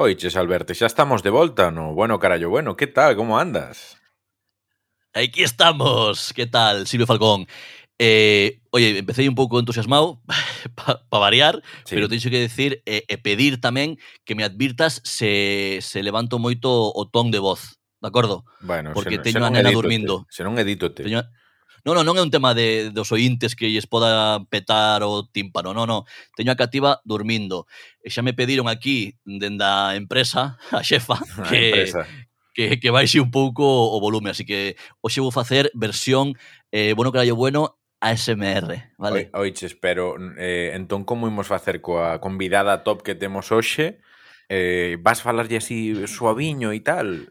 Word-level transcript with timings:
Oiches, 0.00 0.34
Alberto, 0.34 0.72
xa 0.72 0.88
estamos 0.88 1.20
de 1.20 1.28
volta 1.28 1.68
no 1.68 1.92
Bueno 1.92 2.16
Carallo 2.16 2.48
Bueno. 2.48 2.72
Que 2.72 2.86
tal? 2.86 3.16
Como 3.16 3.36
andas? 3.36 4.00
Aquí 5.12 5.42
estamos. 5.42 6.32
Que 6.32 6.46
tal, 6.46 6.86
Silvio 6.86 7.06
Falcón? 7.06 7.44
Eh, 7.98 8.62
oye, 8.70 8.96
empecé 8.96 9.28
un 9.28 9.34
pouco 9.34 9.60
entusiasmado 9.60 10.22
para 10.74 11.04
pa 11.04 11.18
variar, 11.18 11.60
sí. 11.84 11.96
pero 12.00 12.08
teño 12.08 12.32
que 12.32 12.40
decir 12.40 12.80
e, 12.88 13.04
eh, 13.04 13.12
e 13.12 13.20
pedir 13.20 13.60
tamén 13.60 14.00
que 14.24 14.32
me 14.32 14.40
advirtas 14.40 15.04
se, 15.04 15.84
se 15.84 16.00
levanto 16.00 16.40
moito 16.40 16.72
o 16.72 17.04
ton 17.04 17.28
de 17.28 17.44
voz, 17.44 17.76
de 18.00 18.08
acordo? 18.08 18.48
Bueno, 18.64 18.96
Porque 18.96 19.20
se, 19.20 19.28
teño 19.28 19.44
se 19.44 19.46
a 19.46 19.52
nena 19.52 19.68
edítote, 19.68 19.84
dormindo. 19.84 20.24
Se 20.32 20.40
non 20.40 20.56
edítote. 20.56 21.04
Teño, 21.04 21.28
Non, 21.84 21.96
non, 21.96 22.04
non 22.04 22.16
é 22.16 22.22
un 22.22 22.32
tema 22.32 22.52
de, 22.52 22.90
dos 22.92 23.10
ointes 23.12 23.56
que 23.56 23.72
lles 23.72 23.88
poda 23.88 24.42
petar 24.52 25.02
o 25.02 25.24
tímpano, 25.28 25.72
non, 25.72 25.88
non. 25.88 26.04
Teño 26.36 26.52
a 26.52 26.60
cativa 26.60 27.00
dormindo. 27.04 27.64
E 28.04 28.12
xa 28.12 28.20
me 28.20 28.36
pediron 28.36 28.68
aquí, 28.68 29.16
dende 29.24 29.64
a 29.64 29.96
empresa, 29.96 30.60
a 30.70 30.84
xefa, 30.84 31.16
que, 31.48 31.56
a 31.56 31.66
empresa. 31.68 32.02
que, 32.54 32.78
que 32.80 32.90
baixe 32.90 33.20
un 33.20 33.30
pouco 33.32 33.64
o 33.64 33.96
volume. 34.00 34.30
Así 34.30 34.44
que 34.44 34.76
hoxe 35.00 35.24
vou 35.24 35.32
facer 35.32 35.72
versión 35.72 36.36
eh, 36.72 36.92
bueno 36.92 37.12
carallo 37.12 37.36
bueno 37.36 37.80
ASMR, 38.00 38.96
vale? 38.96 39.28
Oi, 39.32 39.52
oiches, 39.52 39.76
pero 39.76 40.16
eh, 40.38 40.72
entón 40.72 41.04
como 41.04 41.28
imos 41.28 41.46
facer 41.46 41.84
coa 41.84 42.16
convidada 42.20 42.80
top 42.80 43.04
que 43.04 43.14
temos 43.14 43.52
hoxe? 43.52 44.00
Eh, 44.48 44.96
vas 45.04 45.20
falarlle 45.22 45.60
así 45.60 45.94
suaviño 46.08 46.72
e 46.72 46.80
tal? 46.80 47.30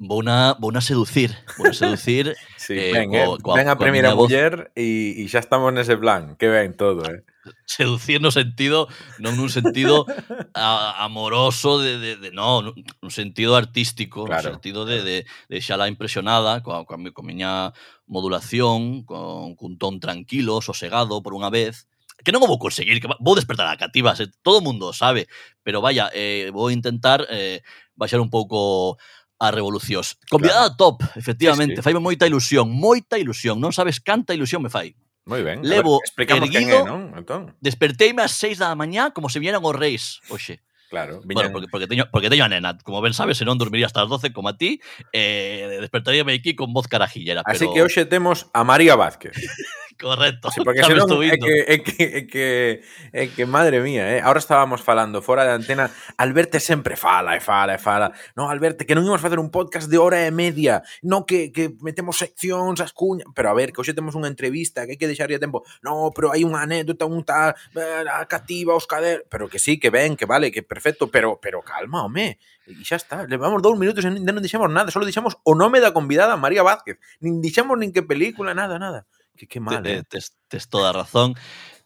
Vou 0.00 0.24
na 0.72 0.80
seducir, 0.80 1.28
na 1.60 1.76
seducir 1.76 2.32
Sí, 2.56 2.72
Eh, 2.72 2.92
ben, 2.96 3.12
eh? 3.12 3.28
coa- 3.44 3.60
a 3.60 3.76
primeira 3.76 4.16
muller 4.16 4.72
e, 4.72 5.20
e 5.20 5.28
xa 5.28 5.44
estamos 5.44 5.68
nese 5.76 6.00
plan. 6.00 6.40
Que 6.40 6.48
ben 6.48 6.72
todo, 6.72 7.04
eh? 7.04 7.20
seducir 7.68 8.20
no 8.20 8.28
sentido, 8.32 8.88
non 9.20 9.36
nun 9.36 9.48
sentido 9.52 10.04
a, 10.56 11.04
amoroso 11.04 11.80
de, 11.80 11.96
de, 12.00 12.10
de 12.16 12.28
no, 12.32 12.60
nun 12.72 13.12
sentido 13.12 13.56
artístico, 13.60 14.24
Claro, 14.24 14.52
no 14.52 14.60
sentido 14.60 14.84
de, 14.88 15.00
de, 15.04 15.16
de 15.24 15.58
xala 15.60 15.88
impresionada 15.88 16.60
coa, 16.64 16.84
coa, 16.88 16.96
mi- 17.00 17.12
coa 17.12 17.24
miña 17.24 17.72
modulación, 18.08 19.04
con, 19.04 19.52
cun 19.56 19.76
ton 19.80 20.00
tranquilo, 20.00 20.60
sosegado 20.64 21.20
por 21.24 21.32
unha 21.36 21.48
vez, 21.52 21.88
que 22.20 22.32
non 22.32 22.44
o 22.44 22.48
vou 22.48 22.60
conseguir, 22.60 23.00
que 23.00 23.08
vou 23.20 23.32
despertar 23.36 23.68
a 23.72 23.80
cativa, 23.80 24.12
se, 24.16 24.28
todo 24.44 24.60
mundo 24.64 24.92
o 24.92 24.96
sabe, 24.96 25.24
pero 25.64 25.80
vaya, 25.80 26.12
eh, 26.12 26.52
vou 26.52 26.68
intentar 26.68 27.24
eh, 27.32 27.64
baixar 27.96 28.20
un 28.20 28.28
pouco 28.28 29.00
a 29.40 29.50
Revolucións. 29.50 30.20
Convidada 30.28 30.68
claro. 30.68 30.76
top, 30.76 30.96
efectivamente, 31.16 31.80
sí, 31.80 31.82
sí. 31.82 31.86
faime 31.88 31.98
moita 31.98 32.28
ilusión, 32.28 32.68
moita 32.68 33.16
ilusión, 33.16 33.56
non 33.56 33.72
sabes 33.72 33.98
canta 34.04 34.36
ilusión 34.36 34.60
me 34.60 34.68
fai. 34.68 34.92
Moi 35.24 35.40
ben. 35.40 35.64
Levo 35.64 36.04
ver, 36.16 36.28
erguido, 36.36 36.84
é, 36.84 36.84
non? 36.84 37.16
Entón. 37.16 37.56
desperteime 37.58 38.20
ás 38.20 38.36
seis 38.36 38.60
da 38.60 38.76
mañá 38.76 39.16
como 39.16 39.32
se 39.32 39.40
vieran 39.40 39.64
os 39.64 39.72
reis, 39.72 40.20
oxe. 40.28 40.60
Claro, 40.90 41.22
viñan... 41.22 41.34
bueno, 41.34 41.50
porque, 41.54 41.68
porque, 41.70 41.86
teño, 41.86 42.10
porque 42.10 42.28
teño 42.28 42.44
a 42.44 42.50
nena, 42.50 42.76
como 42.82 43.00
ben 43.00 43.14
sabes, 43.14 43.38
se 43.38 43.46
non 43.46 43.56
dormiría 43.56 43.86
hasta 43.86 44.02
as 44.02 44.10
12 44.10 44.34
como 44.34 44.50
a 44.50 44.58
ti, 44.58 44.82
eh, 45.14 45.78
despertaríame 45.80 46.34
aquí 46.34 46.58
con 46.58 46.74
voz 46.74 46.90
carajillera. 46.90 47.46
Pero... 47.46 47.54
Así 47.54 47.66
que 47.70 47.80
hoxe 47.80 48.04
temos 48.10 48.50
a 48.52 48.66
María 48.66 48.98
Vázquez. 48.98 49.38
Correcto. 50.00 50.50
Sí, 50.50 50.62
porque 50.64 50.82
senón, 50.84 51.22
é, 51.22 51.36
que, 51.36 51.60
é, 51.60 51.78
que, 51.82 52.02
é, 52.04 52.26
que, 52.26 52.82
é 53.12 53.26
que, 53.28 53.44
madre 53.44 53.80
mía, 53.80 54.16
eh? 54.16 54.20
ahora 54.20 54.38
estábamos 54.38 54.80
falando 54.80 55.20
fora 55.20 55.44
da 55.44 55.54
antena, 55.54 55.90
Alberto 56.16 56.58
sempre 56.58 56.96
fala 56.96 57.36
e 57.36 57.40
fala 57.40 57.74
e 57.74 57.78
fala. 57.78 58.12
No, 58.34 58.48
Alberto, 58.48 58.88
que 58.88 58.96
non 58.96 59.04
ímos 59.04 59.20
facer 59.20 59.36
un 59.36 59.52
podcast 59.52 59.92
de 59.92 60.00
hora 60.00 60.24
e 60.24 60.32
media, 60.32 60.80
no 61.04 61.28
que, 61.28 61.52
que 61.52 61.76
metemos 61.84 62.16
seccións, 62.16 62.80
as 62.80 62.96
cuñas, 62.96 63.28
pero 63.36 63.52
a 63.52 63.54
ver, 63.54 63.76
que 63.76 63.84
hoxe 63.84 63.92
temos 63.92 64.16
unha 64.16 64.32
entrevista, 64.32 64.88
que 64.88 64.96
hai 64.96 65.00
que 65.00 65.10
deixarlle 65.10 65.36
tempo. 65.36 65.68
No, 65.84 66.08
pero 66.16 66.32
hai 66.32 66.48
unha 66.48 66.64
anécdota, 66.64 67.04
un 67.04 67.20
tal, 67.20 67.52
eh, 67.76 68.08
a 68.08 68.24
cativa, 68.24 68.72
os 68.72 68.88
cader, 68.88 69.28
pero 69.28 69.52
que 69.52 69.60
sí, 69.60 69.76
que 69.76 69.92
ven, 69.92 70.16
que 70.16 70.24
vale, 70.24 70.48
que 70.48 70.64
perfecto, 70.64 71.12
pero 71.12 71.36
pero 71.36 71.60
calma, 71.60 72.08
home, 72.08 72.40
e 72.64 72.72
xa 72.88 72.96
está, 72.96 73.28
levamos 73.28 73.60
dous 73.60 73.76
minutos 73.76 74.00
e 74.00 74.08
non 74.08 74.40
dixemos 74.40 74.72
nada, 74.72 74.88
só 74.88 75.02
dixemos 75.04 75.36
o 75.44 75.52
nome 75.52 75.84
da 75.84 75.92
convidada 75.92 76.40
María 76.40 76.64
Vázquez, 76.64 76.96
nin 77.20 77.44
dixemos 77.44 77.76
nin 77.76 77.92
que 77.92 78.00
película, 78.00 78.56
nada, 78.56 78.80
nada. 78.80 79.04
Que, 79.40 79.48
que 79.48 79.56
mal, 79.56 79.80
te, 79.80 79.94
eh? 79.94 80.02
tes, 80.04 80.36
tes 80.52 80.68
toda 80.68 80.90
a 80.90 80.92
razón 80.92 81.32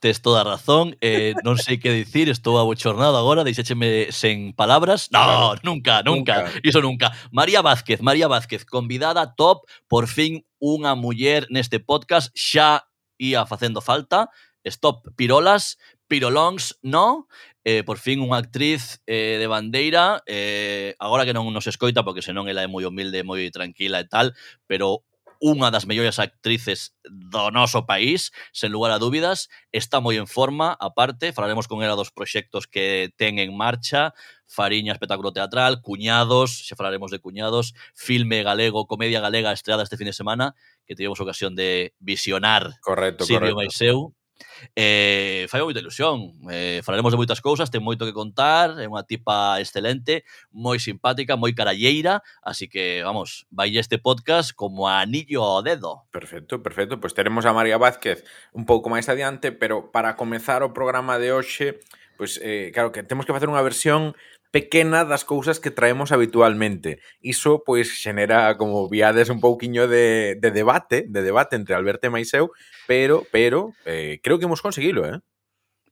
tes 0.01 0.21
toda 0.21 0.43
a 0.43 0.45
razón. 0.45 0.99
Eh, 1.01 1.33
non 1.47 1.57
sei 1.57 1.81
que 1.81 1.89
dicir, 1.89 2.29
estou 2.29 2.61
abochornado 2.61 3.17
agora 3.17 3.41
deixécheme 3.41 4.13
sen 4.13 4.53
palabras. 4.53 5.09
No, 5.09 5.57
nunca, 5.65 6.03
nunca, 6.05 6.51
nunca, 6.51 6.61
iso 6.61 6.85
nunca. 6.85 7.17
María 7.33 7.65
Vázquez, 7.65 8.05
María 8.05 8.29
Vázquez, 8.29 8.67
convidada 8.69 9.33
top, 9.33 9.65
por 9.89 10.05
fin 10.05 10.45
unha 10.61 10.93
muller 10.93 11.49
neste 11.49 11.81
podcast, 11.81 12.29
xa 12.37 12.85
ia 13.17 13.49
facendo 13.49 13.81
falta, 13.81 14.29
stop 14.61 15.09
pirolas 15.17 15.81
pirolóns, 16.05 16.77
no. 16.85 17.25
Eh, 17.65 17.81
por 17.81 17.97
fin 17.97 18.21
unha 18.21 18.45
actriz 18.45 19.01
eh, 19.09 19.41
de 19.41 19.49
bandeira, 19.49 20.21
eh, 20.29 20.93
agora 21.01 21.25
que 21.25 21.33
non 21.33 21.49
nos 21.49 21.65
escoita, 21.65 22.05
porque 22.05 22.21
senón 22.21 22.45
ela 22.45 22.61
é 22.61 22.69
moi 22.69 22.85
humilde, 22.85 23.25
moi 23.25 23.49
tranquila 23.49 24.05
e 24.05 24.09
tal, 24.13 24.37
pero 24.69 25.01
unha 25.45 25.69
das 25.69 25.85
mellores 25.85 26.17
actrices 26.17 26.97
do 27.05 27.53
noso 27.53 27.85
país, 27.85 28.33
sen 28.57 28.73
lugar 28.73 28.97
a 28.97 29.03
dúbidas, 29.03 29.53
está 29.77 30.01
moi 30.01 30.17
en 30.17 30.25
forma, 30.25 30.73
aparte, 30.81 31.37
falaremos 31.37 31.69
con 31.69 31.85
ela 31.85 32.01
dos 32.01 32.09
proxectos 32.09 32.65
que 32.65 33.13
ten 33.21 33.37
en 33.37 33.53
marcha, 33.53 34.17
Fariña 34.49 34.97
espectáculo 34.97 35.37
teatral, 35.37 35.85
Cuñados, 35.85 36.65
xa 36.65 36.81
falaremos 36.81 37.13
de 37.13 37.21
Cuñados, 37.21 37.77
filme 37.93 38.41
galego, 38.41 38.89
comedia 38.89 39.21
galega 39.21 39.53
estreada 39.53 39.85
este 39.85 40.01
fin 40.01 40.09
de 40.09 40.17
semana, 40.17 40.57
que 40.89 40.97
tivemos 40.97 41.21
ocasión 41.21 41.53
de 41.53 41.93
visionar 42.01 42.81
correcto, 42.81 43.29
Silvio 43.29 43.53
correcto. 43.53 43.61
Maiseu, 43.61 44.17
Eh, 44.75 45.47
fai 45.49 45.63
moita 45.63 45.81
ilusión, 45.81 46.33
eh, 46.51 46.81
falaremos 46.83 47.13
de 47.13 47.21
moitas 47.21 47.41
cousas, 47.41 47.71
ten 47.71 47.85
moito 47.85 48.03
que 48.09 48.17
contar, 48.17 48.75
é 48.81 48.87
unha 48.89 49.07
tipa 49.07 49.61
excelente, 49.63 50.27
moi 50.51 50.81
simpática, 50.83 51.39
moi 51.39 51.55
caralleira, 51.55 52.25
así 52.43 52.67
que, 52.67 53.05
vamos, 53.05 53.47
vai 53.55 53.71
este 53.77 54.01
podcast 54.01 54.51
como 54.57 54.91
anillo 54.91 55.45
ao 55.45 55.63
dedo. 55.63 56.09
Perfecto, 56.11 56.59
perfecto, 56.65 56.99
pois 56.99 57.15
pues 57.15 57.19
teremos 57.19 57.47
a 57.47 57.55
María 57.55 57.79
Vázquez 57.79 58.25
un 58.51 58.67
pouco 58.67 58.91
máis 58.91 59.07
adiante, 59.07 59.53
pero 59.53 59.93
para 59.95 60.19
comezar 60.19 60.67
o 60.67 60.75
programa 60.75 61.23
de 61.23 61.31
hoxe, 61.31 61.79
pois, 62.19 62.39
pues, 62.39 62.43
eh, 62.43 62.71
claro, 62.73 62.91
que 62.91 63.03
temos 63.03 63.27
que 63.27 63.35
facer 63.35 63.51
unha 63.51 63.63
versión 63.63 64.15
pequena 64.55 65.03
das 65.05 65.27
cousas 65.27 65.59
que 65.59 65.75
traemos 65.75 66.15
habitualmente. 66.15 67.03
Iso, 67.19 67.67
pois, 67.67 67.91
xenera, 67.99 68.55
como 68.55 68.87
viades, 68.87 69.27
un 69.27 69.43
pouquiño 69.43 69.91
de, 69.91 70.39
de 70.39 70.51
debate, 70.55 71.11
de 71.11 71.27
debate 71.27 71.59
entre 71.59 71.75
Alberto 71.75 72.07
e 72.07 72.15
Maiseu, 72.15 72.55
pero, 72.87 73.27
pero, 73.35 73.75
eh, 73.83 74.23
creo 74.23 74.39
que 74.39 74.47
hemos 74.47 74.63
conseguilo, 74.63 75.11
eh? 75.11 75.19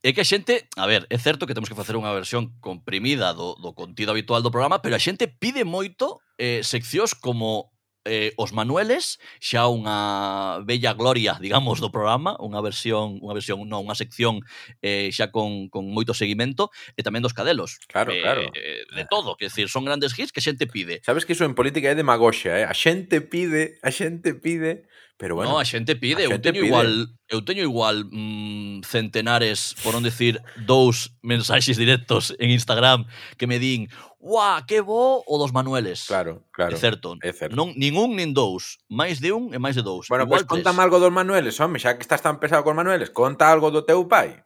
É 0.07 0.15
que 0.15 0.23
a 0.23 0.27
xente, 0.27 0.71
a 0.79 0.87
ver, 0.87 1.11
é 1.11 1.19
certo 1.19 1.43
que 1.43 1.59
temos 1.59 1.67
que 1.67 1.75
facer 1.75 1.99
unha 1.99 2.15
versión 2.15 2.55
comprimida 2.63 3.35
do, 3.35 3.59
do 3.59 3.75
contido 3.75 4.15
habitual 4.15 4.47
do 4.47 4.55
programa, 4.55 4.79
pero 4.79 4.95
a 4.95 5.03
xente 5.03 5.27
pide 5.27 5.67
moito 5.67 6.23
eh, 6.39 6.63
seccións 6.63 7.19
como 7.19 7.72
eh, 8.05 8.33
os 8.37 8.53
Manueles, 8.53 9.19
xa 9.39 9.71
unha 9.71 10.61
bella 10.67 10.93
gloria, 10.95 11.39
digamos, 11.45 11.79
do 11.79 11.95
programa, 11.95 12.35
unha 12.43 12.61
versión, 12.61 13.19
unha 13.23 13.35
versión, 13.35 13.65
non, 13.67 13.87
unha 13.87 13.97
sección 13.99 14.43
eh, 14.83 15.11
xa 15.15 15.31
con, 15.31 15.71
con 15.71 15.89
moito 15.91 16.15
seguimento, 16.15 16.71
e 16.99 17.01
tamén 17.07 17.23
dos 17.23 17.35
cadelos. 17.37 17.79
Claro, 17.87 18.13
eh, 18.13 18.23
claro. 18.23 18.43
Eh, 18.55 18.87
de 18.91 19.05
todo, 19.07 19.39
que 19.39 19.47
decir, 19.51 19.69
son 19.69 19.87
grandes 19.87 20.15
hits 20.17 20.33
que 20.35 20.43
a 20.43 20.47
xente 20.47 20.67
pide. 20.67 21.01
Sabes 21.07 21.25
que 21.25 21.35
iso 21.35 21.47
en 21.47 21.55
política 21.55 21.91
é 21.91 21.95
demagoxia, 21.95 22.63
eh? 22.63 22.67
A 22.67 22.75
xente 22.75 23.23
pide, 23.23 23.79
a 23.83 23.91
xente 23.91 24.35
pide, 24.35 24.87
pero 25.23 25.37
bueno. 25.37 25.53
No, 25.53 25.59
a 25.59 25.65
xente 25.65 25.95
pide, 25.95 26.27
a 26.27 26.29
xente 26.29 26.35
eu 26.35 26.43
teño 26.43 26.61
pide. 26.61 26.67
igual, 26.67 26.91
eu 27.31 27.41
teño 27.47 27.63
igual 27.63 28.11
mm, 28.11 28.83
centenares, 28.83 29.79
por 29.87 29.95
non 29.95 30.03
decir, 30.03 30.43
dous 30.67 31.15
mensaxes 31.23 31.79
directos 31.79 32.35
en 32.43 32.51
Instagram 32.51 33.07
que 33.39 33.47
me 33.47 33.63
din, 33.63 33.87
¡Uá, 34.23 34.63
que 34.69 34.81
bo! 34.81 35.25
O 35.27 35.35
dos 35.37 35.53
Manueles. 35.53 36.07
Claro, 36.07 36.47
claro. 36.53 36.77
É 36.77 36.79
certo. 36.79 37.19
É 37.27 37.35
certo. 37.35 37.59
Non, 37.59 37.75
nin 37.75 37.99
un, 37.99 38.15
nin 38.15 38.31
dous. 38.31 38.79
máis 38.87 39.19
de 39.19 39.35
un 39.35 39.51
e 39.51 39.59
máis 39.59 39.75
de 39.75 39.83
dous. 39.83 40.07
Bueno, 40.07 40.31
pois 40.31 40.47
Igual 40.47 40.47
pois 40.47 40.63
contame 40.63 40.79
algo 40.79 41.03
dos 41.03 41.11
Manueles, 41.11 41.59
home, 41.59 41.83
xa 41.83 41.99
que 41.99 42.07
estás 42.07 42.23
tan 42.23 42.39
pesado 42.39 42.63
con 42.63 42.79
Manueles. 42.79 43.11
Conta 43.11 43.51
algo 43.51 43.75
do 43.75 43.83
teu 43.83 44.07
pai. 44.07 44.39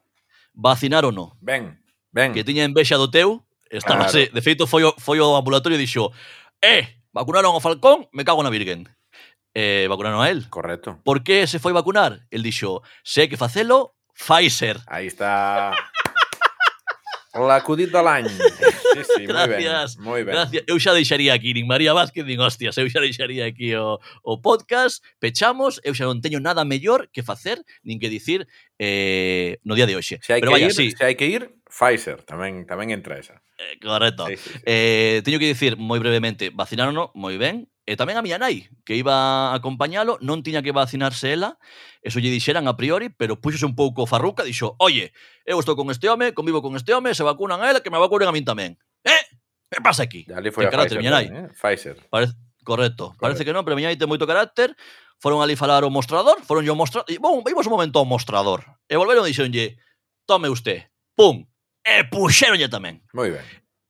Vacinar 0.57 1.05
ou 1.05 1.13
non? 1.13 1.37
Ben, 1.45 1.77
ben. 2.09 2.33
Que 2.33 2.41
tiña 2.41 2.65
envexa 2.65 2.97
do 2.97 3.13
teu. 3.13 3.45
Estaba 3.69 4.09
claro. 4.09 4.33
De 4.33 4.41
feito, 4.41 4.65
foi 4.65 4.81
o, 4.89 4.97
foi 4.97 5.21
o 5.21 5.37
ambulatorio 5.37 5.77
e 5.77 5.85
dixo 5.85 6.09
Eh, 6.65 7.05
vacunaron 7.13 7.53
ao 7.53 7.61
Falcón, 7.61 8.09
me 8.17 8.25
cago 8.25 8.41
na 8.41 8.49
Virgen. 8.49 8.89
Eh, 9.53 9.85
vacunaron 9.93 10.25
a 10.25 10.33
él. 10.33 10.49
Correcto. 10.49 11.05
Por 11.05 11.21
que 11.21 11.45
se 11.45 11.61
foi 11.61 11.77
vacunar? 11.77 12.25
El 12.33 12.41
dixo, 12.41 12.81
se 13.05 13.29
que 13.29 13.37
facelo, 13.37 13.93
Pfizer. 14.17 14.81
Aí 14.89 15.13
está. 15.13 15.77
L'acudit 17.37 17.93
de 17.93 18.01
l'any. 18.01 18.29
Sí, 18.29 19.03
sí, 19.05 19.27
moi 19.29 19.47
ben. 19.47 19.65
Moi 20.01 20.21
ben. 20.25 20.33
Gracias. 20.33 20.65
Eu 20.67 20.81
xa 20.81 20.97
deixaría 20.97 21.37
aquí, 21.37 21.53
nin 21.53 21.69
María 21.69 21.93
Vázquez, 21.93 22.25
nin 22.25 22.41
hostias, 22.41 22.77
eu 22.81 22.89
xa 22.89 23.05
deixaría 23.05 23.45
aquí 23.45 23.77
o, 23.77 24.01
o 24.25 24.41
podcast, 24.41 25.05
pechamos, 25.21 25.85
eu 25.85 25.93
xa 25.93 26.09
non 26.09 26.25
teño 26.25 26.41
nada 26.41 26.65
mellor 26.65 27.13
que 27.13 27.21
facer, 27.21 27.61
nin 27.85 28.01
que 28.01 28.09
dicir 28.09 28.49
eh, 28.81 29.61
no 29.69 29.77
día 29.77 29.85
de 29.85 30.01
hoxe. 30.01 30.17
Se 30.25 30.33
hai 30.33 30.41
Pero 30.41 30.57
que 30.57 30.65
vaya, 30.65 30.69
ir, 30.69 30.75
sí. 30.75 30.97
se 30.97 31.05
hai 31.05 31.13
que 31.13 31.29
ir, 31.29 31.53
Pfizer, 31.69 32.25
tamén 32.25 32.65
tamén 32.65 32.89
entra 32.89 33.21
esa. 33.21 33.45
Eh, 33.61 33.77
correcto. 33.85 34.25
Sí, 34.33 34.41
sí, 34.41 34.49
sí. 34.57 34.59
Eh, 34.65 35.21
teño 35.21 35.37
que 35.37 35.53
dicir 35.53 35.77
moi 35.77 36.01
brevemente, 36.01 36.49
vacinaron 36.49 37.13
moi 37.13 37.37
ben, 37.37 37.69
E 37.87 37.95
tamén 37.95 38.19
a 38.19 38.23
miña 38.27 38.35
nai, 38.35 38.67
que 38.83 38.99
iba 38.99 39.15
a 39.15 39.55
acompañalo, 39.55 40.19
non 40.19 40.43
tiña 40.43 40.59
que 40.59 40.75
vacinarse 40.75 41.31
ela, 41.31 41.55
eso 42.03 42.19
lle 42.19 42.35
dixeran 42.35 42.67
a 42.67 42.75
priori, 42.75 43.15
pero 43.15 43.39
puxose 43.39 43.63
un 43.63 43.79
pouco 43.79 44.11
farruca, 44.11 44.43
dixo, 44.43 44.75
oye, 44.83 45.15
eu 45.47 45.55
estou 45.63 45.79
con 45.79 45.87
este 45.95 46.11
home, 46.11 46.35
convivo 46.35 46.59
con 46.59 46.75
este 46.75 46.91
home, 46.91 47.15
se 47.15 47.23
vacunan 47.23 47.63
a 47.63 47.71
ela, 47.71 47.79
que 47.79 47.95
me 47.95 48.03
vacunen 48.03 48.27
a 48.27 48.35
min 48.35 48.43
tamén. 48.43 48.75
Eh? 49.07 49.23
Que 49.71 49.79
pasa 49.79 50.03
aquí? 50.03 50.27
Ali 50.35 50.51
foi 50.51 50.67
Ten 50.67 50.75
carácter, 50.75 50.99
miña 50.99 51.15
nai. 51.15 51.31
Eh? 51.31 51.47
Pfizer. 51.55 52.03
Parece, 52.11 52.35
correcto. 52.67 53.15
correcto. 53.15 53.23
Parece 53.23 53.47
que 53.47 53.55
non, 53.55 53.63
pero 53.63 53.79
miña 53.79 53.95
nai 53.95 53.95
ten 53.95 54.11
moito 54.11 54.27
carácter, 54.27 54.75
foron 55.23 55.39
ali 55.39 55.55
falar 55.55 55.87
o 55.87 55.91
mostrador, 55.95 56.43
foron 56.43 56.67
yo 56.67 56.75
mostrador, 56.75 57.07
e 57.07 57.23
bom, 57.23 57.39
vimos 57.47 57.71
un 57.71 57.75
momento 57.79 58.03
ao 58.03 58.07
mostrador. 58.07 58.67
E 58.91 58.99
volveron 58.99 59.23
e 59.23 59.31
dixeronlle, 59.31 59.79
tome 60.27 60.51
usted, 60.51 60.91
pum, 61.15 61.47
e 61.87 62.03
puxeronlle 62.11 62.67
tamén. 62.67 62.99
Moi 63.15 63.31
ben. 63.31 63.47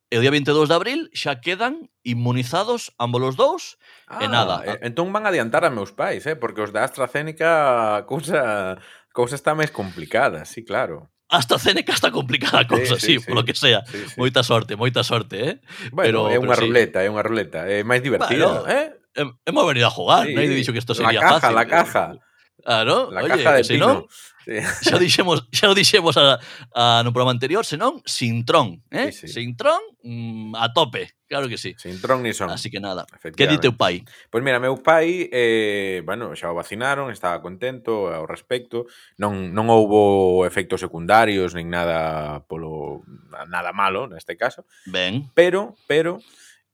E 0.06 0.18
o 0.18 0.22
día 0.22 0.30
22 0.30 0.70
de 0.70 0.76
abril 0.78 1.00
xa 1.10 1.42
quedan 1.42 1.90
inmunizados 2.06 2.94
ambos 2.94 3.26
os 3.26 3.34
dous 3.34 3.62
ah, 4.06 4.22
e 4.22 4.30
nada. 4.30 4.62
Entón 4.78 5.10
van 5.10 5.26
adiantar 5.26 5.66
a 5.66 5.70
meus 5.74 5.90
pais, 5.90 6.22
eh? 6.30 6.38
porque 6.38 6.62
os 6.62 6.70
da 6.70 6.86
AstraZeneca 6.86 7.98
a 7.98 8.06
cousa, 8.06 8.78
a 8.78 9.14
cousa 9.14 9.34
está 9.34 9.58
máis 9.58 9.74
complicada, 9.74 10.46
sí, 10.46 10.62
claro. 10.62 11.10
AstraZeneca 11.26 11.90
está 11.90 12.14
complicada 12.14 12.62
a 12.62 12.70
cousa, 12.70 13.02
sí, 13.02 13.02
sí, 13.02 13.06
sí, 13.06 13.18
sí 13.18 13.26
polo 13.26 13.42
que 13.42 13.58
sea. 13.58 13.82
Sí, 13.90 13.98
sí. 14.06 14.14
Moita 14.14 14.46
sorte, 14.46 14.78
moita 14.78 15.02
sorte, 15.02 15.36
eh? 15.42 15.54
Bueno, 15.90 16.30
pero, 16.30 16.30
é 16.30 16.38
unha 16.38 16.54
ruleta, 16.54 17.02
sí. 17.02 17.06
é 17.06 17.08
unha 17.10 17.24
ruleta. 17.26 17.58
É 17.66 17.82
máis 17.82 17.98
divertido, 17.98 18.62
bueno, 18.62 18.70
eh? 18.70 18.94
Hemos 19.42 19.64
venido 19.66 19.90
a 19.90 19.94
jugar, 19.94 20.30
sí, 20.30 20.38
nadie 20.38 20.54
ha 20.54 20.60
dicho 20.62 20.70
que 20.70 20.78
esto 20.78 20.94
sería 20.94 21.18
caja, 21.18 21.50
fácil. 21.50 21.54
La 21.58 21.62
eh. 21.62 21.66
caja, 21.66 22.06
la 22.06 22.14
caja. 22.14 22.25
Ah, 22.66 22.84
no? 22.84 23.06
Oye, 23.08 23.28
caja 23.28 23.52
de 23.54 23.64
se 23.64 23.78
non, 23.78 24.06
sí. 24.44 24.58
xa, 24.82 24.98
dixemos, 24.98 25.46
xa 25.54 25.70
o 25.70 25.74
dixemos 25.74 26.18
a, 26.18 26.42
a, 26.74 27.02
no 27.06 27.14
programa 27.14 27.30
anterior, 27.30 27.62
senón, 27.62 28.02
sin 28.02 28.42
tron, 28.42 28.82
eh? 28.90 29.14
Sí, 29.14 29.30
sí. 29.30 29.38
Sin 29.38 29.56
tron, 29.56 29.78
mm, 30.02 30.58
a 30.58 30.74
tope, 30.74 31.14
claro 31.30 31.46
que 31.46 31.58
sí. 31.58 31.78
Sin 31.78 32.02
tron 32.02 32.26
ni 32.26 32.34
son. 32.34 32.50
Así 32.50 32.70
que 32.70 32.82
nada, 32.82 33.06
que 33.22 33.46
di 33.46 33.58
teu 33.62 33.78
pai? 33.78 34.02
Pois 34.02 34.42
pues 34.42 34.42
mira, 34.42 34.58
meu 34.58 34.82
pai, 34.82 35.30
eh, 35.30 36.02
bueno, 36.02 36.34
xa 36.34 36.50
o 36.50 36.58
vacinaron, 36.58 37.14
estaba 37.14 37.38
contento 37.38 38.10
ao 38.10 38.26
respecto, 38.26 38.90
non, 39.14 39.54
non 39.54 39.70
houbo 39.70 40.42
efectos 40.42 40.82
secundarios, 40.82 41.54
nin 41.54 41.70
nada 41.70 42.42
polo 42.50 43.06
nada 43.46 43.70
malo, 43.70 44.10
neste 44.10 44.34
caso. 44.34 44.66
Ben. 44.90 45.30
Pero, 45.38 45.78
pero, 45.86 46.18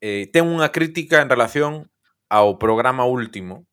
eh, 0.01 0.25
ten 0.33 0.49
unha 0.49 0.73
crítica 0.73 1.21
en 1.21 1.29
relación 1.29 1.93
ao 2.33 2.57
programa 2.57 3.05
último 3.05 3.69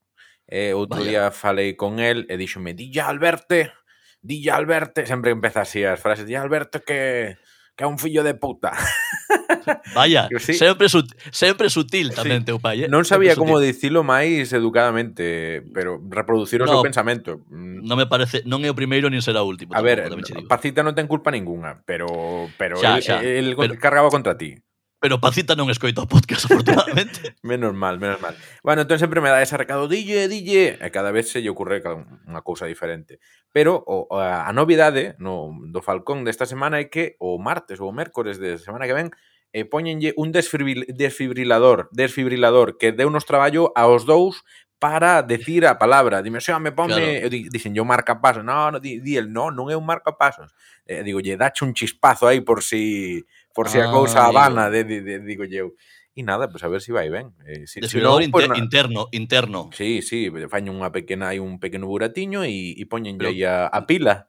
Eh, 0.49 0.73
outro 0.73 1.05
Vaya. 1.05 1.09
día 1.09 1.23
falei 1.29 1.77
con 1.77 2.01
el 2.01 2.25
e 2.25 2.33
díxome, 2.33 2.73
dilla 2.73 3.05
Alberte, 3.05 3.69
dilla 4.17 4.57
Alberte, 4.57 5.05
sempre 5.05 5.29
empeza 5.29 5.61
así 5.61 5.85
as 5.85 6.01
frases, 6.01 6.25
dilla 6.25 6.41
Alberto 6.41 6.81
que 6.81 7.37
que 7.79 7.85
é 7.85 7.87
un 7.87 7.95
fillo 7.95 8.27
de 8.27 8.33
puta. 8.33 8.73
Vaya, 9.95 10.27
sí. 10.39 10.53
sempre, 10.53 10.89
su, 10.89 11.07
sempre 11.31 11.69
sutil 11.69 12.11
tamén 12.11 12.43
sí. 12.43 12.51
teu 12.51 12.59
pai. 12.59 12.83
Eh? 12.83 12.87
Non 12.91 13.07
sabía 13.07 13.39
como 13.39 13.55
dicilo 13.55 14.03
máis 14.03 14.51
educadamente, 14.51 15.63
pero 15.71 15.95
reproducir 16.11 16.59
o 16.59 16.67
no, 16.67 16.75
seu 16.75 16.83
pensamento. 16.83 17.39
Mm. 17.47 17.87
Non 17.87 17.95
me 17.95 18.03
parece, 18.03 18.43
non 18.43 18.67
é 18.67 18.69
o 18.73 18.75
primeiro 18.75 19.07
nin 19.07 19.23
será 19.23 19.39
o 19.39 19.47
último. 19.47 19.71
A 19.71 19.79
tampoco, 19.79 20.11
ver, 20.11 20.43
Pacita 20.51 20.83
non 20.83 20.91
ten 20.91 21.07
culpa 21.07 21.31
ninguna, 21.31 21.79
pero 21.87 22.51
pero 22.59 22.75
xa, 22.75 22.99
el, 22.99 23.03
xa. 23.05 23.23
el, 23.23 23.55
el 23.55 23.55
pero, 23.55 23.79
cargaba 23.79 24.11
contra 24.11 24.35
ti. 24.35 24.59
Pero 24.99 25.23
Pacita 25.23 25.55
non 25.55 25.71
escoita 25.71 26.03
o 26.03 26.11
podcast, 26.11 26.45
afortunadamente. 26.51 27.39
menos 27.39 27.71
mal, 27.71 28.03
menos 28.03 28.19
mal. 28.19 28.35
Bueno, 28.59 28.83
entón 28.83 28.99
sempre 28.99 29.23
me 29.23 29.31
dá 29.31 29.39
ese 29.39 29.55
recado, 29.55 29.87
DJ, 29.87 30.27
DJ, 30.27 30.83
e 30.83 30.87
cada 30.91 31.15
vez 31.15 31.31
se 31.31 31.39
lle 31.39 31.47
ocurre 31.47 31.79
unha 32.27 32.43
cousa 32.43 32.67
diferente. 32.67 33.23
Pero 33.55 33.79
o, 33.79 34.11
a, 34.19 34.43
a 34.43 34.51
novidade 34.51 35.15
no, 35.15 35.55
do 35.71 35.79
Falcón 35.79 36.27
desta 36.27 36.43
semana 36.43 36.83
é 36.83 36.91
que 36.91 37.15
o 37.23 37.39
martes 37.39 37.79
ou 37.79 37.87
o 37.87 37.95
mércores 37.95 38.43
de 38.43 38.59
semana 38.59 38.83
que 38.91 38.97
ven 38.97 39.15
eh, 39.55 39.63
e 39.63 39.65
poñenlle 39.65 40.13
un 40.19 40.29
desfibrilador, 40.35 41.89
desfibrilador 41.89 42.77
que 42.77 42.91
deu 42.93 43.09
nos 43.09 43.25
traballo 43.25 43.73
aos 43.73 44.03
dous 44.05 44.43
para 44.79 45.21
decir 45.21 45.65
a 45.65 45.77
palabra. 45.77 46.23
Dime, 46.23 46.39
xa, 46.39 46.57
me 46.59 46.71
ponme... 46.71 46.95
Claro. 46.95 47.27
Eu 47.27 47.29
dicen, 47.29 47.75
yo 47.75 47.83
marca 47.83 48.21
pasos. 48.21 48.43
No, 48.43 48.71
no, 48.71 48.79
di, 48.79 48.99
di 49.03 49.19
el, 49.19 49.27
no, 49.27 49.51
non 49.51 49.67
é 49.67 49.75
un 49.75 49.83
marca 49.83 50.15
pasos. 50.15 50.55
Eh, 50.87 51.03
digo, 51.03 51.19
lle 51.19 51.35
dache 51.35 51.67
un 51.67 51.75
chispazo 51.75 52.31
aí 52.31 52.39
por 52.39 52.63
si 52.63 53.19
por 53.53 53.69
si 53.69 53.79
a 53.79 53.91
cousa 53.91 54.23
ah, 54.23 54.27
habana, 54.27 54.69
de, 54.69 54.83
de, 54.83 55.01
de, 55.01 55.19
digo 55.21 55.43
eu. 55.45 55.73
E 56.15 56.23
nada, 56.25 56.49
pois 56.49 56.59
pues 56.59 56.63
a 56.65 56.69
ver 56.69 56.81
se 56.81 56.89
si 56.89 56.91
vai 56.91 57.07
ben. 57.07 57.31
Eh, 57.47 57.63
si, 57.67 57.79
Desfibrilador 57.79 58.21
si 58.21 58.27
no, 58.27 58.31
pues, 58.31 58.45
inter, 58.45 58.57
na... 58.57 58.63
interno, 58.63 59.01
interno. 59.11 59.61
Sí, 59.71 60.01
sí, 60.01 60.27
faño 60.51 60.73
unha 60.75 60.91
pequena, 60.91 61.31
hai 61.31 61.39
un 61.39 61.61
pequeno 61.63 61.87
buratiño 61.87 62.43
e, 62.43 62.75
e 62.75 62.83
poñenlle 62.89 63.39
Pero... 63.39 63.47
a, 63.47 63.71
a 63.71 63.85
pila 63.87 64.27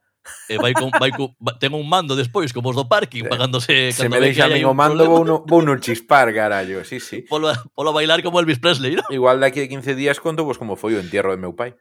e 0.49 0.59
vai 0.59 0.73
con, 0.75 0.91
vai 0.91 1.11
con, 1.11 1.33
ten 1.59 1.73
un 1.73 1.89
mando 1.89 2.15
despois 2.15 2.53
como 2.53 2.71
os 2.71 2.77
do 2.77 2.85
parking 2.85 3.25
eh, 3.25 3.31
pagándose 3.31 3.93
se 3.93 4.09
me 4.09 4.21
deixa 4.21 4.45
a 4.47 4.53
min 4.53 4.65
o 4.69 4.77
mando 4.77 5.09
vou 5.09 5.25
no, 5.25 5.43
vou 5.49 5.65
no 5.65 5.81
chispar 5.81 6.29
garallo 6.33 6.85
sí, 6.85 7.01
sí. 7.01 7.25
Polo, 7.31 7.53
polo 7.73 7.93
bailar 7.93 8.21
como 8.23 8.39
Elvis 8.41 8.61
Presley 8.61 9.01
¿no? 9.01 9.05
igual 9.11 9.41
daqui 9.41 9.65
a 9.65 9.69
15 9.69 9.97
días 9.97 10.21
conto 10.21 10.45
vos 10.45 10.61
como 10.61 10.77
foi 10.77 10.95
o 10.95 11.01
entierro 11.01 11.33
de 11.33 11.41
meu 11.41 11.57
pai 11.57 11.75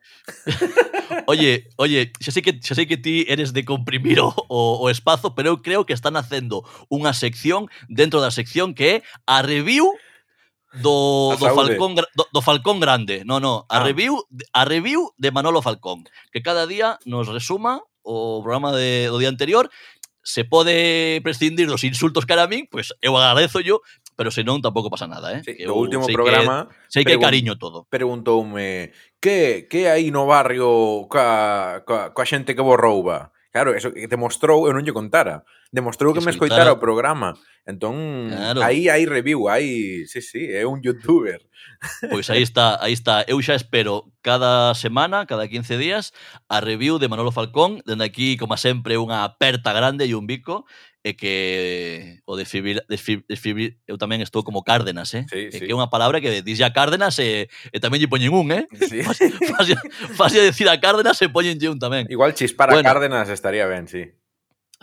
Oye, 1.25 1.65
oye, 1.77 2.13
xa 2.21 2.29
sei 2.29 2.45
que 2.45 2.61
xa 2.61 2.77
sei 2.77 2.85
que 2.85 2.97
ti 2.97 3.25
eres 3.25 3.49
de 3.49 3.65
comprimir 3.65 4.21
o, 4.21 4.29
o, 4.45 4.77
o 4.77 4.85
espazo, 4.93 5.33
pero 5.33 5.49
eu 5.49 5.57
creo 5.57 5.81
que 5.81 5.93
están 5.93 6.13
facendo 6.13 6.61
unha 6.85 7.17
sección 7.17 7.65
dentro 7.89 8.21
da 8.21 8.29
sección 8.29 8.77
que 8.77 9.01
é 9.01 9.05
a 9.25 9.41
review 9.41 9.89
do, 10.73 11.33
do, 11.39 11.49
Falcón, 11.49 11.95
do, 11.95 12.23
do 12.31 12.41
Falcón 12.41 12.77
Grande. 12.79 13.25
No, 13.25 13.39
no, 13.39 13.65
a, 13.69 13.81
ah. 13.81 13.83
review, 13.83 14.21
a 14.53 14.65
review 14.65 15.11
de 15.17 15.31
Manolo 15.31 15.61
Falcón, 15.61 16.05
que 16.31 16.41
cada 16.41 16.67
día 16.67 16.99
nos 17.05 17.27
resuma 17.27 17.81
o 18.09 18.41
programa 18.41 18.73
de, 18.73 19.05
do 19.13 19.21
día 19.21 19.29
anterior, 19.29 19.69
se 20.25 20.45
pode 20.45 21.21
prescindir 21.23 21.67
dos 21.67 21.83
insultos 21.85 22.25
cara 22.25 22.43
a 22.43 22.51
min, 22.51 22.65
pois 22.65 22.89
pues, 22.89 22.99
eu 23.01 23.13
agradezo 23.17 23.61
yo, 23.61 23.81
pero 24.17 24.33
senón 24.33 24.61
tampouco 24.61 24.89
pasa 24.89 25.07
nada, 25.07 25.31
eh? 25.37 25.41
Sí, 25.45 25.55
eu, 25.57 25.73
o 25.73 25.79
último 25.79 26.05
sei 26.05 26.13
programa 26.13 26.67
que, 26.67 26.75
sei 26.91 27.01
que 27.05 27.15
hai 27.15 27.21
cariño 27.21 27.55
todo. 27.55 27.87
Preguntoume, 27.87 28.91
que 29.21 29.69
que 29.69 29.87
hai 29.87 30.11
no 30.11 30.27
barrio 30.27 31.07
ca, 31.07 31.85
ca, 31.85 32.11
coa 32.11 32.27
xente 32.27 32.57
que 32.57 32.65
vos 32.65 32.77
rouba? 32.77 33.31
Claro, 33.49 33.73
eso 33.73 33.89
que 33.89 34.05
demostrou, 34.05 34.69
eu 34.69 34.73
non 34.77 34.85
lle 34.85 34.93
contara. 34.93 35.41
Demostrou 35.73 36.13
que, 36.13 36.21
que 36.21 36.25
me 36.25 36.33
escoitara 36.33 36.69
o 36.69 36.77
programa. 36.77 37.33
Entón, 37.65 38.29
claro. 38.29 38.61
aí 38.61 38.85
hai 38.89 39.09
review, 39.09 39.49
aí, 39.49 40.05
sí, 40.05 40.21
sí, 40.21 40.53
é 40.53 40.65
un 40.69 40.85
youtuber. 40.85 41.41
Pois 42.09 42.29
aí 42.29 42.43
está, 42.43 42.77
aí 42.83 42.91
está. 42.91 43.23
Eu 43.27 43.39
xa 43.41 43.55
espero 43.55 44.11
cada 44.21 44.75
semana, 44.75 45.25
cada 45.25 45.47
15 45.47 45.79
días, 45.79 46.11
a 46.51 46.59
review 46.59 46.99
de 46.99 47.07
Manolo 47.07 47.31
Falcón, 47.31 47.79
dende 47.87 48.03
aquí, 48.03 48.35
como 48.35 48.59
sempre, 48.59 48.99
unha 48.99 49.23
aperta 49.23 49.71
grande 49.71 50.03
e 50.03 50.11
un 50.11 50.27
bico, 50.27 50.67
e 50.99 51.15
que 51.15 52.19
o 52.27 52.35
desfibril, 52.35 52.83
desfibril, 52.91 53.23
desfibril 53.31 53.69
eu 53.87 53.95
tamén 53.95 54.19
estou 54.19 54.43
como 54.43 54.67
Cárdenas, 54.67 55.15
eh? 55.15 55.23
Sí, 55.31 55.47
e 55.47 55.55
sí. 55.55 55.59
que 55.63 55.71
é 55.71 55.75
unha 55.75 55.87
palabra 55.87 56.19
que 56.19 56.43
dixe 56.43 56.67
a 56.67 56.75
Cárdenas 56.75 57.15
e, 57.23 57.47
e 57.47 57.77
tamén 57.79 58.03
lle 58.03 58.11
poñen 58.11 58.35
un, 58.35 58.51
eh? 58.51 58.67
Sí. 58.75 58.99
Fácil 60.19 60.43
decir 60.43 60.67
a 60.67 60.75
Cárdenas 60.83 61.15
e 61.23 61.31
poñenlle 61.31 61.71
un 61.71 61.79
tamén. 61.79 62.11
Igual 62.11 62.35
chispar 62.35 62.75
bueno, 62.75 62.83
Cárdenas 62.83 63.31
estaría 63.31 63.63
ben, 63.71 63.87
sí. 63.87 64.11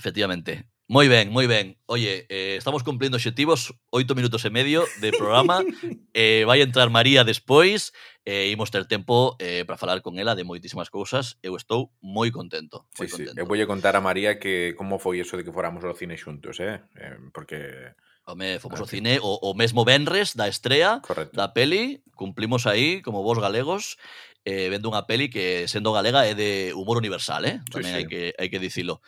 Efectivamente. 0.01 0.65
Moi 0.89 1.11
ben, 1.11 1.35
moi 1.35 1.51
ben. 1.51 1.75
Oye, 1.91 2.31
eh, 2.31 2.55
estamos 2.55 2.87
cumplindo 2.87 3.19
obxectivos, 3.19 3.75
oito 3.91 4.15
minutos 4.15 4.47
e 4.47 4.55
medio 4.55 4.87
de 5.03 5.11
programa. 5.11 5.59
eh, 6.15 6.47
vai 6.47 6.63
entrar 6.63 6.95
María 6.95 7.27
despois 7.27 7.91
e 8.23 8.47
eh, 8.47 8.55
imos 8.55 8.71
ter 8.71 8.87
tempo 8.87 9.35
eh, 9.43 9.67
para 9.67 9.75
falar 9.75 9.99
con 9.99 10.23
ela 10.23 10.39
de 10.39 10.47
moitísimas 10.47 10.87
cousas. 10.87 11.43
Eu 11.43 11.59
estou 11.59 11.91
moi 11.99 12.31
contento. 12.31 12.87
Moi 13.03 13.11
sí, 13.11 13.19
contento. 13.19 13.35
sí. 13.35 13.43
Eu 13.43 13.51
voulle 13.51 13.67
contar 13.67 13.99
a 13.99 14.03
María 14.03 14.39
que 14.39 14.79
como 14.79 15.03
foi 15.03 15.19
eso 15.19 15.35
de 15.35 15.43
que 15.43 15.51
foramos 15.51 15.83
ao 15.83 15.99
cine 15.99 16.15
xuntos, 16.15 16.63
eh? 16.63 16.79
eh 16.95 17.19
porque... 17.35 17.91
Home, 18.23 18.63
fomos 18.63 18.79
ao 18.79 18.87
cine 18.87 19.19
o, 19.19 19.43
o 19.43 19.59
mesmo 19.59 19.83
Benres 19.83 20.39
da 20.39 20.47
estrea 20.47 21.03
Correcto. 21.03 21.35
da 21.35 21.51
peli. 21.51 22.07
Cumplimos 22.15 22.63
aí, 22.71 23.03
como 23.03 23.27
vos 23.27 23.43
galegos, 23.43 23.99
eh, 24.47 24.71
vendo 24.71 24.87
unha 24.87 25.03
peli 25.03 25.27
que, 25.27 25.67
sendo 25.67 25.91
galega, 25.91 26.31
é 26.31 26.39
de 26.39 26.71
humor 26.79 26.95
universal, 26.95 27.43
eh? 27.43 27.59
Tamén 27.75 27.91
sí, 27.91 27.91
sí. 27.91 27.99
hai 27.99 28.07
que, 28.07 28.23
hai 28.39 28.47
que 28.47 28.63
dicilo. 28.63 29.03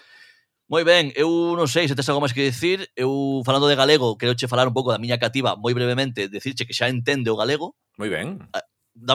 Moi 0.69 0.85
ben, 0.85 1.17
eu 1.17 1.57
non 1.57 1.65
sei 1.65 1.89
se 1.89 1.97
tes 1.97 2.05
algo 2.13 2.21
máis 2.21 2.37
que 2.37 2.45
dicir. 2.45 2.93
Eu, 2.93 3.41
falando 3.41 3.73
de 3.73 3.75
galego, 3.75 4.21
quero 4.21 4.37
che 4.37 4.45
falar 4.53 4.69
un 4.69 4.77
pouco 4.77 4.93
da 4.93 5.01
miña 5.01 5.17
cativa 5.17 5.57
moi 5.57 5.73
brevemente, 5.73 6.29
decirche 6.29 6.69
que 6.69 6.77
xa 6.77 6.93
entende 6.93 7.33
o 7.33 7.41
galego. 7.41 7.73
Moi 7.97 8.13
ben. 8.13 8.37
Ah, 8.53 8.61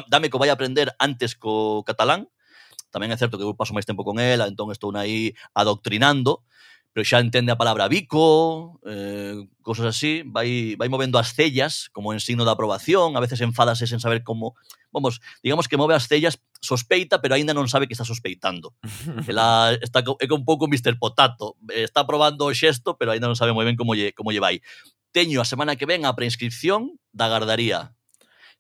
dame 0.10 0.34
que 0.34 0.42
vai 0.42 0.50
aprender 0.50 0.90
antes 0.98 1.38
co 1.38 1.86
catalán. 1.86 2.26
Tamén 2.90 3.14
é 3.14 3.18
certo 3.22 3.38
que 3.38 3.46
eu 3.46 3.54
paso 3.54 3.70
máis 3.78 3.86
tempo 3.86 4.02
con 4.02 4.18
ela, 4.18 4.50
entón 4.50 4.74
estou 4.74 4.90
aí 4.98 5.38
adoctrinando 5.54 6.42
pero 6.94 7.02
xa 7.02 7.18
entende 7.18 7.50
a 7.50 7.58
palabra 7.58 7.90
bico, 7.90 8.80
eh, 8.86 9.34
cosas 9.66 9.98
así, 9.98 10.22
vai, 10.30 10.78
vai 10.78 10.94
movendo 10.94 11.18
as 11.18 11.34
cellas 11.34 11.90
como 11.90 12.14
en 12.14 12.22
signo 12.22 12.46
de 12.46 12.54
aprobación, 12.54 13.18
a 13.18 13.20
veces 13.20 13.42
enfádase 13.42 13.90
sen 13.90 13.98
saber 13.98 14.22
como... 14.22 14.54
Vamos, 14.94 15.18
digamos 15.42 15.66
que 15.66 15.74
move 15.74 15.98
as 15.98 16.06
cellas, 16.06 16.38
sospeita, 16.62 17.18
pero 17.18 17.34
aínda 17.34 17.58
non 17.58 17.66
sabe 17.66 17.90
que 17.90 17.98
está 17.98 18.06
sospeitando. 18.06 18.78
Ela 19.26 19.74
está, 19.82 20.06
é 20.06 20.30
un 20.30 20.46
pouco 20.46 20.70
Mr. 20.70 21.02
Potato, 21.02 21.58
está 21.74 22.06
probando 22.06 22.46
o 22.46 22.54
xesto, 22.54 22.94
pero 22.94 23.10
aínda 23.10 23.26
non 23.26 23.36
sabe 23.36 23.58
moi 23.58 23.66
ben 23.66 23.74
como 23.74 23.98
lle, 23.98 24.14
como 24.14 24.30
lle 24.30 24.40
vai. 24.40 24.62
Teño 25.10 25.42
a 25.42 25.50
semana 25.50 25.74
que 25.74 25.90
ven 25.90 26.06
a 26.06 26.14
preinscripción 26.14 27.02
da 27.10 27.26
gardaría. 27.26 27.98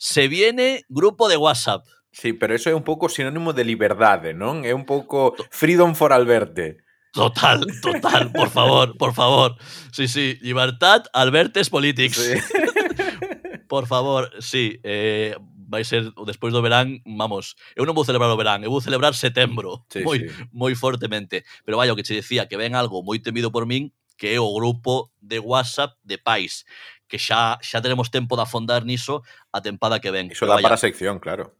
Se 0.01 0.25
viene 0.25 0.81
grupo 0.89 1.29
de 1.29 1.37
WhatsApp. 1.37 1.85
Sí, 2.09 2.33
pero 2.33 2.57
eso 2.57 2.69
é 2.69 2.77
un 2.77 2.85
pouco 2.85 3.09
sinónimo 3.09 3.53
de 3.53 3.61
liberdade, 3.61 4.33
non? 4.33 4.65
É 4.65 4.73
un 4.73 4.89
pouco 4.89 5.37
freedom 5.53 5.93
for 5.93 6.13
Alberte. 6.13 6.81
Total, 7.13 7.61
total, 7.81 8.31
por 8.33 8.49
favor, 8.49 8.97
por 8.97 9.13
favor. 9.13 9.55
Sí, 9.91 10.07
sí, 10.07 10.37
libertad, 10.41 11.05
Albertes 11.13 11.69
Politics. 11.69 12.17
Sí. 12.17 12.33
Por 13.67 13.87
favor, 13.87 14.29
sí, 14.39 14.79
eh, 14.83 15.35
vai 15.73 15.83
ser 15.83 16.11
o 16.15 16.25
despois 16.25 16.53
do 16.53 16.61
verán, 16.61 17.01
vamos, 17.05 17.57
eu 17.73 17.85
non 17.89 17.97
vou 17.97 18.05
celebrar 18.05 18.29
o 18.29 18.37
verán, 18.37 18.61
eu 18.61 18.69
vou 18.69 18.81
celebrar 18.85 19.17
setembro, 19.17 19.81
Sí, 19.89 20.05
moi, 20.05 20.21
sí. 20.21 20.29
moi 20.53 20.73
fortemente. 20.77 21.41
Pero 21.65 21.81
vaya, 21.81 21.89
o 21.89 21.97
que 21.97 22.05
che 22.05 22.13
decía, 22.13 22.45
que 22.45 22.57
ven 22.57 22.77
algo 22.77 23.01
moi 23.01 23.17
temido 23.17 23.49
por 23.49 23.65
min, 23.65 23.89
que 24.13 24.37
é 24.37 24.39
o 24.41 24.53
grupo 24.53 25.09
de 25.17 25.41
WhatsApp 25.41 25.97
de 26.05 26.21
pais, 26.21 26.69
que 27.09 27.17
xa 27.17 27.57
xa 27.65 27.81
teremos 27.81 28.13
tempo 28.13 28.37
de 28.37 28.45
afondar 28.45 28.85
niso 28.85 29.25
a 29.49 29.65
tempada 29.65 29.97
que 29.97 30.13
ven. 30.13 30.29
Iso 30.29 30.45
dá 30.45 30.61
para 30.61 30.77
a 30.77 30.81
sección, 30.81 31.17
claro. 31.17 31.57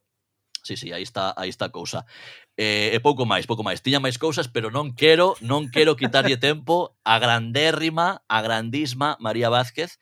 Sí, 0.62 0.77
sí, 0.77 0.93
aí 0.93 1.01
está, 1.03 1.33
aí 1.36 1.50
está 1.50 1.65
a 1.65 1.74
cousa. 1.74 2.05
eh, 2.57 2.93
e 2.93 3.00
pouco 3.01 3.25
máis, 3.25 3.50
pouco 3.50 3.65
máis. 3.65 3.81
Tiña 3.81 4.03
máis 4.03 4.22
cousas, 4.22 4.45
pero 4.50 4.69
non 4.69 4.93
quero, 4.93 5.33
non 5.41 5.69
quero 5.74 5.98
quitarlle 5.98 6.38
tempo 6.38 6.93
a 7.01 7.17
grandérrima, 7.17 8.22
a 8.29 8.38
grandísima 8.45 9.17
María 9.17 9.50
Vázquez, 9.50 9.98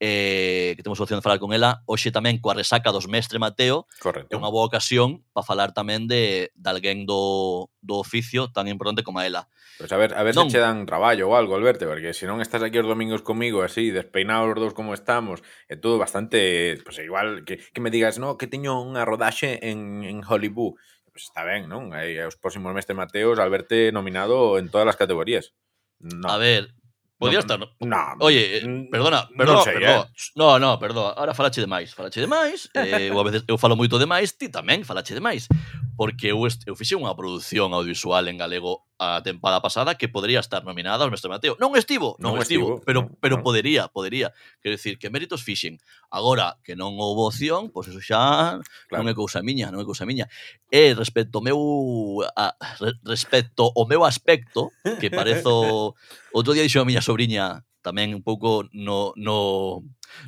eh, 0.00 0.72
que 0.76 0.82
temos 0.82 0.98
a 0.98 1.04
opción 1.04 1.20
de 1.20 1.22
falar 1.22 1.38
con 1.38 1.52
ela, 1.52 1.84
hoxe 1.84 2.08
tamén 2.08 2.40
coa 2.40 2.56
resaca 2.56 2.88
dos 2.88 3.04
mestre 3.04 3.36
Mateo, 3.36 3.84
Correcto. 4.00 4.32
é 4.32 4.36
unha 4.40 4.48
boa 4.48 4.64
ocasión 4.64 5.28
para 5.36 5.44
falar 5.44 5.76
tamén 5.76 6.08
de, 6.08 6.48
de 6.56 6.68
alguén 6.72 7.04
do, 7.04 7.68
do 7.84 8.00
oficio 8.00 8.48
tan 8.48 8.64
importante 8.64 9.04
como 9.04 9.20
a 9.20 9.28
ela. 9.28 9.44
Pois 9.76 9.88
pues 9.88 9.92
a 9.92 10.00
ver, 10.00 10.16
a 10.16 10.24
ver 10.24 10.32
non. 10.32 10.48
se 10.48 10.56
che 10.56 10.64
dan 10.64 10.88
traballo 10.88 11.28
ou 11.28 11.36
algo, 11.36 11.52
Alberto, 11.52 11.84
porque 11.84 12.16
se 12.16 12.24
non 12.24 12.40
estás 12.40 12.64
aquí 12.64 12.80
os 12.80 12.88
domingos 12.88 13.20
comigo 13.20 13.60
así, 13.60 13.92
despeinados 13.92 14.56
os 14.56 14.60
dous 14.60 14.72
como 14.72 14.96
estamos, 14.96 15.44
é 15.68 15.76
todo 15.76 16.00
bastante, 16.00 16.80
pois 16.80 16.96
pues 16.96 17.04
igual 17.04 17.44
que, 17.44 17.60
que 17.60 17.80
me 17.84 17.92
digas, 17.92 18.16
no, 18.16 18.40
que 18.40 18.48
teño 18.48 18.80
unha 18.80 19.04
rodaxe 19.04 19.60
en, 19.60 20.00
en 20.00 20.24
Hollywood, 20.24 20.80
pues 21.12 21.24
está 21.24 21.44
ben, 21.44 21.68
non? 21.68 21.92
Aí 21.92 22.16
eh, 22.16 22.26
os 22.26 22.38
próximos 22.38 22.72
meses 22.72 22.94
Mateos 22.96 23.38
al 23.38 23.50
verte 23.50 23.92
nominado 23.92 24.58
en 24.58 24.70
todas 24.70 24.88
as 24.88 24.96
categorías. 24.96 25.52
No. 26.00 26.30
A 26.30 26.38
ver, 26.38 26.74
podía 27.18 27.38
no, 27.38 27.44
estar... 27.44 27.58
No. 27.58 27.68
no 27.80 28.24
Oye, 28.24 28.62
perdona, 28.90 29.28
perdona, 29.36 29.58
no, 29.58 29.64
sei, 29.64 29.74
perdona. 29.74 30.08
Eh? 30.08 30.32
no, 30.34 30.58
no, 30.58 30.70
perdona. 30.78 31.10
Ahora 31.14 31.34
falache 31.34 31.60
demais, 31.60 31.94
falache 31.94 32.20
demais, 32.20 32.70
eh, 32.74 33.08
eu 33.12 33.20
a 33.20 33.24
veces 33.24 33.44
eu 33.46 33.58
falo 33.58 33.76
moito 33.76 33.98
demais, 33.98 34.32
ti 34.34 34.48
tamén 34.48 34.82
falache 34.82 35.14
demais, 35.14 35.46
porque 35.94 36.32
eu, 36.32 36.46
est, 36.48 36.64
eu 36.64 36.74
fixe 36.74 36.96
unha 36.96 37.12
produción 37.14 37.70
audiovisual 37.76 38.26
en 38.26 38.40
galego 38.40 38.89
a 39.00 39.22
tempada 39.24 39.64
pasada 39.64 39.96
que 39.96 40.12
podría 40.12 40.44
estar 40.44 40.60
nominada 40.62 41.08
ao 41.08 41.10
Mestre 41.10 41.32
Mateo. 41.32 41.56
Non 41.56 41.72
estivo, 41.72 42.20
non, 42.20 42.36
non 42.36 42.44
estivo, 42.44 42.76
estivo, 42.76 42.84
pero 42.84 43.08
pero 43.16 43.40
no. 43.40 43.42
podería, 43.42 43.88
podería. 43.88 44.36
Quero 44.60 44.76
dicir 44.76 45.00
que 45.00 45.08
méritos 45.08 45.40
fixen. 45.40 45.80
Agora 46.12 46.60
que 46.60 46.76
non 46.76 47.00
houve 47.00 47.24
opción, 47.24 47.72
pois 47.72 47.88
eso 47.88 48.04
xa 48.04 48.60
claro. 48.92 49.00
non 49.00 49.08
é 49.08 49.16
cousa 49.16 49.40
miña, 49.40 49.72
non 49.72 49.80
é 49.80 49.88
cousa 49.88 50.04
miña. 50.04 50.28
E 50.68 50.92
respecto 50.92 51.40
ao 51.40 51.44
meu 51.48 51.58
a, 52.36 52.52
respecto 53.08 53.72
ao 53.72 53.88
meu 53.88 54.04
aspecto, 54.04 54.68
que 55.00 55.08
parezo 55.08 55.96
outro 56.36 56.52
día 56.52 56.60
dixo 56.60 56.84
a 56.84 56.88
miña 56.88 57.00
sobrinha 57.00 57.64
tamén 57.80 58.12
un 58.12 58.20
pouco 58.20 58.68
no 58.76 59.16
no 59.16 59.80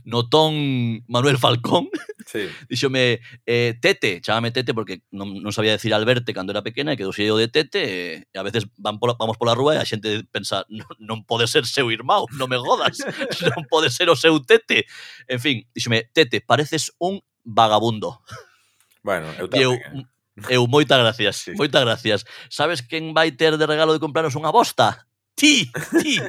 no 0.04 0.28
ton 0.28 1.02
Manuel 1.08 1.38
Falcón. 1.38 1.88
Sí. 2.24 2.48
Díxome, 2.68 3.20
eh, 3.44 3.74
Tete, 3.82 4.22
chamame 4.22 4.52
Tete 4.52 4.72
porque 4.72 5.02
non, 5.10 5.42
non 5.42 5.52
sabía 5.52 5.74
decir 5.74 5.92
Alberte 5.92 6.32
cando 6.32 6.54
era 6.54 6.62
pequena 6.62 6.94
e 6.94 6.96
quedou 6.96 7.12
xeo 7.12 7.34
de 7.36 7.50
Tete 7.50 7.82
e 8.24 8.36
a 8.38 8.46
veces 8.46 8.70
van 8.78 8.96
pola, 9.02 9.18
vamos 9.18 9.36
pola 9.36 9.58
rúa 9.58 9.74
e 9.76 9.82
a 9.82 9.84
xente 9.84 10.22
pensa 10.30 10.64
non, 10.70 10.86
non 11.02 11.18
pode 11.26 11.50
ser 11.50 11.66
seu 11.66 11.90
irmão, 11.90 12.24
non 12.38 12.46
me 12.48 12.56
godas, 12.56 13.02
non 13.52 13.66
pode 13.68 13.90
ser 13.90 14.08
o 14.08 14.16
seu 14.16 14.38
Tete. 14.38 14.86
En 15.26 15.42
fin, 15.42 15.66
díxome, 15.74 16.08
Tete, 16.14 16.40
pareces 16.40 16.94
un 17.02 17.20
vagabundo. 17.42 18.22
Bueno, 19.02 19.28
eu 19.36 19.50
tamén, 19.50 19.66
eu, 19.66 19.72
eh. 19.76 20.56
Eu, 20.56 20.64
moitas 20.70 20.96
gracias, 20.96 21.36
sí. 21.36 21.52
moitas 21.58 21.84
gracias. 21.84 22.24
Sabes 22.48 22.80
quen 22.80 23.12
vai 23.12 23.34
ter 23.34 23.58
de 23.58 23.66
regalo 23.66 23.92
de 23.92 24.00
compraros 24.00 24.38
unha 24.38 24.54
bosta? 24.54 25.10
ti, 25.42 25.70
ti, 26.02 26.20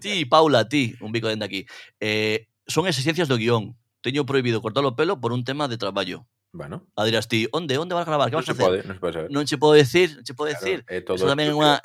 ti, 0.00 0.24
Paula, 0.24 0.64
ti, 0.66 0.94
un 1.00 1.12
bico 1.12 1.28
dende 1.28 1.44
aquí. 1.44 1.66
Eh, 2.00 2.48
son 2.66 2.86
exigencias 2.86 3.28
do 3.28 3.38
guión. 3.38 3.78
Teño 4.02 4.26
prohibido 4.26 4.62
cortar 4.62 4.84
o 4.84 4.94
pelo 4.94 5.18
por 5.18 5.32
un 5.32 5.42
tema 5.42 5.66
de 5.66 5.78
traballo. 5.78 6.26
Bueno. 6.52 6.86
A 6.96 7.04
dirás 7.04 7.28
ti, 7.28 7.48
onde, 7.52 7.78
onde 7.78 7.94
vas 7.94 8.06
gravar? 8.06 8.30
Que 8.30 8.36
non 8.38 8.44
vas 8.44 8.50
a 8.50 8.54
facer? 8.54 8.82
Pode, 8.82 8.86
non 8.86 8.94
se 8.94 9.00
pode 9.02 9.14
saber. 9.14 9.28
Non 9.30 9.44
se 9.44 9.56
pode 9.58 9.76
decir, 9.82 10.08
non 10.14 10.24
se 10.24 10.34
pode 10.34 10.52
claro, 10.54 10.64
decir. 10.64 10.78
Eh, 10.88 11.00
todo 11.02 11.16
Eso 11.18 11.26
tamén 11.26 11.50
é 11.50 11.54
unha 11.54 11.82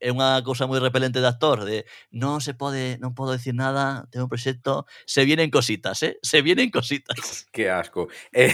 é 0.00 0.10
unha 0.10 0.42
cousa 0.44 0.66
moi 0.66 0.82
repelente 0.82 1.22
de 1.22 1.28
actor, 1.28 1.64
de 1.64 1.88
non 2.12 2.42
se 2.42 2.52
pode, 2.52 3.00
non 3.00 3.14
podo 3.14 3.34
decir 3.34 3.54
nada, 3.56 4.04
tengo 4.10 4.26
un 4.26 4.32
proxecto, 4.32 4.84
se 5.06 5.24
vienen 5.24 5.48
cositas, 5.48 6.02
eh? 6.02 6.18
Se 6.20 6.42
vienen 6.42 6.68
cositas. 6.70 7.48
Que 7.54 7.70
asco. 7.70 8.08
Eh, 8.34 8.50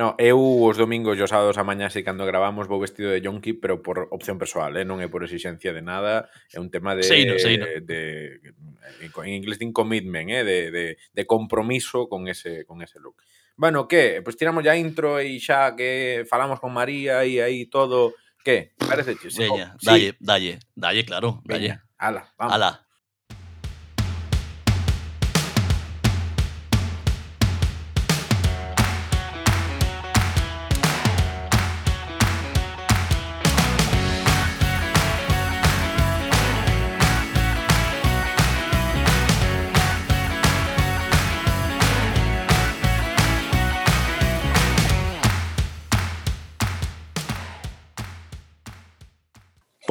no, 0.00 0.16
eu 0.16 0.40
os 0.40 0.80
domingos 0.80 1.18
e 1.18 1.22
os 1.22 1.30
sábados 1.30 1.60
a 1.60 1.64
mañá 1.64 1.92
se 1.92 2.00
cando 2.00 2.24
gravamos 2.24 2.66
vou 2.66 2.80
vestido 2.80 3.12
de 3.12 3.20
yonki, 3.20 3.52
pero 3.52 3.84
por 3.84 4.08
opción 4.10 4.40
persoal, 4.40 4.74
eh? 4.80 4.84
non 4.88 5.04
é 5.04 5.06
por 5.12 5.20
exixencia 5.22 5.76
de 5.76 5.84
nada, 5.84 6.32
é 6.48 6.56
un 6.56 6.72
tema 6.72 6.96
de 6.96 7.04
Seino, 7.04 7.36
seino. 7.36 7.68
de 7.68 8.40
en 9.02 9.32
inglés 9.32 9.60
de 9.60 9.72
commitment, 9.72 10.30
eh? 10.30 10.44
de, 10.44 10.58
de, 10.72 10.84
de 10.96 11.22
compromiso 11.26 12.08
con 12.08 12.28
ese 12.28 12.64
con 12.64 12.80
ese 12.80 12.98
look. 12.98 13.20
Bueno, 13.56 13.86
que, 13.86 14.22
pois 14.24 14.24
pues 14.24 14.36
tiramos 14.36 14.64
ya 14.64 14.76
intro 14.76 15.20
e 15.20 15.36
xa 15.38 15.76
que 15.76 16.24
falamos 16.24 16.58
con 16.58 16.72
María 16.72 17.20
e 17.28 17.44
aí 17.44 17.68
todo 17.68 18.16
que? 18.42 18.74
Parece? 18.78 19.16
Veña, 19.36 19.76
dalle, 19.82 20.16
dalle, 20.20 20.58
dalle, 20.74 21.04
claro, 21.04 21.42
dalle. 21.44 21.80
Ala, 21.98 22.32
vamos. 22.36 22.54
Ala. 22.54 22.86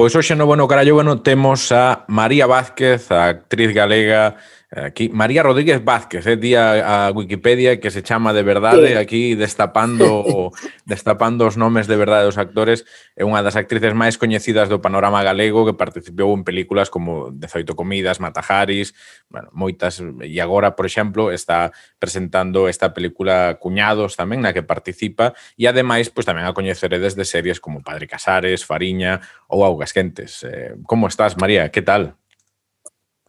Pois 0.02 0.16
hoxe 0.16 0.34
no 0.34 0.46
Bueno 0.46 0.66
Carallo 0.66 0.94
Bueno 0.98 1.22
temos 1.22 1.70
a 1.70 2.02
María 2.08 2.48
Vázquez, 2.48 3.12
a 3.12 3.28
actriz 3.28 3.72
galega 3.72 4.34
Aquí, 4.74 5.10
María 5.10 5.42
Rodríguez 5.42 5.84
Vázquez, 5.84 6.24
é 6.24 6.32
eh, 6.32 6.40
día 6.40 6.80
a 6.80 7.12
Wikipedia 7.12 7.76
que 7.76 7.92
se 7.92 8.00
chama 8.00 8.32
de 8.32 8.40
verdade, 8.40 8.88
sí. 8.88 8.94
aquí 8.96 9.34
destapando 9.34 10.48
destapando 10.88 11.44
os 11.44 11.60
nomes 11.60 11.84
de 11.84 11.96
verdade 12.00 12.24
dos 12.24 12.40
actores, 12.40 12.88
é 13.12 13.20
unha 13.20 13.44
das 13.44 13.52
actrices 13.52 13.92
máis 13.92 14.16
coñecidas 14.16 14.72
do 14.72 14.80
panorama 14.80 15.20
galego 15.20 15.68
que 15.68 15.76
participou 15.76 16.32
en 16.32 16.40
películas 16.40 16.88
como 16.88 17.28
18 17.36 17.76
comidas, 17.76 18.16
Matajaris, 18.16 18.96
bueno, 19.28 19.52
moitas, 19.52 20.00
e 20.00 20.40
agora, 20.40 20.72
por 20.72 20.88
exemplo, 20.88 21.28
está 21.36 21.76
presentando 22.00 22.64
esta 22.64 22.96
película 22.96 23.60
Cuñados 23.60 24.16
tamén 24.16 24.40
na 24.40 24.56
que 24.56 24.64
participa 24.64 25.36
e 25.60 25.68
ademais, 25.68 26.08
pois 26.08 26.24
tamén 26.24 26.48
a 26.48 26.56
coñeceredes 26.56 27.12
de 27.12 27.28
series 27.28 27.60
como 27.60 27.84
Padre 27.84 28.08
Casares, 28.08 28.64
Fariña 28.64 29.20
ou 29.52 29.68
Augas 29.68 29.92
Quentes. 29.92 30.40
Eh, 30.48 30.80
como 30.88 31.12
estás, 31.12 31.36
María? 31.36 31.68
Que 31.68 31.84
tal? 31.84 32.21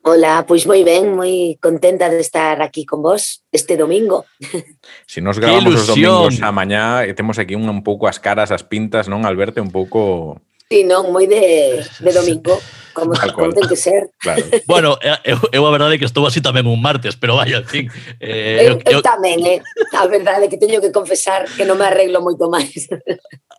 Hola, 0.05 0.43
pois 0.43 0.67
moi 0.67 0.83
ben, 0.83 1.15
moi 1.15 1.55
contenta 1.63 2.12
de 2.12 2.19
estar 2.19 2.60
aquí 2.60 2.83
con 2.83 3.00
vos 3.00 3.48
este 3.55 3.79
domingo. 3.79 4.27
Si 5.07 5.24
nos 5.24 5.39
gravamos 5.39 5.79
os 5.79 5.88
domingos 5.88 6.43
a 6.43 6.51
mañá, 6.51 7.07
temos 7.15 7.39
aquí 7.39 7.55
un, 7.55 7.72
un 7.72 7.88
pouco 7.88 8.12
as 8.12 8.19
caras, 8.19 8.51
as 8.51 8.67
pintas, 8.67 9.07
non, 9.07 9.24
Alberto, 9.24 9.63
un 9.63 9.72
pouco... 9.72 10.43
Sí, 10.67 10.83
non, 10.83 11.07
moi 11.07 11.24
de, 11.24 11.79
de 11.79 12.12
domingo, 12.12 12.60
como, 12.91 13.15
como 13.15 13.55
ten 13.55 13.63
que 13.63 13.79
ser. 13.79 14.12
Claro. 14.19 14.43
bueno, 14.67 14.89
eh, 15.00 15.15
eu, 15.24 15.39
eu 15.55 15.63
a 15.63 15.72
verdade 15.72 15.95
é 15.95 16.00
que 16.00 16.07
estou 16.07 16.27
así 16.27 16.43
tamén 16.43 16.67
un 16.67 16.83
martes, 16.83 17.15
pero 17.15 17.39
vaya, 17.39 17.63
en 17.63 17.67
fin. 17.72 17.86
Eh, 18.19 18.75
eu, 18.75 18.83
eu, 18.83 19.00
eu 19.00 19.01
tamén, 19.05 19.39
eh. 19.48 19.63
A 19.95 20.03
verdade 20.12 20.48
é 20.48 20.51
que 20.51 20.60
teño 20.60 20.83
que 20.83 20.91
confesar 20.91 21.48
que 21.48 21.63
non 21.63 21.79
me 21.79 21.88
arreglo 21.88 22.19
moito 22.19 22.51
máis. 22.51 22.91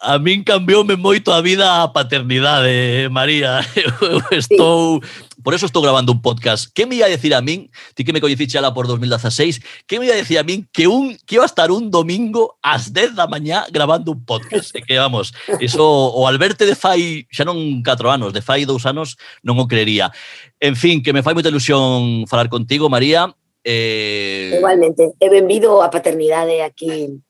a 0.05 0.21
min 0.21 0.45
cambioume 0.45 1.01
moito 1.01 1.33
a 1.33 1.41
vida 1.41 1.81
a 1.81 1.89
paternidade, 1.89 2.69
eh, 2.69 3.09
María. 3.09 3.65
Eu, 3.81 4.21
eu 4.21 4.37
estou... 4.37 5.01
Sí 5.01 5.25
por 5.45 5.53
eso 5.53 5.67
estou 5.67 5.85
grabando 5.85 6.11
un 6.11 6.25
podcast. 6.25 6.73
Que 6.73 6.89
me 6.89 6.97
ia 6.97 7.07
decir 7.07 7.37
a 7.37 7.45
min, 7.45 7.69
ti 7.93 8.03
que 8.03 8.17
me 8.17 8.25
coñeciche 8.25 8.57
ala 8.57 8.73
por 8.73 8.89
2016, 8.89 9.61
que 9.87 10.01
me 10.01 10.09
ia 10.09 10.17
decir 10.17 10.41
a 10.41 10.43
min 10.43 10.67
que 10.73 10.89
un 10.89 11.21
que 11.29 11.37
iba 11.37 11.45
a 11.45 11.53
estar 11.53 11.69
un 11.71 11.93
domingo 11.93 12.57
ás 12.65 12.97
10 12.97 13.15
da 13.15 13.29
mañá 13.29 13.69
grabando 13.69 14.17
un 14.17 14.25
podcast. 14.25 14.73
E 14.75 14.81
que 14.81 14.97
vamos, 14.97 15.37
eso 15.61 15.85
o 15.85 16.25
Alberto 16.25 16.65
de 16.65 16.73
fai 16.75 17.29
xa 17.29 17.45
non 17.45 17.85
4 17.85 18.09
anos, 18.09 18.33
de 18.33 18.41
fai 18.41 18.65
2 18.65 18.89
anos 18.89 19.21
non 19.45 19.61
o 19.61 19.69
creería. 19.69 20.09
En 20.65 20.81
fin, 20.81 21.05
que 21.05 21.13
me 21.13 21.21
fai 21.21 21.37
moita 21.37 21.53
ilusión 21.53 22.25
falar 22.25 22.49
contigo, 22.49 22.89
María. 22.89 23.29
Eh... 23.61 24.57
Igualmente, 24.57 25.13
e 25.21 25.27
benvido 25.29 25.85
a 25.85 25.93
paternidade 25.93 26.65
aquí 26.65 27.21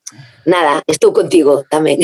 nada, 0.47 0.83
estou 0.87 1.11
contigo 1.11 1.67
tamén. 1.67 1.99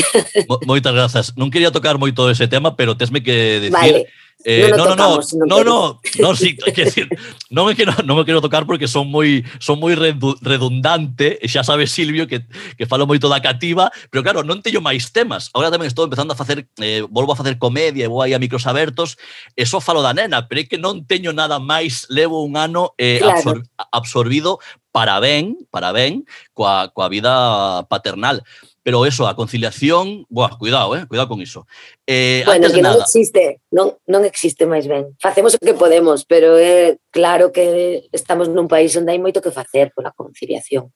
Mo 0.50 0.58
moitas 0.66 0.90
grazas. 0.90 1.26
Non 1.38 1.54
quería 1.54 1.70
tocar 1.70 2.02
moito 2.02 2.26
ese 2.26 2.50
tema, 2.50 2.74
pero 2.74 2.98
tesme 2.98 3.22
que 3.22 3.70
decir 3.70 3.78
vale. 3.78 4.10
Eh, 4.44 4.68
no, 4.70 4.76
no, 4.76 4.84
tocamos, 4.84 5.34
no, 5.34 5.46
no, 5.46 5.64
no, 5.64 5.64
no, 5.64 6.00
no, 6.20 6.34
sí, 6.34 6.56
que 6.74 6.84
decir, 6.88 7.08
non 7.52 7.68
me 7.68 7.76
quero, 7.76 7.92
non 8.08 8.16
me 8.16 8.24
quero 8.24 8.40
tocar 8.40 8.64
porque 8.64 8.88
son 8.88 9.12
moi 9.12 9.44
son 9.60 9.76
moi 9.76 9.92
redundante, 9.92 11.36
e 11.36 11.46
xa 11.48 11.60
sabe 11.60 11.84
Silvio 11.84 12.24
que, 12.24 12.48
que 12.48 12.88
falo 12.88 13.04
moito 13.04 13.28
da 13.28 13.44
cativa, 13.44 13.92
pero 14.08 14.24
claro, 14.24 14.40
non 14.40 14.64
teño 14.64 14.80
máis 14.80 15.12
temas. 15.12 15.52
Agora 15.52 15.68
tamén 15.68 15.92
estou 15.92 16.08
empezando 16.08 16.32
a 16.32 16.40
facer, 16.40 16.64
eh, 16.80 17.04
volvo 17.12 17.36
a 17.36 17.40
facer 17.40 17.60
comedia, 17.60 18.08
vou 18.08 18.24
aí 18.24 18.32
a 18.32 18.40
micros 18.40 18.64
abertos, 18.64 19.20
e 19.52 19.68
só 19.68 19.76
falo 19.76 20.00
da 20.00 20.16
nena, 20.16 20.48
pero 20.48 20.64
é 20.64 20.68
que 20.68 20.80
non 20.80 21.04
teño 21.04 21.36
nada 21.36 21.60
máis, 21.60 22.08
levo 22.08 22.40
un 22.40 22.56
ano 22.56 22.96
eh, 22.96 23.20
claro. 23.20 23.36
absor, 23.36 23.56
absorbido 23.92 24.56
para 24.88 25.20
ben, 25.20 25.54
para 25.70 25.92
ben, 25.92 26.24
coa, 26.56 26.88
coa 26.88 27.12
vida 27.12 27.84
paternal. 27.92 28.42
Pero 28.82 29.04
eso, 29.04 29.28
a 29.28 29.36
conciliación, 29.36 30.24
buah, 30.30 30.56
cuidado, 30.56 30.96
eh, 30.96 31.04
cuidado 31.06 31.28
con 31.28 31.42
iso. 31.42 31.66
Eh, 32.06 32.42
bueno, 32.46 32.64
antes 32.64 32.72
que 32.72 32.82
nada, 32.82 32.96
non 32.96 33.04
existe, 33.04 33.42
non, 33.68 33.86
non 34.08 34.24
existe 34.24 34.64
máis 34.64 34.88
ben. 34.88 35.12
Facemos 35.20 35.52
o 35.52 35.60
que 35.60 35.76
podemos, 35.76 36.24
pero 36.24 36.56
é 36.56 36.96
eh, 36.96 36.98
claro 37.12 37.52
que 37.52 38.08
estamos 38.08 38.48
nun 38.48 38.72
país 38.72 38.96
onde 38.96 39.12
hai 39.12 39.20
moito 39.20 39.44
que 39.44 39.52
facer 39.52 39.92
pola 39.92 40.16
conciliación. 40.16 40.88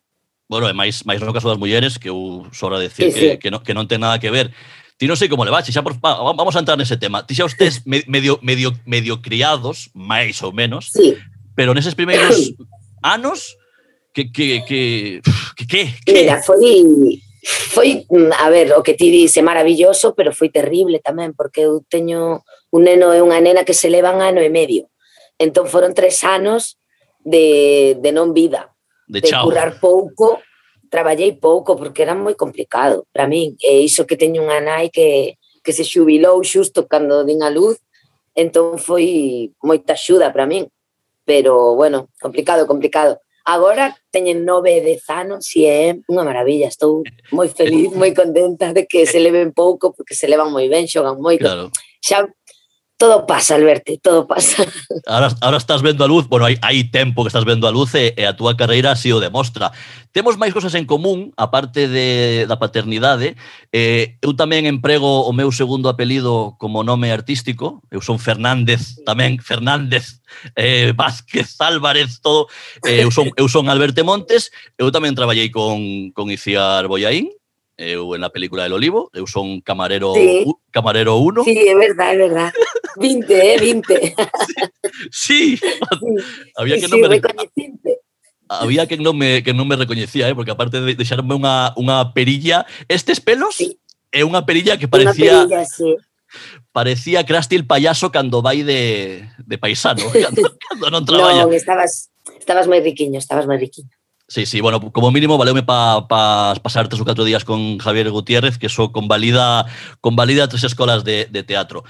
Bueno, 0.49 0.65
é 0.65 0.73
máis, 0.73 1.05
máis 1.05 1.21
no 1.21 1.33
caso 1.37 1.53
das 1.53 1.61
mulleres, 1.61 2.01
que 2.01 2.09
eu 2.09 2.49
sobra 2.57 2.81
decir 2.81 3.13
sí, 3.13 3.13
que, 3.13 3.21
sí. 3.21 3.37
que, 3.37 3.49
non, 3.53 3.61
que 3.61 3.77
non 3.77 3.85
ten 3.85 4.01
nada 4.01 4.17
que 4.17 4.33
ver. 4.33 4.49
Ti 4.97 5.05
non 5.05 5.21
sei 5.21 5.29
como 5.29 5.45
le 5.45 5.53
vaches, 5.53 5.77
xa 5.77 5.85
por, 5.85 6.01
vamos 6.01 6.57
a 6.57 6.63
entrar 6.65 6.81
nese 6.81 6.97
tema. 6.97 7.21
Ti 7.29 7.37
xa 7.37 7.45
os 7.45 7.57
me, 7.85 8.01
medio, 8.09 8.41
medio, 8.41 8.73
medio 8.89 9.21
criados, 9.21 9.93
máis 9.93 10.41
ou 10.41 10.57
menos, 10.57 10.89
sí. 10.89 11.21
pero 11.53 11.77
neses 11.77 11.93
primeiros 11.93 12.57
anos, 13.05 13.61
que, 14.15 14.31
que, 14.31 14.63
que, 14.65 15.21
que, 15.57 15.67
que, 15.67 15.83
que? 16.07 16.13
Mira, 16.13 16.41
foi, 16.41 17.21
Foi, 17.45 18.07
mm, 18.09 18.33
a 18.41 18.49
ver, 18.49 18.73
o 18.73 18.83
que 18.83 18.95
ti 18.95 19.11
dice 19.13 19.45
maravilloso, 19.45 20.17
pero 20.17 20.33
foi 20.33 20.49
terrible 20.49 21.05
tamén, 21.05 21.37
porque 21.37 21.69
eu 21.69 21.85
teño 21.93 22.41
un 22.73 22.89
neno 22.89 23.13
e 23.13 23.21
unha 23.21 23.37
nena 23.45 23.69
que 23.69 23.77
se 23.77 23.93
levan 23.93 24.25
ano 24.25 24.41
e 24.41 24.49
medio. 24.49 24.89
Entón 25.37 25.69
foron 25.69 25.93
tres 25.93 26.25
anos 26.25 26.81
de, 27.21 28.01
de 28.01 28.11
non 28.17 28.33
vida, 28.33 28.73
de, 29.05 29.21
de 29.21 29.29
chao. 29.29 29.45
currar 29.45 29.77
pouco, 29.77 30.41
traballei 30.89 31.37
pouco, 31.37 31.77
porque 31.77 32.01
era 32.01 32.17
moi 32.17 32.33
complicado 32.33 33.05
para 33.13 33.29
min. 33.29 33.61
E 33.61 33.85
iso 33.85 34.09
que 34.09 34.17
teño 34.17 34.41
unha 34.41 34.65
nai 34.65 34.89
que, 34.89 35.37
que 35.61 35.77
se 35.77 35.85
xubilou 35.85 36.41
xusto 36.41 36.89
cando 36.89 37.29
din 37.29 37.45
a 37.45 37.53
luz, 37.53 37.77
entón 38.33 38.81
foi 38.81 39.53
moita 39.61 39.93
axuda 39.93 40.33
para 40.33 40.49
min. 40.49 40.65
Pero, 41.29 41.77
bueno, 41.77 42.09
complicado, 42.21 42.65
complicado 42.65 43.21
Agora 43.45 43.93
teñen 44.09 44.49
nove 44.49 44.73
e 44.79 44.81
dez 44.81 45.05
anos 45.13 45.53
e 45.53 45.69
é 45.69 46.01
unha 46.09 46.25
maravilla. 46.25 46.73
Estou 46.73 47.05
moi 47.29 47.53
feliz, 47.53 47.93
moi 48.01 48.17
contenta 48.17 48.73
de 48.73 48.89
que 48.89 49.05
se 49.05 49.21
leven 49.21 49.53
pouco, 49.53 49.93
porque 49.93 50.17
se 50.17 50.25
levan 50.25 50.49
moi 50.49 50.65
ben, 50.73 50.89
xogan 50.89 51.21
moito. 51.21 51.45
Claro. 51.45 51.69
Xa 52.01 52.25
todo 52.97 53.27
pasa, 53.27 53.57
Alberto, 53.57 53.93
todo 54.03 54.27
pasa. 54.27 54.65
Ahora, 55.07 55.35
ahora 55.41 55.57
estás 55.59 55.83
vendo 55.83 56.05
a 56.05 56.09
luz, 56.09 56.29
bueno, 56.29 56.47
hai, 56.47 56.57
hai 56.63 56.85
tempo 56.89 57.23
que 57.23 57.29
estás 57.29 57.45
vendo 57.45 57.67
a 57.69 57.75
luz 57.75 57.95
e, 57.95 58.15
e 58.17 58.25
a 58.25 58.37
túa 58.37 58.57
carreira 58.57 58.93
así 58.93 59.13
o 59.13 59.21
demostra. 59.21 59.73
Temos 60.15 60.39
máis 60.39 60.55
cosas 60.55 60.73
en 60.79 60.87
común, 60.87 61.35
aparte 61.37 61.89
de, 61.91 62.47
da 62.49 62.57
paternidade. 62.57 63.37
Eh, 63.75 64.17
eu 64.23 64.33
tamén 64.33 64.65
emprego 64.65 65.27
o 65.27 65.33
meu 65.35 65.51
segundo 65.53 65.91
apelido 65.91 66.57
como 66.57 66.87
nome 66.87 67.11
artístico. 67.11 67.83
Eu 67.91 68.01
son 68.01 68.17
Fernández 68.17 68.97
tamén, 69.05 69.43
Fernández, 69.43 70.23
eh, 70.57 70.95
Vázquez, 70.97 71.59
Álvarez, 71.61 72.23
todo. 72.23 72.49
Eh, 72.87 73.05
eu, 73.05 73.11
son, 73.11 73.29
eu 73.37 73.51
son 73.51 73.69
Alberto 73.69 74.01
Montes. 74.07 74.55
Eu 74.79 74.89
tamén 74.95 75.13
traballei 75.13 75.51
con, 75.51 76.15
con 76.15 76.31
Iciar 76.31 76.89
Boyaín, 76.89 77.29
eu 77.77 78.15
en 78.15 78.21
la 78.23 78.31
película 78.31 78.63
del 78.63 78.73
olivo, 78.73 79.11
eu 79.13 79.27
son 79.27 79.61
camarero 79.61 80.15
sí. 80.15 80.47
camarero 80.71 81.19
1. 81.19 81.45
Sí, 81.45 81.59
é 81.59 81.75
verdade, 81.75 82.15
é 82.15 82.19
verdade. 82.19 82.55
20, 82.97 83.55
eh, 83.55 83.59
20. 83.61 84.15
Sí, 85.11 85.57
sí. 85.57 85.67
había 86.57 86.77
que 86.77 86.87
sí, 86.87 86.93
non 86.93 87.01
me 87.01 87.09
recoñecinte. 87.09 87.93
Había 88.47 88.87
que 88.87 88.97
non 89.01 89.17
me, 89.17 89.43
que 89.43 89.57
non 89.57 89.67
me 89.67 89.75
recoñecía, 89.75 90.29
eh, 90.31 90.37
porque 90.37 90.53
aparte 90.53 90.79
de 90.79 90.95
deixarme 90.95 91.35
unha, 91.35 91.75
unha 91.75 92.15
perilla, 92.15 92.69
estes 92.87 93.19
pelos 93.19 93.59
sí. 93.59 93.81
é 94.13 94.23
unha 94.23 94.47
perilla 94.47 94.79
que 94.79 94.87
parecía... 94.87 95.45
Una 95.45 95.51
perilla, 95.51 95.63
sí. 95.67 95.91
Parecía 96.75 97.25
Krusty 97.25 97.55
el 97.55 97.67
payaso 97.67 98.11
cando 98.11 98.43
vai 98.43 98.63
de, 98.67 99.27
de 99.39 99.57
paisano, 99.59 100.03
cando, 100.25 100.43
cando 100.59 100.87
non 100.91 101.07
traballa. 101.07 101.47
Non, 101.47 101.55
estabas, 101.55 102.11
estabas 102.39 102.67
moi 102.67 102.83
riquiño, 102.83 103.19
estabas 103.19 103.47
moi 103.47 103.59
riquiño. 103.59 103.91
Sí, 104.27 104.47
sí, 104.47 104.61
bueno, 104.63 104.81
como 104.91 105.11
mínimo 105.11 105.37
valeume 105.37 105.63
para 105.63 106.09
pa 106.09 106.57
pasar 106.57 106.89
tres 106.89 106.97
ou 106.97 107.05
catro 107.05 107.29
días 107.29 107.45
con 107.45 107.77
Javier 107.77 108.09
Gutiérrez, 108.09 108.57
que 108.57 108.73
eso 108.73 108.89
so 108.89 108.93
convalida, 108.93 109.69
convalida 110.01 110.49
tres 110.49 110.65
escolas 110.65 111.05
de, 111.05 111.29
de 111.29 111.45
teatro 111.45 111.85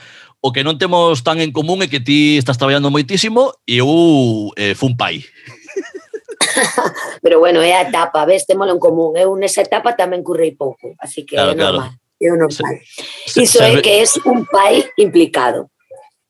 o 0.44 0.52
que 0.52 0.60
non 0.60 0.76
temos 0.76 1.24
tan 1.24 1.40
en 1.40 1.56
común 1.56 1.80
é 1.80 1.88
que 1.88 2.04
ti 2.04 2.36
estás 2.36 2.60
traballando 2.60 2.92
moitísimo 2.92 3.56
e 3.64 3.80
eu 3.80 4.52
eh, 4.60 4.76
fun 4.76 4.92
pai. 4.92 5.24
Pero 7.24 7.40
bueno, 7.40 7.64
é 7.64 7.72
a 7.72 7.88
etapa, 7.88 8.28
ves, 8.28 8.44
temolo 8.44 8.76
en 8.76 8.76
común. 8.76 9.16
Eu 9.16 9.32
nesa 9.40 9.64
etapa 9.64 9.96
tamén 9.96 10.20
currei 10.20 10.52
pouco, 10.52 10.92
así 11.00 11.24
que 11.24 11.40
claro, 11.40 11.52
é 11.52 11.56
normal. 11.56 11.96
Claro. 11.96 12.20
É 12.20 12.28
normal. 12.36 12.76
Se, 13.24 13.40
Iso 13.40 13.56
se, 13.56 13.64
é 13.64 13.80
que 13.80 14.04
és 14.04 14.20
un 14.28 14.44
pai 14.44 14.84
implicado. 15.00 15.72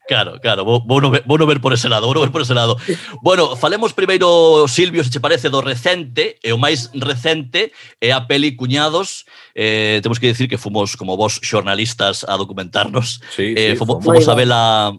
Claro, 0.06 0.38
claro, 0.40 0.64
vou, 0.64 0.84
vou, 0.84 1.00
no 1.00 1.10
ver, 1.10 1.22
vou 1.26 1.38
no 1.38 1.46
ver 1.46 1.60
por 1.60 1.72
ese 1.72 1.88
lado, 1.88 2.06
vou 2.06 2.14
no 2.14 2.20
ver 2.20 2.30
por 2.30 2.42
ese 2.42 2.52
lado. 2.52 2.76
Bueno, 3.22 3.56
falemos 3.56 3.92
primeiro, 3.94 4.68
Silvio, 4.68 5.02
se 5.02 5.10
che 5.10 5.20
parece, 5.20 5.48
do 5.48 5.62
recente, 5.62 6.36
e 6.44 6.52
o 6.52 6.60
máis 6.60 6.92
recente 6.92 7.72
é 8.00 8.12
a 8.12 8.20
peli 8.28 8.52
Cuñados. 8.52 9.24
Eh, 9.56 10.00
temos 10.02 10.20
que 10.20 10.28
dicir 10.28 10.48
que 10.48 10.60
fomos, 10.60 10.92
como 10.96 11.16
vos, 11.16 11.40
xornalistas 11.40 12.24
a 12.28 12.36
documentarnos. 12.36 13.24
Sí, 13.32 13.54
eh, 13.56 13.72
sí, 13.72 13.76
fomos, 13.76 14.04
fomos 14.04 14.28
a 14.28 14.34
vela 14.34 14.92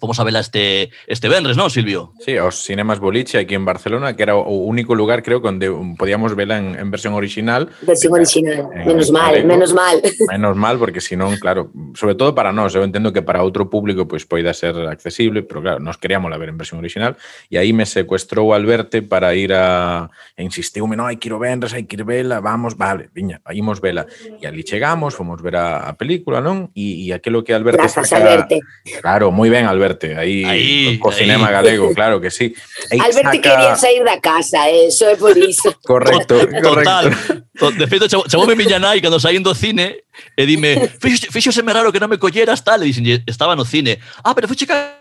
Fomos 0.00 0.18
a 0.18 0.24
vela 0.24 0.40
este, 0.40 0.88
este 1.06 1.28
venres, 1.28 1.60
non, 1.60 1.68
Silvio? 1.68 2.16
Sí, 2.24 2.32
os 2.40 2.64
Cinemas 2.64 2.96
Boliche 3.04 3.36
aquí 3.36 3.52
en 3.52 3.68
Barcelona, 3.68 4.16
que 4.16 4.24
era 4.24 4.32
o 4.32 4.64
único 4.64 4.96
lugar, 4.96 5.20
creo, 5.20 5.44
onde 5.44 5.68
podíamos 6.00 6.32
vela 6.32 6.56
en, 6.56 6.72
en 6.72 6.88
versión 6.88 7.12
original. 7.12 7.68
Versión 7.84 8.16
original, 8.16 8.72
en, 8.72 8.88
menos 8.88 9.12
en, 9.12 9.14
mal, 9.14 9.34
menos 9.44 9.74
mal. 9.76 10.00
Menos 10.30 10.56
mal, 10.56 10.78
porque 10.78 11.02
senón, 11.02 11.36
claro, 11.36 11.70
sobre 11.92 12.14
todo 12.14 12.34
para 12.34 12.52
nós, 12.52 12.72
eu 12.72 12.80
entendo 12.80 13.12
que 13.12 13.20
para 13.20 13.44
outro 13.44 13.68
público 13.68 14.08
pois 14.08 14.24
pues, 14.24 14.40
poida 14.40 14.56
ser 14.56 14.72
accesible, 14.88 15.44
pero 15.44 15.60
claro, 15.60 15.80
nos 15.84 16.00
queríamos 16.00 16.30
la 16.32 16.40
ver 16.40 16.48
en 16.48 16.56
versión 16.56 16.80
original, 16.80 17.20
e 17.52 17.60
aí 17.60 17.76
me 17.76 17.84
secuestrou 17.84 18.56
Alberto 18.56 18.96
para 19.04 19.36
ir 19.36 19.52
a... 19.52 20.08
E 20.32 20.40
insistiume, 20.40 20.96
no, 20.96 21.04
hai 21.04 21.20
que 21.20 21.28
ir 21.28 21.36
venres, 21.36 21.76
hai 21.76 21.84
que 21.84 22.00
ir 22.00 22.08
vela, 22.08 22.40
vamos, 22.40 22.72
vale, 22.72 23.12
viña, 23.12 23.44
imos 23.52 23.84
vela. 23.84 24.08
E 24.40 24.48
ali 24.48 24.64
chegamos, 24.64 25.12
fomos 25.12 25.44
ver 25.44 25.60
a, 25.60 25.84
a 25.84 25.92
película, 25.92 26.40
non? 26.40 26.72
E, 26.72 27.04
e 27.04 27.12
aquilo 27.12 27.44
que 27.44 27.52
Alberto... 27.52 27.84
Grazas, 27.84 28.08
saca... 28.08 28.24
Alberto. 28.24 28.56
Claro, 29.04 29.28
moi 29.28 29.52
ben, 29.52 29.68
Alberto 29.68 29.89
aí, 30.16 30.44
Aí, 30.44 30.98
co 30.98 31.10
aí. 31.10 31.16
cinema 31.18 31.50
galego, 31.50 31.94
claro 31.94 32.20
que 32.20 32.30
sí. 32.30 32.54
Aí 32.90 32.98
Alberte 33.00 33.38
saca- 33.38 33.40
quería 33.40 33.74
sair 33.76 34.04
da 34.04 34.20
casa, 34.20 34.68
eh, 34.68 34.86
eso 34.88 35.04
é 35.06 35.16
por 35.16 35.36
iso. 35.36 35.74
Correcto, 35.86 36.34
Total. 36.62 36.62
correcto. 37.10 37.42
To- 37.58 37.72
De 37.72 37.86
feito, 37.86 38.08
chamou- 38.08 38.28
chamoume 38.28 38.54
miña 38.56 38.78
nai 38.78 39.00
cando 39.00 39.18
saín 39.20 39.42
do 39.42 39.54
cine 39.54 40.04
e 40.36 40.42
dime, 40.46 40.88
"Fixo- 41.00 41.28
fíxoseme 41.32 41.72
raro 41.72 41.92
que 41.92 42.00
non 42.00 42.08
me 42.08 42.18
colleras 42.18 42.60
tal, 42.64 42.82
e 42.82 42.92
dixen, 42.92 43.24
estaba 43.26 43.56
no 43.56 43.64
cine. 43.64 43.98
Ah, 44.24 44.34
pero 44.34 44.48
ca... 44.68 44.99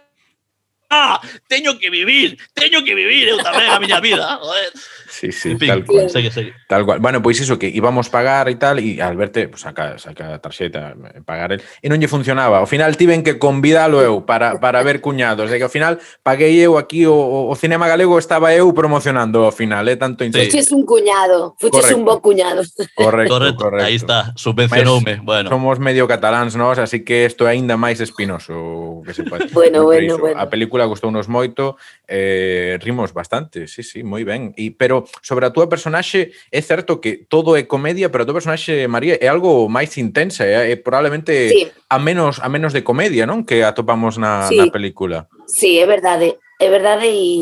ah, 0.90 1.22
teño 1.48 1.78
que 1.80 1.90
vivir, 1.90 2.38
teño 2.54 2.84
que 2.84 2.96
vivir 2.96 3.30
eu 3.30 3.38
tamén 3.40 3.70
a 3.70 3.80
miña 3.80 4.02
vida, 4.02 4.38
joder. 4.42 4.74
Sí, 5.10 5.32
sí, 5.32 5.52
en 5.52 5.60
fin, 5.60 5.70
tal 5.70 5.86
cual. 5.86 6.10
Segue, 6.10 6.32
segue. 6.32 6.54
Tal 6.68 6.86
cual. 6.86 7.00
Bueno, 7.00 7.22
pois 7.22 7.40
iso 7.40 7.58
que 7.58 7.68
íbamos 7.68 8.10
pagar 8.10 8.50
e 8.50 8.56
tal 8.56 8.80
e 8.80 9.02
Alberto 9.02 9.42
pues, 9.50 9.62
saca, 9.62 9.98
saca 9.98 10.36
a 10.36 10.40
tarxeta 10.40 10.94
eh, 10.94 11.22
pagar 11.26 11.54
el, 11.54 11.62
e 11.82 11.88
non 11.90 11.98
lle 11.98 12.10
funcionaba. 12.10 12.62
Ao 12.62 12.70
final 12.70 12.94
tiven 12.98 13.26
que 13.26 13.42
convidalo 13.42 14.02
eu 14.02 14.26
para, 14.26 14.62
para 14.62 14.82
ver 14.86 15.02
cuñados, 15.02 15.50
e 15.50 15.58
que 15.58 15.66
ao 15.66 15.74
final 15.74 15.98
paguei 16.22 16.58
eu 16.62 16.78
aquí 16.78 17.06
o, 17.10 17.50
o 17.50 17.56
cinema 17.58 17.90
galego 17.90 18.18
estaba 18.18 18.54
eu 18.54 18.70
promocionando 18.74 19.46
ao 19.46 19.54
final, 19.54 19.86
eh, 19.90 19.98
tanto 19.98 20.26
sí. 20.26 20.32
Fuches 20.32 20.72
un 20.72 20.86
cuñado, 20.86 21.58
fuches 21.58 21.90
correcto. 21.90 21.98
un 21.98 22.06
bo 22.06 22.22
cuñado. 22.22 22.62
Correcto, 22.96 23.34
correcto, 23.34 23.64
correcto. 23.64 23.86
Aí 23.86 23.96
está, 23.96 24.34
subvencionoume. 24.36 25.22
Bueno. 25.24 25.50
Somos 25.50 25.80
medio 25.80 26.08
cataláns 26.08 26.56
nós, 26.56 26.78
así 26.80 27.04
que 27.04 27.26
isto 27.26 27.48
é 27.48 27.58
aínda 27.58 27.76
máis 27.76 28.00
espinoso 28.00 29.02
que 29.06 29.14
se 29.14 29.24
pode. 29.24 29.50
bueno, 29.52 29.84
bueno, 29.84 30.18
bueno. 30.18 30.40
A 30.40 30.48
película 30.48 30.79
película 30.80 30.86
gustounos 30.86 31.28
moito, 31.28 31.76
eh, 32.08 32.78
rimos 32.82 33.12
bastante, 33.14 33.68
sí, 33.68 33.84
sí, 33.84 34.04
moi 34.04 34.24
ben. 34.24 34.56
E, 34.56 34.72
pero 34.72 35.04
sobre 35.22 35.46
a 35.46 35.52
túa 35.52 35.68
personaxe, 35.68 36.32
é 36.52 36.62
certo 36.64 37.04
que 37.04 37.28
todo 37.28 37.60
é 37.60 37.68
comedia, 37.68 38.08
pero 38.08 38.24
a 38.24 38.28
túa 38.28 38.40
personaxe, 38.40 38.88
María, 38.88 39.20
é 39.20 39.28
algo 39.28 39.68
máis 39.68 40.00
intensa, 40.00 40.48
é, 40.48 40.72
é 40.72 40.76
probablemente 40.80 41.52
sí. 41.52 41.68
a 41.90 42.00
menos 42.00 42.40
a 42.40 42.48
menos 42.48 42.72
de 42.72 42.84
comedia, 42.84 43.28
non? 43.28 43.44
Que 43.44 43.68
atopamos 43.68 44.16
na, 44.16 44.48
sí. 44.48 44.56
na 44.56 44.72
película. 44.72 45.28
Sí, 45.52 45.80
é 45.80 45.86
verdade. 45.86 46.40
É 46.60 46.68
verdade 46.68 47.08
e 47.08 47.40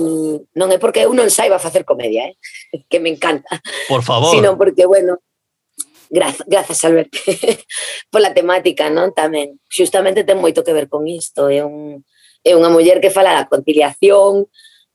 non 0.58 0.70
é 0.74 0.78
porque 0.78 1.06
eu 1.06 1.14
non 1.14 1.30
saiba 1.30 1.62
facer 1.62 1.86
comedia, 1.86 2.34
eh? 2.34 2.36
que 2.90 2.98
me 2.98 3.14
encanta. 3.14 3.62
Por 3.86 4.02
favor. 4.02 4.34
Sino 4.34 4.58
porque, 4.58 4.86
bueno, 4.90 5.22
Graz, 6.10 6.42
grazas, 6.48 6.86
Albert, 6.86 7.12
pola 8.10 8.32
temática, 8.32 8.88
non? 8.88 9.12
Tamén, 9.12 9.60
xustamente 9.68 10.24
ten 10.24 10.40
moito 10.40 10.64
que 10.64 10.72
ver 10.72 10.88
con 10.88 11.04
isto, 11.04 11.52
é 11.52 11.68
un 11.68 12.08
é 12.48 12.56
unha 12.56 12.72
muller 12.72 13.04
que 13.04 13.12
fala 13.12 13.36
da 13.36 13.50
conciliación, 13.52 14.48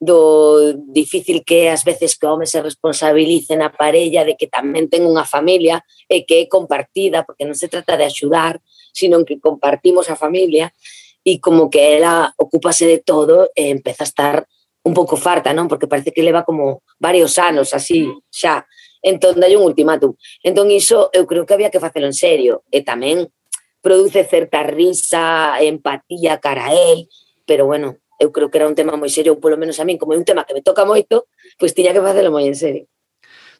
do 0.02 0.74
difícil 0.90 1.46
que 1.46 1.70
é 1.70 1.70
ás 1.70 1.86
veces 1.86 2.18
que 2.18 2.26
o 2.26 2.34
home 2.34 2.42
se 2.42 2.58
responsabilice 2.58 3.54
na 3.54 3.70
parella 3.70 4.26
de 4.26 4.34
que 4.34 4.50
tamén 4.50 4.90
ten 4.90 5.06
unha 5.06 5.22
familia 5.22 5.86
e 6.10 6.26
que 6.26 6.42
é 6.42 6.50
compartida, 6.50 7.22
porque 7.22 7.46
non 7.46 7.54
se 7.54 7.70
trata 7.70 7.94
de 7.94 8.10
axudar, 8.10 8.58
sino 8.90 9.22
que 9.22 9.38
compartimos 9.38 10.10
a 10.10 10.18
familia 10.18 10.74
e 11.22 11.38
como 11.38 11.70
que 11.70 11.94
ela 11.94 12.34
ocúpase 12.34 12.82
de 12.82 12.98
todo 12.98 13.54
e 13.54 13.70
empeza 13.70 14.02
a 14.02 14.10
estar 14.10 14.36
un 14.82 14.90
pouco 14.90 15.14
farta, 15.14 15.54
non? 15.54 15.70
Porque 15.70 15.86
parece 15.86 16.10
que 16.10 16.26
leva 16.26 16.42
como 16.42 16.82
varios 16.98 17.38
anos 17.38 17.70
así 17.70 18.02
mm. 18.10 18.26
xa. 18.26 18.66
Entón, 19.06 19.38
dai 19.38 19.54
un 19.54 19.62
ultimátum. 19.62 20.18
Entón, 20.42 20.66
iso 20.74 21.14
eu 21.14 21.30
creo 21.30 21.46
que 21.46 21.54
había 21.54 21.70
que 21.70 21.78
facelo 21.78 22.10
en 22.10 22.14
serio. 22.18 22.66
E 22.74 22.82
tamén 22.82 23.30
produce 23.78 24.26
certa 24.26 24.66
risa, 24.66 25.58
empatía 25.62 26.42
cara 26.42 26.70
a 26.70 26.74
él, 26.74 27.06
pero 27.52 27.66
bueno, 27.66 27.98
eu 28.18 28.32
creo 28.32 28.50
que 28.50 28.56
era 28.56 28.66
un 28.66 28.72
tema 28.72 28.96
moi 28.96 29.12
serio, 29.12 29.36
ou 29.36 29.40
polo 29.44 29.60
menos 29.60 29.76
a 29.76 29.84
min, 29.84 30.00
como 30.00 30.16
é 30.16 30.16
un 30.16 30.24
tema 30.24 30.48
que 30.48 30.56
me 30.56 30.64
toca 30.64 30.88
moito, 30.88 31.28
pois 31.60 31.76
tiña 31.76 31.92
que 31.92 32.00
facelo 32.00 32.32
moi 32.32 32.48
en 32.48 32.56
serio. 32.56 32.88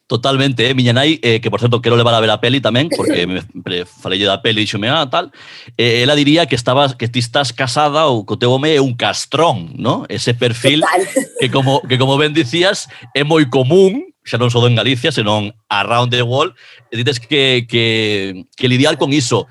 Totalmente, 0.09 0.65
eh, 0.65 0.73
miña 0.73 0.97
nai, 0.97 1.21
eh, 1.21 1.37
que 1.37 1.53
por 1.53 1.61
certo 1.61 1.77
quero 1.77 1.93
levar 1.93 2.17
a 2.17 2.23
ver 2.25 2.33
a 2.33 2.41
peli 2.41 2.57
tamén, 2.57 2.89
porque 2.89 3.29
me 3.29 3.85
falei 3.85 4.17
da 4.25 4.41
peli, 4.41 4.61
e 4.61 4.63
dixome, 4.65 4.89
ah, 4.89 5.05
tal, 5.05 5.29
eh, 5.77 6.01
ela 6.01 6.17
diría 6.17 6.49
que 6.49 6.57
estabas 6.57 6.97
que 6.97 7.05
ti 7.05 7.21
estás 7.21 7.53
casada 7.53 8.09
ou 8.09 8.25
co 8.25 8.33
teu 8.33 8.49
home 8.49 8.73
é 8.73 8.81
un 8.81 8.97
castrón, 8.97 9.77
¿no? 9.77 10.09
Ese 10.09 10.33
perfil 10.33 10.81
Total. 10.81 11.05
que 11.37 11.53
como 11.53 11.85
que 11.85 12.01
como 12.01 12.17
ben 12.17 12.33
dicías 12.33 12.89
é 13.13 13.21
moi 13.21 13.45
común, 13.45 14.09
xa 14.25 14.39
non 14.39 14.49
só 14.49 14.63
en 14.65 14.73
Galicia, 14.73 15.13
senón 15.13 15.53
around 15.69 16.09
the 16.09 16.25
world, 16.25 16.57
e 16.89 16.97
dices 16.97 17.19
que, 17.19 17.67
que, 17.69 18.47
que 18.55 18.71
lidiar 18.71 18.97
con 18.97 19.11
iso, 19.13 19.45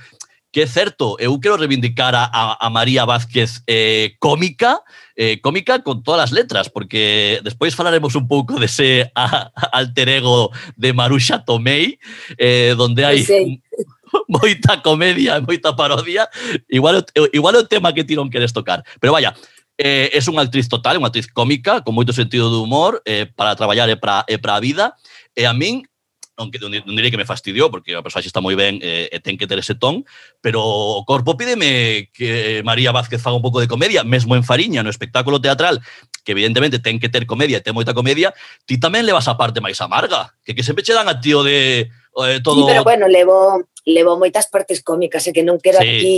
que 0.52 0.60
é 0.60 0.66
certo, 0.66 1.16
eu 1.18 1.40
quero 1.40 1.56
reivindicar 1.56 2.14
a, 2.14 2.28
a, 2.30 2.66
a 2.66 2.70
María 2.70 3.06
Vázquez 3.06 3.64
eh, 3.66 4.14
cómica, 4.20 4.82
eh, 5.16 5.40
cómica 5.40 5.82
con 5.82 6.02
todas 6.02 6.28
as 6.28 6.30
letras, 6.30 6.68
porque 6.68 7.40
despois 7.42 7.74
falaremos 7.74 8.14
un 8.14 8.28
pouco 8.28 8.60
dese 8.60 9.10
a, 9.16 9.50
alter 9.72 10.20
ego 10.20 10.52
de 10.76 10.92
Maruxa 10.92 11.40
Tomei, 11.40 11.98
eh, 12.36 12.74
donde 12.76 13.04
hai... 13.04 13.24
Moita 14.28 14.76
comedia 14.84 15.38
e 15.38 15.40
moita 15.40 15.72
parodia, 15.72 16.28
igual, 16.68 17.00
igual 17.32 17.56
é 17.56 17.64
o 17.64 17.64
tema 17.64 17.96
que 17.96 18.04
ti 18.04 18.12
non 18.12 18.28
queres 18.28 18.52
tocar. 18.52 18.84
Pero 19.00 19.16
vaya, 19.16 19.32
eh, 19.80 20.12
es 20.12 20.28
unha 20.28 20.44
actriz 20.44 20.68
total, 20.68 21.00
unha 21.00 21.08
actriz 21.08 21.32
cómica, 21.32 21.80
con 21.80 21.96
moito 21.96 22.12
sentido 22.12 22.52
de 22.52 22.60
humor, 22.60 23.00
eh, 23.08 23.24
para 23.24 23.56
traballar 23.56 23.88
e 23.88 23.96
para, 23.96 24.28
e 24.28 24.36
para 24.36 24.60
a 24.60 24.60
vida. 24.60 24.92
E 25.32 25.48
a 25.48 25.56
min, 25.56 25.88
non, 26.42 26.50
non, 26.50 26.70
non 26.83 26.96
direi 26.98 27.14
que 27.14 27.20
me 27.20 27.28
fastidiou, 27.28 27.70
porque 27.70 27.94
a 27.94 28.02
persoaxe 28.02 28.26
está 28.26 28.42
moi 28.42 28.59
ben 28.59 28.83
eh, 28.83 29.07
e 29.09 29.18
ten 29.22 29.38
que 29.38 29.46
ter 29.46 29.62
ese 29.62 29.78
ton, 29.78 30.02
pero 30.42 30.59
o 30.62 31.07
corpo 31.07 31.38
pídeme 31.38 32.11
que 32.11 32.61
María 32.66 32.90
Vázquez 32.90 33.22
faga 33.22 33.38
un 33.38 33.44
pouco 33.46 33.62
de 33.62 33.70
comedia, 33.70 34.02
mesmo 34.02 34.35
en 34.35 34.42
Fariña, 34.42 34.83
no 34.83 34.90
espectáculo 34.90 35.38
teatral, 35.38 35.78
que 36.26 36.35
evidentemente 36.35 36.83
ten 36.83 36.98
que 36.98 37.09
ter 37.09 37.24
comedia 37.24 37.59
e 37.59 37.64
ten 37.64 37.74
moita 37.74 37.94
comedia, 37.94 38.35
ti 38.66 38.76
tamén 38.83 39.07
levas 39.07 39.31
a 39.31 39.38
parte 39.38 39.62
máis 39.62 39.78
amarga, 39.78 40.35
que 40.42 40.52
que 40.52 40.66
sempre 40.66 40.83
che 40.83 40.92
dan 40.92 41.07
a 41.07 41.22
tío 41.22 41.46
de 41.46 41.87
eh, 41.88 42.40
todo... 42.42 42.66
Sí, 42.66 42.68
pero 42.68 42.85
bueno, 42.85 43.07
levo, 43.07 43.62
levo 43.87 44.18
moitas 44.18 44.50
partes 44.50 44.83
cómicas, 44.83 45.26
e 45.26 45.33
que 45.33 45.46
non 45.46 45.62
quero 45.62 45.78
sí. 45.78 45.88
aquí 45.88 46.16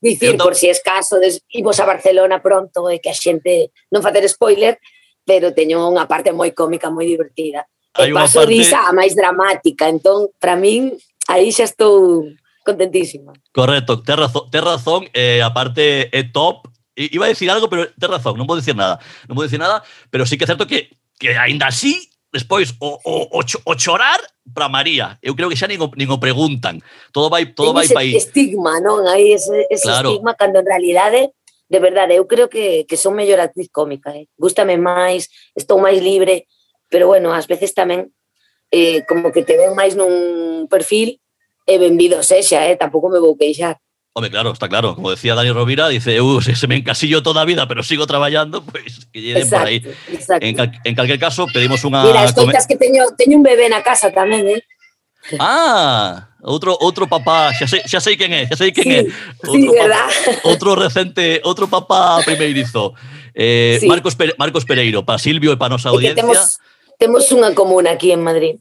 dicir, 0.00 0.36
por 0.36 0.54
si 0.54 0.68
es 0.68 0.80
caso, 0.82 1.18
des, 1.18 1.42
imos 1.50 1.78
a 1.80 1.86
Barcelona 1.86 2.42
pronto 2.42 2.90
e 2.90 3.00
que 3.00 3.10
a 3.10 3.16
xente 3.16 3.74
non 3.90 4.02
facer 4.02 4.26
spoiler, 4.28 4.78
pero 5.26 5.50
teño 5.50 5.82
unha 5.90 6.06
parte 6.06 6.30
moi 6.30 6.54
cómica, 6.54 6.90
moi 6.90 7.06
divertida 7.06 7.66
hai 7.98 8.12
unha 8.12 8.28
parte... 8.28 8.48
risa 8.48 8.92
máis 8.92 9.16
dramática, 9.16 9.88
entón, 9.88 10.28
para 10.40 10.56
min, 10.56 10.94
aí 11.28 11.48
xa 11.52 11.64
estou 11.64 12.26
contentísima. 12.66 13.32
Correcto, 13.54 14.02
te 14.02 14.14
razón, 14.16 14.44
te 14.50 14.60
razón 14.60 15.00
eh, 15.14 15.40
aparte 15.42 16.10
é 16.10 16.22
top, 16.26 16.68
iba 16.96 17.26
a 17.26 17.32
decir 17.32 17.50
algo, 17.50 17.70
pero 17.70 17.88
te 17.92 18.06
razón, 18.06 18.36
non 18.36 18.48
vou 18.48 18.58
decir 18.58 18.74
nada, 18.74 18.98
non 19.30 19.38
vou 19.38 19.46
decir 19.46 19.60
nada, 19.60 19.82
pero 20.10 20.26
sí 20.26 20.34
que 20.34 20.44
é 20.44 20.50
certo 20.50 20.66
que, 20.66 20.90
que 21.16 21.38
aínda 21.38 21.70
así, 21.70 22.10
despois, 22.32 22.74
o, 22.82 22.98
o, 23.00 23.14
o, 23.36 23.40
o 23.40 23.72
chorar 23.78 24.20
para 24.52 24.68
María, 24.68 25.16
eu 25.22 25.34
creo 25.38 25.48
que 25.48 25.56
xa 25.56 25.70
nin 25.70 25.80
o, 25.80 25.88
nin 25.94 26.10
o 26.10 26.18
preguntan, 26.18 26.82
todo 27.14 27.30
vai, 27.30 27.54
todo 27.54 27.70
Ten 27.72 27.78
vai 27.80 27.88
para 27.88 28.04
aí. 28.04 28.12
estigma, 28.18 28.82
non? 28.82 29.06
Aí 29.06 29.32
ese, 29.32 29.66
ese 29.70 29.86
claro. 29.86 30.12
estigma, 30.12 30.34
cando 30.34 30.60
en 30.60 30.66
realidade 30.66 31.32
de 31.68 31.80
verdade, 31.80 32.14
eu 32.14 32.26
creo 32.26 32.48
que, 32.48 32.86
que 32.86 32.96
son 32.96 33.18
mellor 33.18 33.42
actriz 33.42 33.66
cómica, 33.74 34.14
eh? 34.14 34.30
gústame 34.38 34.78
máis, 34.78 35.26
estou 35.50 35.82
máis 35.82 35.98
libre, 35.98 36.46
pero 36.88 37.06
bueno, 37.06 37.34
ás 37.34 37.46
veces 37.46 37.74
tamén 37.74 38.12
eh, 38.70 39.02
como 39.06 39.32
que 39.32 39.42
te 39.42 39.56
ven 39.56 39.74
máis 39.74 39.94
nun 39.94 40.66
perfil 40.66 41.18
e 41.66 41.74
benvido 41.78 42.22
sexa, 42.22 42.66
eh, 42.66 42.78
tampouco 42.78 43.10
me 43.10 43.18
vou 43.18 43.34
queixar. 43.34 43.78
Home, 44.16 44.30
claro, 44.30 44.50
está 44.50 44.66
claro. 44.66 44.94
Como 44.94 45.10
decía 45.10 45.34
Dani 45.34 45.52
Rovira, 45.52 45.88
dice, 45.88 46.16
eu 46.16 46.40
se, 46.40 46.56
se 46.56 46.66
me 46.66 46.76
encasillo 46.76 47.22
toda 47.22 47.42
a 47.42 47.44
vida, 47.44 47.68
pero 47.68 47.82
sigo 47.82 48.06
traballando, 48.06 48.64
pois 48.64 48.82
pues, 48.96 49.08
que 49.12 49.20
lle 49.20 49.44
por 49.44 49.66
aí. 49.66 49.84
Exacto. 50.08 50.46
En, 50.46 50.56
cal, 50.56 50.72
en 50.72 50.94
calquer 50.94 51.18
caso, 51.18 51.44
pedimos 51.52 51.84
unha... 51.84 52.00
Mira, 52.00 52.24
escoitas 52.24 52.64
que 52.64 52.80
teño, 52.80 53.04
teño 53.12 53.36
un 53.36 53.44
bebé 53.44 53.68
na 53.68 53.84
casa 53.84 54.08
tamén, 54.08 54.48
eh? 54.48 54.62
Ah, 55.42 56.32
outro 56.40 56.78
outro 56.80 57.10
papá, 57.10 57.50
xa 57.52 57.66
sei, 57.66 57.82
xa 57.84 57.98
sei 57.98 58.14
quen 58.14 58.30
é, 58.30 58.46
xa 58.46 58.56
sei 58.56 58.70
quen 58.70 58.86
sí, 58.86 58.94
é. 58.94 59.02
Outro, 59.42 59.52
sí, 59.52 59.66
papá, 59.74 59.82
verdad? 59.82 60.08
outro 60.46 60.70
recente, 60.78 61.24
outro 61.42 61.66
papá 61.66 62.22
primeirizo. 62.22 62.94
Eh, 63.34 63.76
sí. 63.82 63.90
Marcos, 63.90 64.14
Pe 64.14 64.32
Marcos 64.38 64.64
Pereiro, 64.64 65.04
para 65.04 65.18
Silvio 65.18 65.52
e 65.52 65.58
para 65.60 65.76
nosa 65.76 65.90
audiencia. 65.92 66.22
Que 66.22 66.24
temos 66.24 66.56
Temos 66.98 67.28
unha 67.32 67.52
comuna 67.52 67.96
aquí 67.96 68.12
en 68.12 68.24
Madrid. 68.24 68.56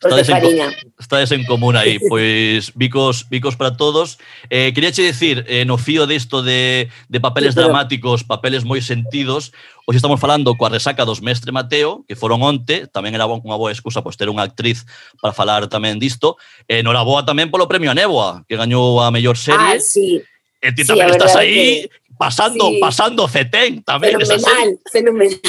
Os 0.00 0.08
estades 0.08 0.30
Fariña. 0.32 0.72
En, 0.72 0.94
estades 0.98 1.30
en 1.32 1.44
comuna 1.44 1.80
aí, 1.80 2.00
pois 2.00 2.72
bicos, 2.72 3.28
bicos 3.28 3.56
para 3.56 3.76
todos. 3.76 4.16
Eh, 4.48 4.72
quería 4.72 4.92
che 4.92 5.02
dicir, 5.02 5.44
eh, 5.46 5.66
no 5.66 5.76
fío 5.76 6.06
disto 6.06 6.42
de, 6.42 6.88
de 7.08 7.20
papeles 7.20 7.52
sí, 7.52 7.56
pero... 7.60 7.68
dramáticos, 7.68 8.24
papeles 8.24 8.64
moi 8.64 8.80
sentidos, 8.80 9.52
hoxe 9.84 10.00
estamos 10.00 10.16
falando 10.16 10.56
coa 10.56 10.72
resaca 10.72 11.04
dos 11.04 11.20
Mestre 11.20 11.52
Mateo, 11.52 12.08
que 12.08 12.16
foron 12.16 12.40
onte, 12.40 12.88
tamén 12.88 13.12
era 13.12 13.28
unha 13.28 13.60
boa 13.60 13.68
excusa 13.68 14.00
pois 14.00 14.16
ter 14.16 14.32
unha 14.32 14.48
actriz 14.48 14.88
para 15.20 15.36
falar 15.36 15.68
tamén 15.68 16.00
disto. 16.00 16.40
Eh, 16.64 16.80
nora 16.80 17.04
tamén 17.20 17.52
polo 17.52 17.68
premio 17.68 17.92
a 17.92 17.96
Neboa, 17.98 18.48
que 18.48 18.56
gañou 18.56 19.04
a 19.04 19.12
mellor 19.12 19.36
serie. 19.36 19.76
Ah, 19.76 19.76
sí. 19.76 20.24
E 20.64 20.72
ti 20.72 20.80
sí, 20.80 20.96
tamén 20.96 21.12
estás 21.12 21.36
aí. 21.36 21.84
Pasando, 22.20 22.68
sí. 22.68 22.78
pasando 22.78 23.26
cetén 23.26 23.80
serie. 23.80 24.26
fenomenal, 24.26 24.78
fenomenal. 24.92 25.40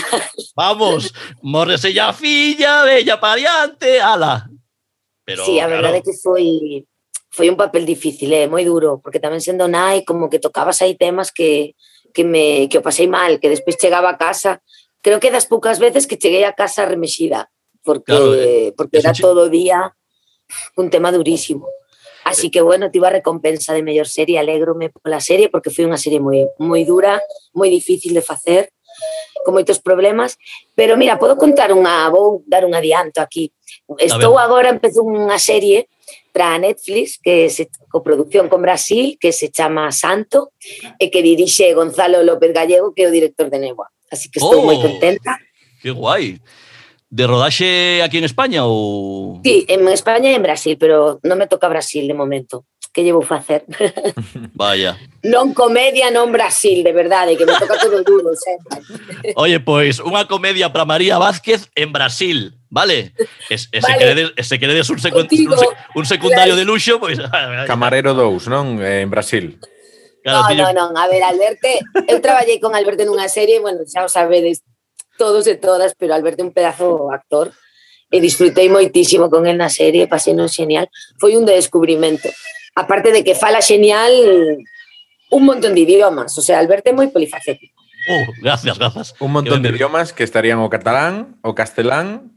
Vamos, 0.55 1.13
morrese 1.41 1.91
ya 1.91 2.13
filla, 2.13 2.84
bella 2.84 3.19
para 3.19 3.34
adiante, 3.34 3.99
ala. 3.99 4.47
Pero, 5.25 5.43
sí, 5.45 5.60
a 5.60 5.67
verdade 5.67 5.99
claro, 5.99 6.07
é 6.07 6.07
que 6.07 6.15
foi 6.15 6.88
foi 7.27 7.51
un 7.51 7.60
papel 7.60 7.84
difícil, 7.84 8.31
eh, 8.31 8.47
moi 8.47 8.63
duro, 8.63 9.03
porque 9.03 9.19
tamén 9.19 9.43
sendo 9.43 9.67
nai, 9.67 10.07
como 10.07 10.31
que 10.31 10.39
tocabas 10.39 10.79
aí 10.79 10.95
temas 10.95 11.36
que, 11.36 11.75
que 12.15 12.23
me 12.23 12.71
que 12.71 12.79
o 12.79 12.84
pasei 12.84 13.12
mal, 13.12 13.43
que 13.43 13.51
despois 13.51 13.75
chegaba 13.75 14.07
a 14.07 14.15
casa, 14.15 14.63
creo 15.03 15.19
que 15.19 15.27
das 15.27 15.51
poucas 15.51 15.75
veces 15.75 16.07
que 16.07 16.15
cheguei 16.15 16.47
a 16.47 16.55
casa 16.55 16.88
remexida, 16.88 17.51
porque 17.84 18.15
Claro, 18.15 18.31
eh, 18.39 18.71
porque 18.79 19.03
era 19.03 19.12
todo 19.12 19.47
o 19.47 19.51
día 19.51 19.91
un 20.79 20.88
tema 20.88 21.12
durísimo. 21.12 21.67
Así 22.32 22.50
que, 22.50 22.62
bueno, 22.62 22.89
tive 22.89 23.08
a 23.08 23.17
recompensa 23.20 23.74
de 23.76 23.84
mellor 23.84 24.08
serie, 24.08 24.39
alégrome 24.39 24.89
pola 24.89 25.20
serie, 25.20 25.52
porque 25.52 25.70
foi 25.70 25.84
unha 25.84 26.00
serie 26.00 26.24
moi, 26.24 26.48
moi 26.58 26.88
dura, 26.88 27.20
moi 27.52 27.67
difícil 27.67 28.15
de 28.15 28.24
facer, 28.24 28.72
con 29.44 29.54
moitos 29.58 29.80
problemas, 29.80 30.38
pero 30.76 30.96
mira, 30.98 31.17
podo 31.17 31.36
contar 31.36 31.74
unha, 31.74 32.08
vou 32.13 32.46
dar 32.46 32.63
un 32.63 32.74
adianto 32.78 33.20
aquí. 33.20 33.50
Estou 33.98 34.38
agora, 34.38 34.70
empezo 34.70 35.02
unha 35.02 35.41
serie 35.41 35.89
para 36.32 36.60
Netflix, 36.62 37.20
que 37.20 37.50
se 37.50 37.67
coproducción 37.89 38.48
con 38.48 38.62
Brasil, 38.62 39.17
que 39.20 39.34
se 39.34 39.50
chama 39.50 39.91
Santo, 39.91 40.54
e 41.02 41.10
que 41.10 41.26
dirixe 41.26 41.74
Gonzalo 41.74 42.24
López 42.24 42.54
Gallego, 42.54 42.94
que 42.94 43.04
é 43.04 43.08
o 43.10 43.15
director 43.15 43.50
de 43.50 43.60
Neboa. 43.60 43.89
Así 44.12 44.30
que 44.30 44.39
estou 44.39 44.62
oh, 44.62 44.67
moi 44.67 44.78
contenta. 44.80 45.39
Que 45.82 45.91
guai 45.91 46.38
de 47.12 47.28
rodaxe 47.28 48.02
aquí 48.02 48.17
en 48.17 48.24
España 48.24 48.63
ou...? 48.63 49.43
Sí, 49.43 49.67
en 49.67 49.84
España 49.91 50.32
e 50.32 50.39
en 50.39 50.43
Brasil, 50.43 50.80
pero 50.80 51.19
non 51.28 51.36
me 51.36 51.52
toca 51.52 51.67
Brasil 51.67 52.08
de 52.08 52.15
momento. 52.15 52.63
Que 52.95 53.04
llevo 53.04 53.21
facer? 53.21 53.67
Vaya. 54.56 54.95
Non 55.19 55.52
comedia, 55.52 56.08
non 56.08 56.32
Brasil, 56.32 56.88
de 56.88 56.95
verdade, 56.95 57.36
que 57.36 57.43
me 57.43 57.52
toca 57.60 57.76
todo 57.84 58.00
duro 58.08 58.32
sempre. 58.39 58.80
Oye, 59.36 59.60
pois, 59.60 60.00
unha 60.00 60.24
comedia 60.24 60.71
para 60.71 60.88
María 60.88 61.19
Vázquez 61.19 61.67
en 61.76 61.91
Brasil, 61.91 62.56
vale? 62.71 63.12
Es, 63.52 63.67
ese 63.76 63.91
vale. 63.91 64.00
queredes, 64.00 64.28
se 64.47 64.56
queredes 64.56 64.88
un, 64.88 65.04
secu 65.04 65.28
Contigo, 65.28 65.60
un, 65.60 66.00
un 66.00 66.06
secundario 66.08 66.56
claro. 66.56 66.63
de 66.63 66.65
luxo, 66.65 66.95
pois... 66.95 67.19
Camarero 67.67 68.15
2, 68.15 68.47
non? 68.47 68.80
Eh, 68.80 69.04
en 69.04 69.12
Brasil. 69.12 69.60
Claro, 70.24 70.47
no, 70.47 70.47
tío. 70.47 70.63
no, 70.63 70.69
non, 70.71 70.89
a 70.95 71.12
ver, 71.12 71.28
Alberto, 71.28 71.67
eu 72.08 72.24
traballei 72.24 72.62
con 72.63 72.71
Alberto 72.71 73.04
nunha 73.04 73.28
serie, 73.28 73.60
bueno, 73.60 73.84
xa 73.84 74.06
o 74.06 74.10
sabedes, 74.12 74.63
todos 75.21 75.45
e 75.45 75.53
todas, 75.62 75.93
pero 75.93 76.17
Alberto 76.17 76.41
é 76.41 76.47
un 76.49 76.55
pedazo 76.57 77.13
actor 77.13 77.53
e 78.10 78.17
disfrutei 78.17 78.67
moitísimo 78.73 79.29
con 79.29 79.45
el 79.45 79.55
na 79.62 79.69
serie, 79.69 80.10
pasei 80.10 80.34
non 80.34 80.49
xenial, 80.49 80.89
foi 81.21 81.38
un 81.38 81.45
descubrimento. 81.45 82.25
Aparte 82.73 83.13
de 83.13 83.21
que 83.21 83.38
fala 83.38 83.62
xenial 83.62 84.10
un 85.29 85.41
montón 85.45 85.77
de 85.77 85.86
idiomas, 85.86 86.34
o 86.36 86.41
sea, 86.41 86.57
Alberto 86.57 86.89
é 86.89 86.93
moi 86.97 87.07
polifacético. 87.13 87.77
Uh, 88.10 88.34
gracias, 88.41 88.75
gracias. 88.81 89.07
Un 89.21 89.29
montón 89.31 89.62
de 89.62 89.69
idiomas 89.69 90.10
que 90.10 90.25
estarían 90.25 90.57
o 90.57 90.67
catalán, 90.73 91.38
o 91.45 91.53
castelán 91.53 92.34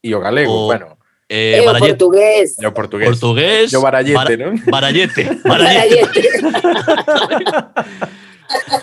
e 0.00 0.14
o 0.14 0.22
galego. 0.22 0.54
O- 0.54 0.70
bueno, 0.70 0.94
Eh, 1.30 1.58
E 1.58 1.60
o 1.62 1.66
barallete, 1.70 1.94
portugués. 1.94 2.58
e 2.58 2.66
o 2.66 2.74
portugués. 2.74 3.06
portugués. 3.14 3.66
E 3.70 3.76
o 3.78 3.82
barallete, 3.86 4.18
bara- 4.18 4.34
non? 4.50 4.54
Barallete, 4.66 5.22
barallete. 5.46 6.22
Barallete. 6.42 7.30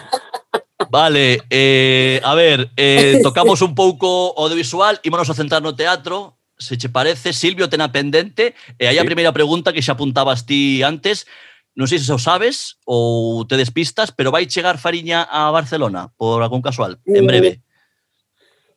Vale, 0.89 1.41
eh, 1.50 2.21
a 2.23 2.36
ver, 2.36 2.69
eh, 2.78 3.19
tocamos 3.23 3.62
un 3.62 3.76
pouco 3.76 4.34
o 4.34 4.43
audiovisual, 4.43 5.00
ímonos 5.04 5.30
a 5.30 5.36
centrar 5.36 5.62
no 5.62 5.76
teatro, 5.76 6.38
se 6.58 6.78
che 6.78 6.89
parece, 6.89 7.34
Silvio 7.34 7.69
tena 7.69 7.91
pendente, 7.91 8.56
e 8.80 8.88
aí 8.88 8.97
a 8.97 9.02
sí. 9.02 9.08
primeira 9.08 9.32
pregunta 9.32 9.73
que 9.73 9.82
xa 9.82 9.93
apuntabas 9.93 10.45
ti 10.45 10.82
antes, 10.82 11.28
non 11.78 11.86
sei 11.86 12.02
se 12.02 12.10
o 12.10 12.17
sabes 12.17 12.82
ou 12.89 13.45
te 13.45 13.54
despistas, 13.54 14.10
pero 14.10 14.34
vai 14.34 14.50
chegar 14.50 14.82
Fariña 14.82 15.21
a 15.30 15.54
Barcelona 15.54 16.10
por 16.17 16.41
algún 16.41 16.65
casual, 16.65 16.97
en 17.06 17.23
mm. 17.23 17.30
breve. 17.30 17.52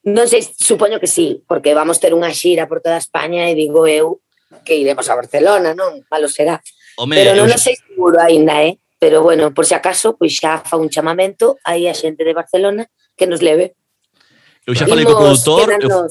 Non 0.05 0.29
sei, 0.29 0.45
supoño 0.45 1.01
que 1.01 1.09
sí, 1.09 1.41
porque 1.49 1.73
vamos 1.73 2.01
ter 2.01 2.13
unha 2.13 2.33
xira 2.33 2.69
por 2.69 2.85
toda 2.85 3.01
España 3.01 3.49
e 3.49 3.57
digo 3.57 3.89
eu 3.89 4.21
que 4.65 4.77
iremos 4.77 5.09
a 5.09 5.17
Barcelona, 5.17 5.73
non? 5.73 6.05
Malo 6.13 6.29
será. 6.29 6.61
Home, 7.01 7.17
pero 7.17 7.33
non 7.33 7.49
eu... 7.49 7.57
o 7.57 7.61
sei 7.61 7.77
seguro 7.81 8.21
aínda, 8.21 8.61
eh? 8.61 8.77
Pero 9.01 9.23
bueno, 9.23 9.55
por 9.55 9.65
si 9.65 9.73
acaso, 9.73 10.15
pois 10.17 10.37
xa 10.37 10.61
fa 10.61 10.77
un 10.77 10.93
chamamento 10.93 11.57
aí 11.65 11.89
a 11.89 11.95
xente 11.97 12.23
de 12.23 12.37
Barcelona 12.37 12.85
que 13.17 13.27
nos 13.27 13.41
leve. 13.41 13.73
Eu 14.69 14.77
xa 14.77 14.85
falei 14.85 15.09
co 15.09 15.17
produtor, 15.17 15.73
eu, 15.81 16.07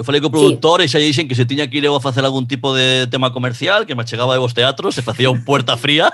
Eu 0.00 0.04
falei 0.04 0.18
co 0.22 0.30
produtor 0.32 0.80
sí. 0.80 0.86
e 0.86 0.88
xa 0.88 0.96
dixen 0.96 1.28
que 1.28 1.36
se 1.36 1.44
tiña 1.44 1.68
que 1.68 1.76
ir 1.76 1.84
eu 1.84 1.92
a 1.92 2.00
facer 2.00 2.24
algún 2.24 2.48
tipo 2.48 2.72
de 2.72 3.04
tema 3.12 3.36
comercial, 3.36 3.84
que 3.84 3.92
me 3.92 4.08
chegaba 4.08 4.32
de 4.32 4.40
vos 4.40 4.56
teatros, 4.56 4.94
se 4.96 5.04
facía 5.04 5.28
un 5.28 5.44
puerta 5.44 5.76
fría. 5.76 6.08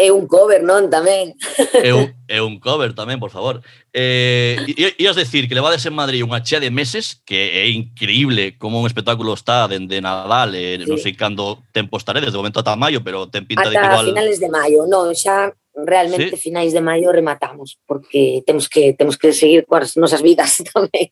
é 0.00 0.08
un 0.08 0.24
cover, 0.24 0.64
non? 0.64 0.88
Tamén. 0.88 1.36
é, 1.76 1.92
un, 1.92 2.08
é 2.32 2.40
un 2.40 2.56
cover 2.64 2.96
tamén, 2.96 3.20
por 3.20 3.28
favor. 3.28 3.60
Eh, 3.92 4.56
ias 4.96 5.20
decir 5.20 5.52
que 5.52 5.54
levades 5.54 5.84
en 5.84 5.92
Madrid 5.92 6.24
unha 6.24 6.40
chea 6.40 6.64
de 6.64 6.72
meses, 6.72 7.20
que 7.28 7.60
é 7.60 7.68
increíble 7.68 8.56
como 8.56 8.80
un 8.80 8.88
espectáculo 8.88 9.36
está 9.36 9.68
dende 9.68 10.00
Nadal, 10.00 10.56
eh, 10.56 10.80
sí. 10.80 10.88
non 10.88 10.96
sei 10.96 11.12
cando 11.12 11.60
tempo 11.76 12.00
estaré, 12.00 12.24
desde 12.24 12.40
o 12.40 12.40
momento 12.40 12.64
ata 12.64 12.72
maio, 12.72 13.04
pero 13.04 13.28
ten 13.28 13.44
pinta 13.44 13.68
ata 13.68 13.72
de 13.72 13.76
que 13.76 13.84
igual... 13.84 14.06
finales 14.16 14.40
de 14.40 14.48
maio, 14.48 14.88
non, 14.88 15.12
xa 15.12 15.52
realmente 15.74 16.36
sí. 16.36 16.48
finais 16.48 16.72
de 16.72 16.80
maio 16.80 17.12
rematamos 17.12 17.80
porque 17.86 18.42
temos 18.46 18.68
que 18.68 18.92
temos 18.92 19.16
que 19.16 19.32
seguir 19.32 19.64
coas 19.64 19.96
nosas 19.96 20.22
vidas 20.22 20.60
tamén. 20.72 21.08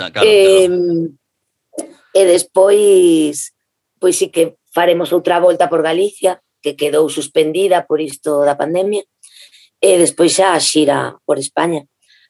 Ah, 0.00 0.10
claro, 0.10 0.28
eh, 0.28 0.68
claro. 0.68 1.20
E 2.12 2.22
despois 2.28 3.56
pois 4.00 4.16
sí 4.16 4.28
que 4.28 4.56
faremos 4.72 5.12
outra 5.12 5.40
volta 5.40 5.68
por 5.68 5.84
Galicia 5.84 6.40
que 6.60 6.76
quedou 6.76 7.08
suspendida 7.08 7.84
por 7.84 8.00
isto 8.00 8.44
da 8.44 8.56
pandemia 8.56 9.04
e 9.82 9.98
despois 9.98 10.32
xa 10.32 10.54
a 10.54 10.60
xira 10.60 11.16
por 11.26 11.36
España 11.36 11.84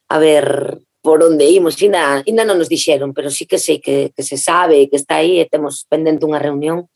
a 0.09 0.19
ver 0.19 0.79
por 1.03 1.23
onde 1.23 1.51
imos, 1.51 1.83
ainda, 1.83 2.23
ainda 2.23 2.47
non 2.47 2.63
nos 2.63 2.71
dixeron, 2.71 3.11
pero 3.11 3.27
sí 3.27 3.43
que 3.45 3.59
sei 3.59 3.83
que, 3.83 4.15
que 4.15 4.23
se 4.23 4.39
sabe 4.39 4.87
que 4.87 4.95
está 4.95 5.19
aí 5.19 5.43
e 5.43 5.51
temos 5.51 5.83
pendente 5.91 6.23
unha 6.23 6.39
reunión 6.39 6.87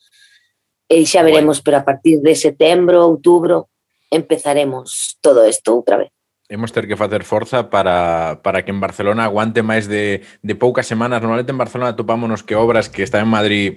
e 0.86 1.02
xa 1.02 1.26
veremos, 1.26 1.58
bueno. 1.58 1.64
pero 1.66 1.76
a 1.82 1.84
partir 1.84 2.22
de 2.22 2.38
setembro, 2.38 3.02
outubro, 3.02 3.66
empezaremos 4.10 5.18
todo 5.20 5.46
isto 5.46 5.74
outra 5.74 5.96
vez. 5.96 6.10
Hemos 6.48 6.70
ter 6.70 6.86
que 6.86 6.96
facer 6.96 7.24
forza 7.24 7.70
para, 7.70 8.40
para 8.42 8.64
que 8.64 8.70
en 8.70 8.78
Barcelona 8.78 9.26
aguante 9.26 9.66
máis 9.66 9.90
de, 9.90 10.22
de 10.46 10.54
poucas 10.54 10.86
semanas. 10.86 11.18
Normalmente 11.18 11.50
en 11.50 11.58
Barcelona 11.58 11.98
topámonos 11.98 12.46
que 12.46 12.54
obras 12.54 12.86
que 12.86 13.02
están 13.02 13.26
en 13.26 13.34
Madrid 13.34 13.70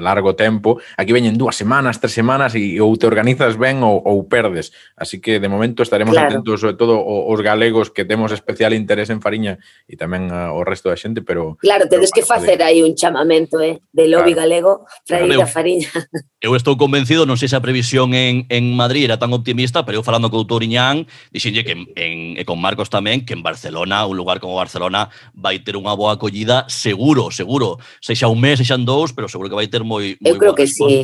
largo 0.00 0.34
tempo, 0.34 0.80
aquí 0.96 1.12
veñen 1.12 1.36
dúas 1.36 1.56
semanas, 1.56 2.00
tres 2.00 2.14
semanas 2.14 2.54
e 2.54 2.78
ou 2.80 2.94
te 2.96 3.06
organizas 3.06 3.58
ben 3.58 3.82
ou, 3.82 4.00
ou 4.02 4.26
perdes. 4.26 4.72
Así 4.96 5.20
que 5.20 5.38
de 5.38 5.48
momento 5.48 5.82
estaremos 5.82 6.14
claro. 6.14 6.30
atentos 6.30 6.60
sobre 6.60 6.74
todo 6.74 7.00
os 7.04 7.40
galegos 7.42 7.90
que 7.90 8.04
temos 8.04 8.32
especial 8.32 8.72
interés 8.72 9.10
en 9.10 9.20
Fariña 9.20 9.58
e 9.86 9.94
tamén 9.98 10.30
uh, 10.30 10.54
o 10.54 10.62
resto 10.62 10.88
da 10.88 10.96
xente, 10.96 11.22
pero 11.22 11.60
Claro, 11.60 11.88
tedes 11.88 12.10
que 12.12 12.22
facer 12.22 12.62
aí 12.62 12.82
un 12.82 12.94
chamamento, 12.94 13.60
eh, 13.60 13.80
de 13.92 14.08
lobby 14.08 14.32
claro. 14.34 14.48
galego 14.48 14.72
para 15.08 15.26
ir 15.26 15.40
a 15.40 15.46
Fariña. 15.46 15.90
Eu 16.38 16.54
estou 16.54 16.78
convencido, 16.78 17.26
non 17.26 17.34
sei 17.34 17.50
se 17.50 17.58
a 17.58 17.64
previsión 17.64 18.14
en, 18.14 18.46
en 18.46 18.70
Madrid 18.70 19.10
era 19.10 19.18
tan 19.18 19.34
optimista, 19.34 19.82
pero 19.82 19.98
eu 19.98 20.06
falando 20.06 20.30
con 20.30 20.38
Doutor 20.38 20.62
Iñán, 20.62 21.10
dixenlle 21.34 21.66
que 21.66 21.74
en, 21.74 21.82
en, 21.98 22.18
e 22.38 22.46
con 22.46 22.62
Marcos 22.62 22.94
tamén, 22.94 23.26
que 23.26 23.34
en 23.34 23.42
Barcelona, 23.42 24.06
un 24.06 24.14
lugar 24.14 24.38
como 24.38 24.54
Barcelona, 24.54 25.10
vai 25.34 25.58
ter 25.58 25.74
unha 25.74 25.98
boa 25.98 26.14
acollida 26.14 26.62
seguro, 26.70 27.34
seguro. 27.34 27.82
sexa 27.98 28.30
un 28.30 28.38
mes, 28.38 28.62
sexan 28.62 28.86
dous, 28.86 29.10
pero 29.10 29.26
seguro 29.26 29.50
que 29.50 29.58
vai 29.58 29.66
ter 29.66 29.82
moi, 29.88 30.20
moi 30.20 30.28
eu 30.28 30.36
creo 30.36 30.52
que 30.52 30.68
sí. 30.68 31.00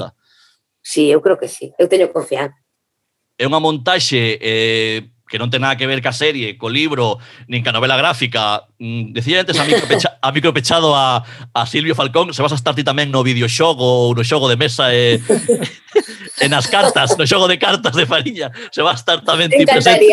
Sí, 0.85 1.09
eu 1.09 1.25
creo 1.25 1.41
que 1.41 1.49
sí. 1.49 1.73
Eu 1.81 1.89
teño 1.89 2.13
confianza. 2.13 2.61
É 3.41 3.49
unha 3.49 3.59
montaxe 3.59 4.37
eh, 4.37 5.09
que 5.25 5.41
non 5.41 5.49
ten 5.49 5.65
nada 5.65 5.75
que 5.75 5.89
ver 5.89 6.05
ca 6.05 6.13
serie, 6.13 6.61
co 6.61 6.69
libro, 6.69 7.19
nin 7.49 7.65
ca 7.65 7.73
novela 7.73 7.97
gráfica. 7.97 8.69
Mm, 8.77 9.17
decía 9.17 9.41
antes 9.41 9.57
a 9.57 9.65
micropecha, 9.65 10.21
a 10.21 10.29
micropechado 10.31 10.93
a, 10.93 11.25
a 11.51 11.65
Silvio 11.65 11.97
Falcón, 11.97 12.37
se 12.37 12.45
vas 12.45 12.53
a 12.53 12.61
estar 12.61 12.77
ti 12.77 12.85
tamén 12.85 13.09
no 13.09 13.25
videoxogo 13.25 13.83
ou 13.83 14.13
no 14.13 14.23
xogo 14.23 14.47
de 14.53 14.61
mesa 14.61 14.93
e, 14.93 15.17
eh, 15.17 16.45
e 16.45 16.47
nas 16.53 16.69
cartas, 16.69 17.17
no 17.17 17.25
xogo 17.25 17.49
de 17.49 17.57
cartas 17.57 17.97
de 17.97 18.05
Fariña, 18.05 18.53
se 18.69 18.85
vas 18.85 19.01
a 19.01 19.03
estar 19.03 19.19
tamén 19.25 19.49
ti 19.49 19.65
presente. 19.65 20.13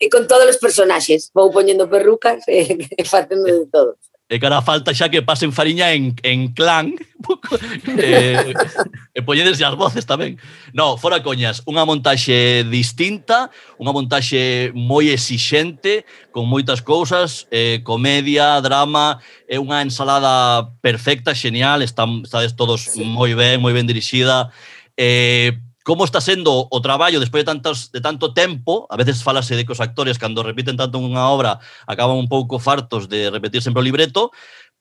E 0.00 0.06
con 0.12 0.28
todos 0.28 0.44
os 0.48 0.60
personaxes, 0.60 1.32
vou 1.32 1.48
poñendo 1.48 1.88
perrucas 1.88 2.44
e, 2.44 2.76
e 3.00 3.02
facendo 3.08 3.48
de 3.48 3.66
todos. 3.72 4.09
E 4.30 4.38
cara 4.38 4.62
falta 4.62 4.94
xa 4.94 5.10
que 5.10 5.26
pasen 5.26 5.50
fariña 5.50 5.90
en, 5.90 6.14
en 6.22 6.54
clan 6.54 6.94
eh, 7.98 8.54
e, 8.54 9.18
e 9.18 9.20
poñedeslle 9.26 9.66
as 9.66 9.74
voces 9.74 10.06
tamén. 10.06 10.38
No, 10.70 10.94
fora 10.94 11.18
coñas, 11.18 11.66
unha 11.66 11.82
montaxe 11.82 12.62
distinta, 12.70 13.50
unha 13.82 13.90
montaxe 13.90 14.70
moi 14.70 15.10
exixente, 15.10 16.06
con 16.30 16.46
moitas 16.46 16.78
cousas, 16.78 17.50
eh, 17.50 17.82
comedia, 17.82 18.62
drama, 18.62 19.18
é 19.50 19.58
unha 19.58 19.82
ensalada 19.82 20.70
perfecta, 20.78 21.34
xenial, 21.34 21.82
están, 21.82 22.22
estades 22.22 22.54
todos 22.54 22.86
sí. 22.86 23.02
moi 23.02 23.34
ben, 23.34 23.58
moi 23.58 23.74
ben 23.74 23.82
dirixida, 23.82 24.54
eh, 24.94 25.58
como 25.84 26.04
está 26.04 26.20
sendo 26.20 26.68
o 26.68 26.78
traballo 26.80 27.20
despois 27.20 27.42
de, 27.42 27.50
tantos, 27.52 27.90
de 27.90 28.00
tanto 28.00 28.34
tempo, 28.34 28.86
a 28.90 28.96
veces 28.96 29.22
falase 29.22 29.56
de 29.56 29.64
que 29.64 29.72
os 29.72 29.80
actores 29.80 30.18
cando 30.20 30.44
repiten 30.44 30.76
tanto 30.76 31.00
unha 31.00 31.24
obra 31.32 31.56
acaban 31.88 32.20
un 32.20 32.28
pouco 32.28 32.60
fartos 32.60 33.08
de 33.08 33.32
repetir 33.32 33.64
sempre 33.64 33.80
o 33.80 33.86
libreto, 33.86 34.30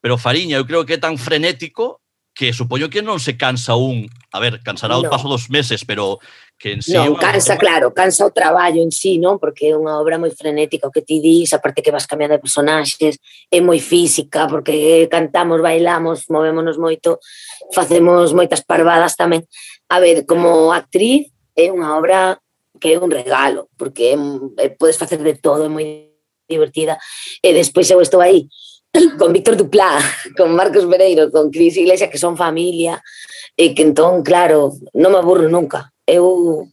pero 0.03 0.19
Fariña 0.19 0.59
eu 0.59 0.67
creo 0.67 0.83
que 0.83 0.99
é 0.99 1.01
tan 1.01 1.15
frenético 1.15 2.03
que 2.39 2.53
supoño 2.53 2.87
que 2.87 3.03
non 3.03 3.19
se 3.19 3.35
cansa 3.35 3.75
un, 3.75 4.07
a 4.31 4.39
ver, 4.39 4.63
cansará 4.63 4.95
no. 4.95 5.03
o 5.03 5.11
paso 5.11 5.27
dos 5.27 5.51
meses, 5.51 5.83
pero 5.83 6.23
que 6.55 6.71
en 6.71 6.79
sí... 6.79 6.95
Non, 6.95 7.19
cansa, 7.19 7.59
obra... 7.59 7.59
claro, 7.59 7.87
cansa 7.91 8.23
o 8.23 8.31
traballo 8.31 8.79
en 8.79 8.95
sí, 8.95 9.19
non? 9.19 9.35
Porque 9.35 9.71
é 9.71 9.75
unha 9.75 9.99
obra 9.99 10.15
moi 10.15 10.31
frenética 10.31 10.87
o 10.87 10.93
que 10.95 11.03
ti 11.03 11.19
dis, 11.19 11.51
aparte 11.51 11.83
que 11.83 11.91
vas 11.91 12.07
cambiando 12.07 12.39
de 12.39 12.43
personaxes, 12.43 13.19
é 13.51 13.59
moi 13.59 13.83
física, 13.83 14.47
porque 14.47 15.11
cantamos, 15.11 15.59
bailamos, 15.59 16.31
movémonos 16.31 16.79
moito, 16.79 17.19
facemos 17.73 18.33
moitas 18.33 18.61
parvadas 18.65 19.15
tamén. 19.15 19.45
A 19.89 20.01
ver, 20.01 20.25
como 20.25 20.73
actriz 20.73 21.29
é 21.53 21.69
unha 21.69 21.97
obra 21.97 22.39
que 22.79 22.95
é 22.95 22.99
un 22.99 23.11
regalo, 23.11 23.67
porque 23.75 24.15
é, 24.15 24.17
eh, 24.65 24.71
podes 24.71 24.97
facer 24.97 25.19
de 25.19 25.35
todo, 25.35 25.67
é 25.67 25.71
moi 25.71 26.09
divertida. 26.47 26.97
E 27.43 27.53
despois 27.53 27.89
eu 27.91 28.01
estou 28.01 28.21
aí 28.21 28.47
con 29.19 29.33
Víctor 29.33 29.55
Duplá, 29.55 29.99
con 30.37 30.55
Marcos 30.55 30.85
Pereiro, 30.87 31.29
con 31.29 31.51
Cris 31.51 31.77
Iglesias, 31.77 32.09
que 32.09 32.17
son 32.17 32.37
familia, 32.37 33.03
e 33.53 33.75
que 33.75 33.83
entón, 33.83 34.23
claro, 34.23 34.73
non 34.95 35.11
me 35.13 35.19
aburro 35.19 35.51
nunca. 35.51 35.91
Eu 36.07 36.65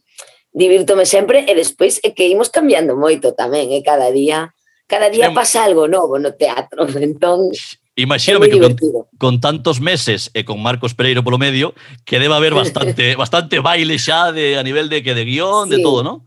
divírtome 0.57 1.05
sempre 1.05 1.45
e 1.45 1.53
despois 1.53 2.01
é 2.01 2.09
que 2.15 2.25
imos 2.25 2.49
cambiando 2.49 2.97
moito 2.97 3.37
tamén, 3.37 3.69
e 3.69 3.85
cada 3.85 4.09
día 4.09 4.49
cada 4.87 5.11
día 5.11 5.35
pasa 5.35 5.67
algo 5.67 5.85
novo 5.85 6.17
no 6.17 6.33
teatro, 6.33 6.87
entón 6.97 7.51
Imagíname 7.97 8.49
que 8.49 8.59
con, 8.59 8.75
con, 9.17 9.41
tantos 9.41 9.81
meses 9.81 10.29
e 10.37 10.45
con 10.45 10.61
Marcos 10.61 10.93
Pereiro 10.93 11.25
polo 11.25 11.41
medio 11.41 11.73
que 12.05 12.21
deba 12.21 12.37
haber 12.37 12.53
bastante 12.53 13.17
bastante 13.17 13.57
baile 13.57 13.97
xa 13.97 14.29
de 14.29 14.53
a 14.53 14.61
nivel 14.61 14.85
de 14.85 15.01
que 15.01 15.17
de 15.17 15.25
guión, 15.25 15.65
sí. 15.65 15.75
de 15.75 15.77
todo, 15.81 16.05
¿no? 16.05 16.21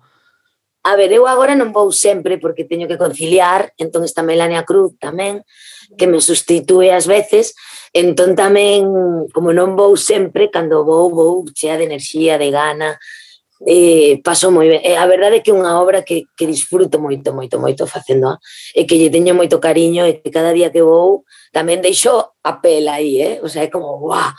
A 0.82 0.96
ver, 0.96 1.14
eu 1.14 1.30
agora 1.30 1.54
non 1.54 1.70
vou 1.70 1.94
sempre 1.94 2.42
porque 2.42 2.66
teño 2.66 2.90
que 2.90 2.98
conciliar, 2.98 3.70
entón 3.78 4.02
está 4.02 4.26
Melania 4.26 4.66
Cruz 4.66 4.98
tamén, 4.98 5.46
que 5.94 6.10
me 6.10 6.18
sustitúe 6.18 6.90
ás 6.90 7.06
veces, 7.06 7.54
entón 7.94 8.34
tamén, 8.34 8.82
como 9.30 9.54
non 9.54 9.78
vou 9.78 9.94
sempre, 9.94 10.50
cando 10.50 10.82
vou, 10.82 11.06
vou 11.14 11.46
chea 11.54 11.78
de 11.78 11.86
enerxía, 11.86 12.34
de 12.34 12.50
gana, 12.50 12.98
eh, 13.66 14.20
paso 14.24 14.50
moi 14.50 14.68
ben. 14.68 14.80
Eh, 14.80 14.96
a 14.96 15.04
verdade 15.04 15.38
é 15.38 15.42
que 15.44 15.52
é 15.52 15.56
unha 15.56 15.76
obra 15.76 16.00
que, 16.00 16.28
que 16.32 16.48
disfruto 16.48 16.96
moito, 16.96 17.32
moito, 17.36 17.60
moito 17.60 17.84
facendo 17.84 18.32
ah. 18.32 18.38
e 18.72 18.88
que 18.88 18.96
lle 18.96 19.12
teño 19.12 19.36
moito 19.36 19.60
cariño 19.60 20.08
e 20.08 20.20
que 20.20 20.32
cada 20.32 20.52
día 20.56 20.72
que 20.72 20.80
vou 20.80 21.28
tamén 21.52 21.84
deixo 21.84 22.40
a 22.40 22.52
pela 22.64 22.96
aí, 22.96 23.20
eh? 23.20 23.36
o 23.44 23.48
sea, 23.48 23.66
é 23.66 23.68
como, 23.68 24.00
guau, 24.00 24.32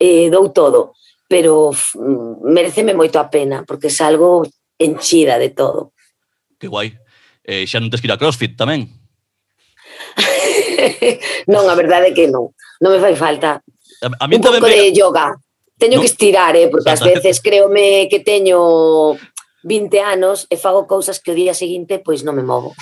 eh, 0.00 0.26
dou 0.30 0.50
todo, 0.50 0.98
pero 1.30 1.70
mm, 1.70 2.50
mereceme 2.50 2.98
moito 2.98 3.22
a 3.22 3.30
pena, 3.30 3.62
porque 3.62 3.90
salgo 3.90 4.42
enchida 4.78 5.38
de 5.38 5.50
todo. 5.54 5.94
Que 6.58 6.66
guai. 6.66 6.98
Eh, 7.46 7.64
xa 7.64 7.78
non 7.78 7.88
tes 7.88 8.02
que 8.02 8.10
ir 8.10 8.14
a 8.14 8.20
CrossFit 8.20 8.58
tamén? 8.58 8.90
non, 11.52 11.70
a 11.70 11.74
verdade 11.78 12.10
é 12.10 12.16
que 12.16 12.26
non. 12.26 12.50
Non 12.82 12.90
me 12.90 12.98
fai 12.98 13.14
falta. 13.14 13.62
A, 14.02 14.06
a 14.06 14.26
mí 14.26 14.36
un 14.36 14.42
pouco 14.42 14.58
de, 14.58 14.66
me... 14.66 14.74
de 14.74 14.90
yoga. 14.90 15.38
Teño 15.78 15.96
no. 15.96 16.02
que 16.02 16.10
estirar, 16.10 16.58
eh, 16.58 16.68
porque 16.68 16.90
ás 16.90 17.00
veces 17.00 17.40
créome 17.40 18.10
que 18.10 18.18
teño 18.18 19.14
20 19.62 20.00
anos 20.02 20.46
e 20.50 20.58
fago 20.58 20.90
cousas 20.90 21.22
que 21.22 21.30
o 21.30 21.38
día 21.38 21.54
seguinte 21.54 22.02
pois 22.02 22.26
non 22.26 22.34
me 22.34 22.42
movo. 22.42 22.74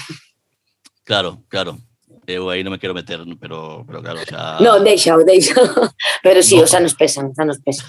Claro, 1.04 1.44
claro. 1.52 1.78
Eu 2.26 2.50
aí 2.50 2.66
non 2.66 2.74
me 2.74 2.82
quero 2.82 2.90
meter, 2.90 3.22
pero, 3.38 3.86
pero 3.86 4.02
claro, 4.02 4.18
xa... 4.26 4.58
Non, 4.58 4.82
deixa, 4.82 5.14
deixa. 5.22 5.54
Pero 6.26 6.42
sí, 6.42 6.58
no. 6.58 6.66
os 6.66 6.74
anos 6.74 6.98
pesan, 6.98 7.30
os 7.30 7.38
anos 7.38 7.62
pesan. 7.62 7.86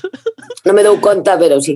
Non 0.62 0.78
me 0.78 0.86
dou 0.86 1.02
conta, 1.02 1.34
pero 1.41 1.58
sí. 1.58 1.74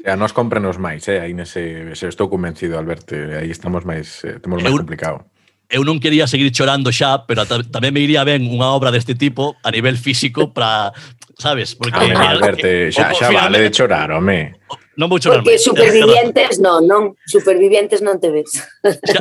A 0.00 0.16
nos 0.16 0.32
cómprenos 0.32 0.80
máis, 0.80 1.04
eh? 1.12 1.20
aí 1.20 1.36
nese, 1.36 1.92
se 1.92 2.08
estou 2.08 2.32
convencido, 2.32 2.80
Alberto, 2.80 3.12
eh, 3.12 3.44
aí 3.44 3.52
estamos 3.52 3.84
máis, 3.84 4.24
eh, 4.24 4.40
temos 4.40 4.64
máis 4.64 4.72
eu, 4.72 4.80
complicado. 4.80 5.28
Eu 5.68 5.84
non 5.84 6.00
quería 6.00 6.24
seguir 6.24 6.48
chorando 6.56 6.88
xa, 6.88 7.28
pero 7.28 7.44
tamén 7.44 7.92
me 7.92 8.00
iría 8.00 8.24
ben 8.24 8.48
unha 8.48 8.72
obra 8.72 8.88
deste 8.88 9.12
tipo 9.12 9.52
a 9.60 9.68
nivel 9.68 10.00
físico 10.00 10.56
para 10.56 10.96
sabes? 11.38 11.74
Porque 11.74 11.98
Home, 11.98 12.14
Alberto, 12.14 12.66
xa, 12.90 13.14
xa 13.14 13.30
vale 13.30 13.58
de 13.60 13.70
chorar, 13.70 14.10
home. 14.12 14.54
Non 14.94 15.10
vou 15.10 15.18
chorar. 15.18 15.42
Porque 15.42 15.58
supervivientes 15.58 16.62
non, 16.62 16.86
non, 16.86 17.18
supervivientes 17.26 17.98
non 17.98 18.22
te 18.22 18.30
ves. 18.30 18.50
Xa, 18.82 19.20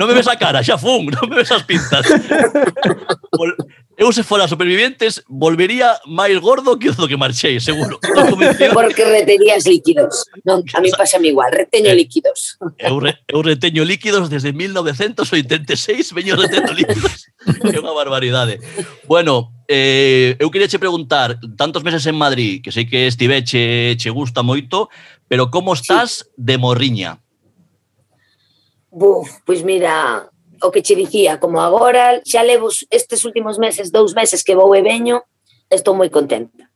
non 0.00 0.08
me 0.08 0.16
ves 0.16 0.28
a 0.28 0.40
cara, 0.40 0.64
xa 0.64 0.80
fun, 0.80 1.12
non 1.12 1.28
me 1.28 1.44
ves 1.44 1.52
as 1.52 1.64
pintas. 1.68 2.08
Eu 4.00 4.08
se 4.10 4.24
fora 4.24 4.48
supervivientes 4.48 5.20
volvería 5.28 6.00
máis 6.08 6.40
gordo 6.40 6.80
que 6.80 6.88
do 6.96 7.04
que 7.04 7.20
marchei, 7.20 7.60
seguro. 7.60 8.00
Porque 8.72 9.04
reterías 9.04 9.68
líquidos. 9.68 10.24
Non, 10.48 10.64
a 10.72 10.80
mí 10.80 10.88
pasame 10.96 11.28
igual, 11.28 11.52
reteño 11.52 11.92
eh, 11.92 11.98
líquidos. 12.00 12.56
Eu, 12.80 12.96
re, 12.96 13.20
eu 13.28 13.44
reteño 13.44 13.84
líquidos 13.84 14.32
desde 14.32 14.56
1986, 14.56 16.16
veño 16.16 16.40
retendo 16.40 16.72
líquidos. 16.72 17.28
É 17.74 17.74
unha 17.74 17.90
barbaridade. 17.90 18.62
Bueno, 19.10 19.50
eh, 19.68 20.36
eu 20.38 20.50
queria 20.50 20.68
che 20.68 20.78
preguntar, 20.78 21.38
tantos 21.56 21.82
meses 21.82 22.06
en 22.06 22.16
Madrid, 22.16 22.62
que 22.62 22.72
sei 22.72 22.86
que 22.86 23.06
estive 23.06 23.42
che, 23.44 23.96
che 23.98 24.10
gusta 24.10 24.42
moito, 24.42 24.88
pero 25.28 25.50
como 25.50 25.72
estás 25.72 26.24
sí. 26.24 26.24
de 26.36 26.58
morriña? 26.58 27.18
Buf, 28.90 29.40
pois 29.46 29.64
mira, 29.64 30.28
o 30.62 30.70
que 30.70 30.82
che 30.82 30.94
dicía, 30.94 31.40
como 31.40 31.60
agora 31.60 32.20
xa 32.24 32.42
levo 32.44 32.68
estes 32.90 33.24
últimos 33.24 33.58
meses, 33.58 33.90
dous 33.90 34.14
meses 34.14 34.44
que 34.44 34.54
vou 34.54 34.76
e 34.76 34.82
veño, 34.82 35.24
estou 35.70 35.96
moi 35.96 36.12
contenta. 36.12 36.68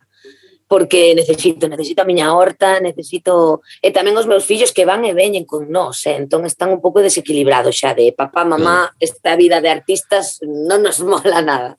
Porque 0.66 1.14
necesito, 1.14 1.68
necesito 1.68 2.02
a 2.02 2.08
miña 2.08 2.34
horta, 2.34 2.80
necesito... 2.80 3.62
E 3.78 3.94
tamén 3.94 4.18
os 4.18 4.26
meus 4.26 4.42
fillos 4.42 4.74
que 4.74 4.88
van 4.88 5.06
e 5.06 5.14
veñen 5.14 5.46
con 5.46 5.70
nós, 5.70 6.02
eh? 6.10 6.18
entón 6.18 6.42
están 6.42 6.74
un 6.74 6.82
pouco 6.82 6.98
desequilibrados 6.98 7.76
xa 7.78 7.94
de 7.94 8.10
papá, 8.10 8.42
mamá, 8.42 8.90
esta 8.98 9.38
vida 9.38 9.62
de 9.62 9.70
artistas 9.70 10.42
non 10.42 10.82
nos 10.82 10.98
mola 11.06 11.38
nada. 11.44 11.78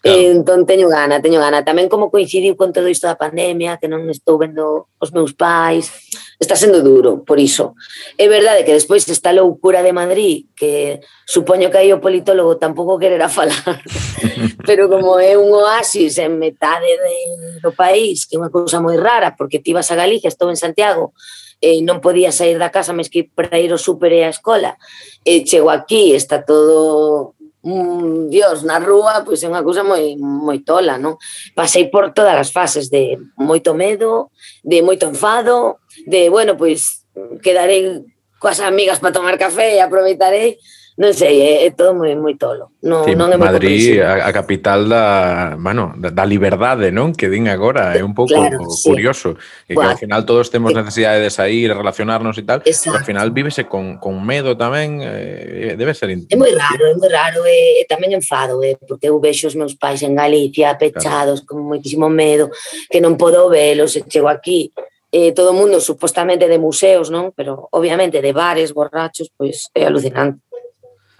Claro. 0.00 0.16
E, 0.16 0.32
entón 0.32 0.64
teño 0.64 0.88
gana, 0.88 1.20
teño 1.20 1.40
gana. 1.44 1.60
Tamén 1.60 1.92
como 1.92 2.08
coincidiu 2.08 2.56
con 2.56 2.72
todo 2.72 2.88
isto 2.88 3.04
da 3.04 3.20
pandemia, 3.20 3.76
que 3.76 3.84
non 3.84 4.08
estou 4.08 4.40
vendo 4.40 4.88
os 4.96 5.12
meus 5.12 5.36
pais, 5.36 5.92
está 6.40 6.56
sendo 6.56 6.80
duro, 6.80 7.20
por 7.20 7.36
iso. 7.36 7.76
É 8.16 8.24
verdade 8.24 8.64
que 8.64 8.72
despois 8.72 9.04
esta 9.12 9.36
loucura 9.36 9.84
de 9.84 9.92
Madrid, 9.92 10.48
que 10.56 11.04
supoño 11.28 11.68
que 11.68 11.84
aí 11.84 11.92
o 11.92 12.00
politólogo 12.00 12.56
tampouco 12.56 12.96
quererá 12.96 13.28
falar, 13.28 13.60
pero 14.64 14.88
como 14.88 15.20
é 15.20 15.36
un 15.36 15.52
oasis 15.52 16.16
en 16.16 16.40
metade 16.40 16.88
de, 16.88 17.60
do 17.60 17.76
país, 17.76 18.24
que 18.24 18.36
é 18.36 18.40
unha 18.40 18.48
cousa 18.48 18.80
moi 18.80 18.96
rara, 18.96 19.36
porque 19.36 19.60
ti 19.60 19.76
vas 19.76 19.92
a 19.92 20.00
Galicia, 20.00 20.32
estou 20.32 20.48
en 20.48 20.56
Santiago, 20.56 21.12
eh, 21.60 21.84
non 21.84 22.00
podía 22.00 22.32
sair 22.32 22.56
da 22.56 22.72
casa, 22.72 22.96
mes 22.96 23.12
que 23.12 23.28
para 23.28 23.60
ir 23.60 23.68
ao 23.68 23.76
súper 23.76 24.16
e 24.16 24.24
á 24.24 24.32
escola. 24.32 24.80
E 25.28 25.44
chego 25.44 25.68
aquí, 25.68 26.16
está 26.16 26.40
todo 26.40 27.36
un, 27.62 28.30
Dios, 28.30 28.64
na 28.64 28.80
rúa, 28.80 29.22
pois 29.24 29.42
é 29.44 29.48
unha 29.48 29.64
cousa 29.64 29.84
moi, 29.84 30.16
moi 30.16 30.64
tola, 30.64 30.96
non? 30.96 31.20
Pasei 31.52 31.92
por 31.92 32.16
todas 32.16 32.36
as 32.36 32.48
fases 32.48 32.88
de 32.88 33.20
moito 33.36 33.76
medo, 33.76 34.32
de 34.64 34.80
moito 34.80 35.04
enfado, 35.04 35.80
de, 36.08 36.32
bueno, 36.32 36.56
pois 36.56 37.04
quedarei 37.44 38.04
coas 38.40 38.60
amigas 38.64 38.98
para 38.98 39.12
tomar 39.12 39.36
café 39.36 39.76
e 39.76 39.84
aproveitarei, 39.84 40.56
non 40.98 41.14
sei, 41.14 41.38
é, 41.38 41.44
é 41.44 41.54
eh, 41.62 41.66
eh, 41.68 41.72
todo 41.76 41.94
moi 41.94 42.10
moi 42.18 42.34
tolo. 42.34 42.74
Non, 42.82 43.06
sí, 43.06 43.14
non 43.14 43.30
é 43.30 43.38
Madrid, 43.38 44.02
a, 44.02 44.26
a 44.26 44.30
capital 44.34 44.90
da, 44.90 45.54
bueno, 45.54 45.94
da, 45.94 46.10
da 46.10 46.24
liberdade, 46.26 46.90
non? 46.90 47.14
Que 47.14 47.30
din 47.30 47.46
agora, 47.46 47.94
é 47.94 48.02
un 48.02 48.10
pouco 48.10 48.34
claro, 48.34 48.66
curioso. 48.82 49.38
Sí. 49.38 49.70
E 49.70 49.78
que 49.78 49.80
Buah. 49.80 49.94
ao 49.94 50.00
final 50.00 50.26
todos 50.26 50.50
temos 50.50 50.74
necesidade 50.74 51.22
de 51.22 51.30
sair, 51.30 51.70
relacionarnos 51.70 52.34
e 52.36 52.44
tal, 52.44 52.58
Exacto. 52.66 52.90
pero 52.90 52.98
ao 52.98 53.06
final 53.06 53.28
vívese 53.30 53.70
con, 53.70 54.02
con 54.02 54.18
medo 54.18 54.58
tamén, 54.58 54.98
eh, 55.00 55.78
debe 55.78 55.94
ser... 55.94 56.10
É 56.10 56.36
moi 56.36 56.50
raro, 56.50 56.82
é 56.84 56.94
moi 56.98 57.10
raro, 57.10 57.46
e, 57.46 57.80
e 57.80 57.82
tamén 57.86 58.10
enfado, 58.10 58.58
eh, 58.66 58.74
porque 58.74 59.08
eu 59.08 59.16
vexo 59.22 59.46
os 59.46 59.54
meus 59.54 59.78
pais 59.78 60.02
en 60.02 60.18
Galicia 60.18 60.74
pechados, 60.74 61.46
claro. 61.46 61.62
con 61.62 61.70
moitísimo 61.70 62.10
medo, 62.10 62.50
que 62.90 62.98
non 62.98 63.14
podo 63.14 63.46
velos, 63.46 63.94
e 63.94 64.02
chego 64.04 64.26
aquí, 64.26 64.74
eh, 65.12 65.32
todo 65.32 65.50
o 65.50 65.56
mundo 65.56 65.80
supostamente 65.80 66.46
de 66.46 66.58
museos, 66.58 67.10
non? 67.10 67.34
Pero 67.34 67.68
obviamente 67.74 68.22
de 68.22 68.32
bares, 68.32 68.72
borrachos, 68.72 69.30
pois 69.34 69.70
pues, 69.72 69.74
é 69.74 69.86
alucinante. 69.86 70.38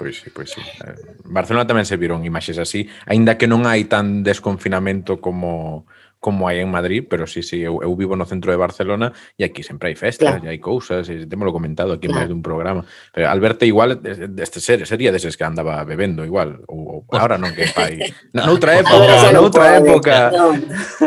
Pois 0.00 0.16
sí, 0.16 0.30
pois 0.30 0.48
sí. 0.48 0.64
Eh, 0.64 0.96
Barcelona 1.28 1.68
tamén 1.68 1.84
se 1.84 2.00
viron 2.00 2.24
imaxes 2.24 2.56
así, 2.56 2.88
aínda 3.04 3.36
que 3.36 3.44
non 3.44 3.68
hai 3.68 3.84
tan 3.84 4.24
desconfinamento 4.24 5.20
como 5.20 5.84
como 6.20 6.46
hai 6.52 6.60
en 6.60 6.68
Madrid, 6.68 7.08
pero 7.08 7.24
sí, 7.26 7.40
sí, 7.40 7.64
eu, 7.64 7.80
eu 7.80 7.96
vivo 7.96 8.12
no 8.12 8.28
centro 8.28 8.52
de 8.52 8.60
Barcelona 8.60 9.16
e 9.40 9.42
aquí 9.48 9.64
sempre 9.64 9.88
hai 9.88 9.96
festas 9.96 10.36
claro. 10.36 10.44
e 10.44 10.52
hai 10.52 10.60
cousas, 10.60 11.08
e 11.08 11.24
temolo 11.24 11.48
comentado 11.48 11.96
aquí 11.96 12.12
claro. 12.12 12.20
máis 12.20 12.28
dun 12.28 12.44
programa. 12.44 12.84
Pero 13.16 13.32
Alberto 13.32 13.64
igual 13.64 14.04
deste 14.04 14.60
ser, 14.60 14.84
sería 14.84 15.08
deses 15.16 15.40
que 15.40 15.48
andaba 15.48 15.80
bebendo 15.88 16.20
igual, 16.20 16.60
ou, 16.68 17.08
ou 17.08 17.16
ahora 17.16 17.40
non 17.40 17.56
que 17.56 17.72
pai. 17.72 18.12
Noutra 18.36 18.76
época, 18.76 19.32
noutra 19.32 19.80
época. 19.80 20.14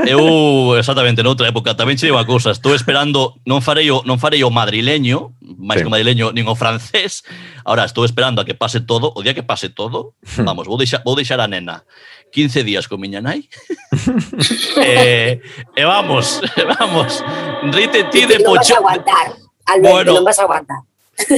Eu 0.01 0.73
exactamente 0.81 1.21
noutra 1.21 1.45
época 1.45 1.77
tamén 1.77 1.93
che 1.93 2.09
a 2.09 2.25
cousa, 2.25 2.49
estou 2.49 2.73
esperando, 2.73 3.37
non 3.45 3.61
farei 3.61 3.93
o 3.93 4.01
non 4.09 4.17
farei 4.17 4.41
o 4.41 4.49
madrileño, 4.49 5.37
máis 5.61 5.77
sí. 5.77 5.85
que 5.85 5.89
o 5.89 5.93
madrileño 5.93 6.33
nin 6.33 6.49
o 6.49 6.57
francés. 6.57 7.21
Ahora 7.69 7.85
estou 7.85 8.01
esperando 8.01 8.41
a 8.41 8.45
que 8.49 8.57
pase 8.57 8.81
todo, 8.81 9.13
o 9.13 9.21
día 9.21 9.37
que 9.37 9.45
pase 9.45 9.69
todo, 9.69 10.17
hmm. 10.25 10.41
vamos, 10.41 10.65
vou 10.65 10.81
deixar 10.81 11.05
vou 11.05 11.13
deixar 11.13 11.37
a 11.37 11.45
nena 11.45 11.85
15 12.33 12.65
días 12.65 12.89
con 12.89 12.99
miña 12.99 13.21
nai. 13.21 13.45
e, 14.81 14.89
eh, 14.89 15.41
e 15.77 15.83
vamos, 15.85 16.41
vamos, 16.79 17.21
rite 17.69 18.09
ti 18.09 18.25
de 18.25 18.41
pocho. 18.41 18.81
Non 18.81 18.89
vas 18.89 18.97
a 18.97 19.05
aguantar, 19.05 19.27
Alberto, 19.69 19.93
bueno, 19.93 20.11
non 20.17 20.25
vas 20.25 20.39
a 20.41 20.43
aguantar. 20.49 20.81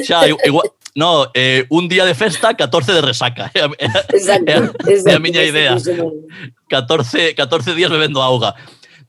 Xa, 0.08 0.24
igual, 0.26 0.72
no, 0.96 1.28
eh, 1.36 1.68
un 1.68 1.92
día 1.92 2.08
de 2.08 2.16
festa, 2.16 2.56
14 2.56 2.96
de 2.96 3.04
resaca. 3.04 3.52
É 3.56 3.68
a, 3.68 3.68
exacto, 4.16 4.48
é 4.48 4.56
a, 4.56 4.72
exacto, 4.88 5.12
é 5.12 5.14
a 5.14 5.20
miña 5.20 5.44
idea. 5.44 5.76
14, 5.76 7.36
14 7.36 7.76
días 7.76 7.92
bebendo 7.92 8.24
auga. 8.24 8.56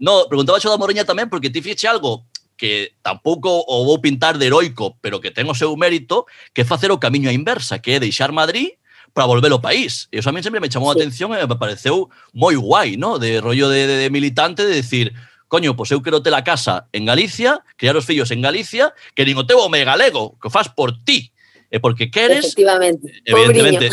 No, 0.02 0.26
preguntaba 0.26 0.58
xo 0.58 0.68
da 0.68 0.76
Moreña 0.76 1.06
tamén 1.06 1.30
porque 1.30 1.48
ti 1.54 1.62
fixe 1.62 1.86
algo 1.86 2.26
que 2.58 2.98
tampouco 3.06 3.62
o 3.68 3.86
vou 3.86 4.02
pintar 4.02 4.36
de 4.42 4.50
heroico, 4.50 4.98
pero 4.98 5.22
que 5.22 5.30
ten 5.30 5.46
o 5.46 5.54
seu 5.54 5.70
mérito, 5.78 6.26
que 6.50 6.66
é 6.66 6.68
facer 6.68 6.90
o 6.90 6.98
camiño 6.98 7.30
á 7.30 7.32
inversa, 7.32 7.78
que 7.78 7.94
é 7.94 8.02
deixar 8.02 8.34
Madrid 8.34 8.74
para 9.16 9.24
volver 9.24 9.48
ao 9.48 9.64
país. 9.64 10.12
E 10.12 10.20
eso 10.20 10.28
a 10.28 10.32
mí 10.36 10.44
sempre 10.44 10.60
me 10.60 10.68
chamou 10.68 10.92
sí. 10.92 11.00
a 11.00 11.00
atención 11.00 11.32
e 11.32 11.40
me 11.40 11.56
pareceu 11.56 12.12
moi 12.36 12.52
guai, 12.52 13.00
¿no? 13.00 13.16
de 13.16 13.40
rollo 13.40 13.72
de, 13.72 13.88
de, 13.88 13.96
de 13.96 14.08
militante, 14.12 14.68
de 14.68 14.76
decir, 14.76 15.16
coño, 15.48 15.72
pois 15.72 15.88
eu 15.88 16.04
quero 16.04 16.20
ter 16.20 16.36
a 16.36 16.44
casa 16.44 16.92
en 16.92 17.08
Galicia, 17.08 17.64
criar 17.80 17.96
os 17.96 18.04
fillos 18.04 18.28
en 18.28 18.44
Galicia, 18.44 18.92
que 19.16 19.24
nin 19.24 19.40
o 19.40 19.48
teu 19.48 19.56
home 19.56 19.80
galego, 19.88 20.36
que 20.36 20.48
o 20.48 20.52
faz 20.52 20.68
por 20.68 20.92
ti, 21.00 21.32
e 21.72 21.80
porque 21.80 22.12
queres... 22.12 22.44
Efectivamente, 22.52 23.08
evidentemente. 23.24 23.88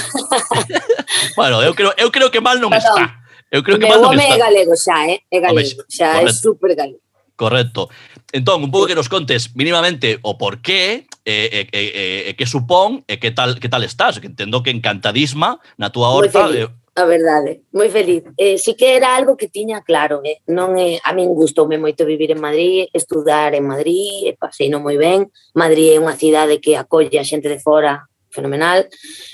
bueno, 1.39 1.63
eu 1.63 1.71
creo, 1.71 1.95
eu 1.95 2.11
creo 2.11 2.27
que 2.27 2.43
mal 2.43 2.59
non 2.59 2.75
Perdón. 2.75 2.83
está. 2.83 3.23
Eu 3.47 3.63
creo 3.63 3.79
que 3.79 3.87
mal 3.87 4.03
non 4.03 4.11
está. 4.11 4.27
O 4.27 4.27
home 4.27 4.27
é 4.27 4.43
galego 4.43 4.75
xa, 4.75 5.07
eh? 5.07 5.23
é 5.31 5.39
galego, 5.39 5.87
xa 5.87 6.19
correcto. 6.19 6.35
é 6.35 6.35
super 6.35 6.71
galego. 6.75 7.02
Correcto. 7.35 7.89
Entón, 8.31 8.63
un 8.63 8.71
pouco 8.71 8.85
que 8.85 8.95
nos 8.95 9.09
contes 9.09 9.55
mínimamente 9.55 10.19
o 10.21 10.37
por 10.37 10.61
qué, 10.61 11.07
e, 11.25 11.65
e, 11.65 11.69
e, 11.73 12.29
e 12.29 12.31
que 12.37 12.45
supón, 12.45 13.01
e 13.09 13.17
que 13.17 13.33
tal, 13.33 13.57
que 13.57 13.69
tal 13.69 13.81
estás, 13.81 14.21
que 14.21 14.29
entendo 14.29 14.61
que 14.61 14.69
encantadísima 14.69 15.57
na 15.81 15.89
túa 15.89 16.13
horta. 16.13 16.45
Moi 16.45 16.53
feliz, 16.53 16.69
eh. 16.69 16.83
a 16.93 17.05
verdade, 17.09 17.51
moi 17.73 17.89
feliz. 17.89 18.21
Eh, 18.37 18.61
si 18.61 18.77
que 18.77 18.93
era 18.93 19.17
algo 19.17 19.33
que 19.33 19.49
tiña 19.49 19.81
claro, 19.81 20.21
eh? 20.21 20.45
non 20.45 20.77
é, 20.77 21.01
a 21.01 21.09
min 21.17 21.33
gustoume 21.33 21.81
moito 21.81 22.05
vivir 22.05 22.29
en 22.29 22.41
Madrid, 22.41 22.85
estudar 22.93 23.57
en 23.57 23.65
Madrid, 23.65 24.29
e 24.29 24.37
pasei 24.37 24.69
non 24.69 24.85
moi 24.85 25.01
ben. 25.01 25.25
Madrid 25.57 25.97
é 25.97 25.97
unha 25.97 26.13
cidade 26.13 26.61
que 26.61 26.77
acolle 26.77 27.17
a 27.17 27.25
xente 27.25 27.49
de 27.49 27.57
fora 27.57 28.05
fenomenal, 28.29 28.85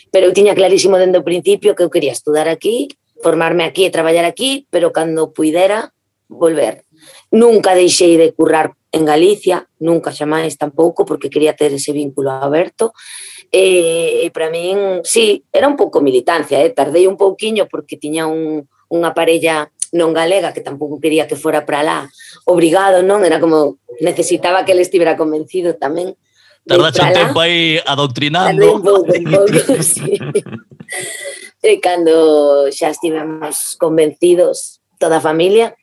pero 0.07 0.31
eu 0.31 0.35
tiña 0.35 0.55
clarísimo 0.55 0.95
dende 0.95 1.19
o 1.19 1.27
principio 1.27 1.75
que 1.75 1.83
eu 1.83 1.91
quería 1.91 2.15
estudar 2.15 2.47
aquí, 2.47 2.87
formarme 3.19 3.67
aquí 3.67 3.83
e 3.83 3.91
traballar 3.91 4.23
aquí, 4.23 4.67
pero 4.71 4.95
cando 4.95 5.35
puidera 5.35 5.91
volver 6.31 6.87
Nunca 7.31 7.77
deixei 7.77 8.17
de 8.17 8.33
currar 8.33 8.73
en 8.91 9.05
Galicia, 9.05 9.69
nunca 9.79 10.09
xamais 10.09 10.57
tampouco, 10.57 11.05
porque 11.05 11.29
quería 11.29 11.53
ter 11.53 11.73
ese 11.73 11.93
vínculo 11.93 12.31
aberto. 12.31 12.93
E, 13.51 14.25
e 14.25 14.31
para 14.33 14.49
min, 14.49 15.01
sí, 15.05 15.45
era 15.53 15.69
un 15.69 15.77
pouco 15.77 16.01
militancia, 16.01 16.61
eh? 16.61 16.69
tardei 16.69 17.05
un 17.05 17.17
pouquiño 17.17 17.69
porque 17.69 17.97
tiña 17.97 18.25
un, 18.25 18.65
unha 18.89 19.13
parella 19.13 19.69
non 19.89 20.13
galega 20.13 20.53
que 20.53 20.61
tampouco 20.61 21.01
quería 21.01 21.25
que 21.25 21.33
fora 21.37 21.65
para 21.65 21.81
lá 21.81 21.99
obrigado, 22.45 23.01
non? 23.01 23.25
Era 23.25 23.41
como 23.41 23.81
necesitaba 24.01 24.65
que 24.65 24.73
ele 24.73 24.85
estivera 24.85 25.17
convencido 25.17 25.77
tamén. 25.77 26.13
Tardaste 26.65 27.01
un 27.01 27.13
tempo 27.13 27.39
aí 27.41 27.81
adoctrinando. 27.81 28.77
Un 28.77 28.83
pouco, 28.85 29.09
un 29.09 29.25
pouco, 29.25 29.57
sí. 29.81 30.13
E 31.61 31.81
cando 31.81 32.69
xa 32.69 32.93
estivemos 32.93 33.73
convencidos 33.81 34.81
toda 35.01 35.17
a 35.17 35.25
familia, 35.25 35.73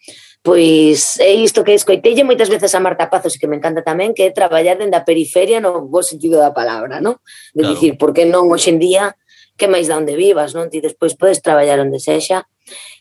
Pois 0.47 1.19
é 1.19 1.35
isto 1.35 1.67
que 1.67 1.75
escoitelle 1.75 2.23
moitas 2.23 2.47
veces 2.47 2.71
a 2.71 2.79
Marta 2.79 3.11
Pazos 3.11 3.35
e 3.35 3.39
que 3.43 3.51
me 3.51 3.59
encanta 3.59 3.83
tamén, 3.83 4.15
que 4.15 4.23
é 4.23 4.31
traballar 4.31 4.79
dende 4.79 4.95
a 4.95 5.03
periferia 5.03 5.59
no 5.59 5.91
bo 5.91 6.07
sentido 6.07 6.39
da 6.39 6.55
palabra, 6.55 7.03
non? 7.03 7.19
De 7.51 7.67
claro. 7.67 7.75
dicir, 7.75 7.99
por 7.99 8.15
que 8.15 8.23
non 8.23 8.47
hoxendía 8.55 9.19
que 9.59 9.67
máis 9.67 9.91
da 9.91 9.99
onde 9.99 10.15
vivas, 10.15 10.55
non? 10.55 10.71
Ti 10.71 10.79
despois 10.79 11.19
podes 11.19 11.43
traballar 11.43 11.83
onde 11.83 11.99
sexa. 11.99 12.47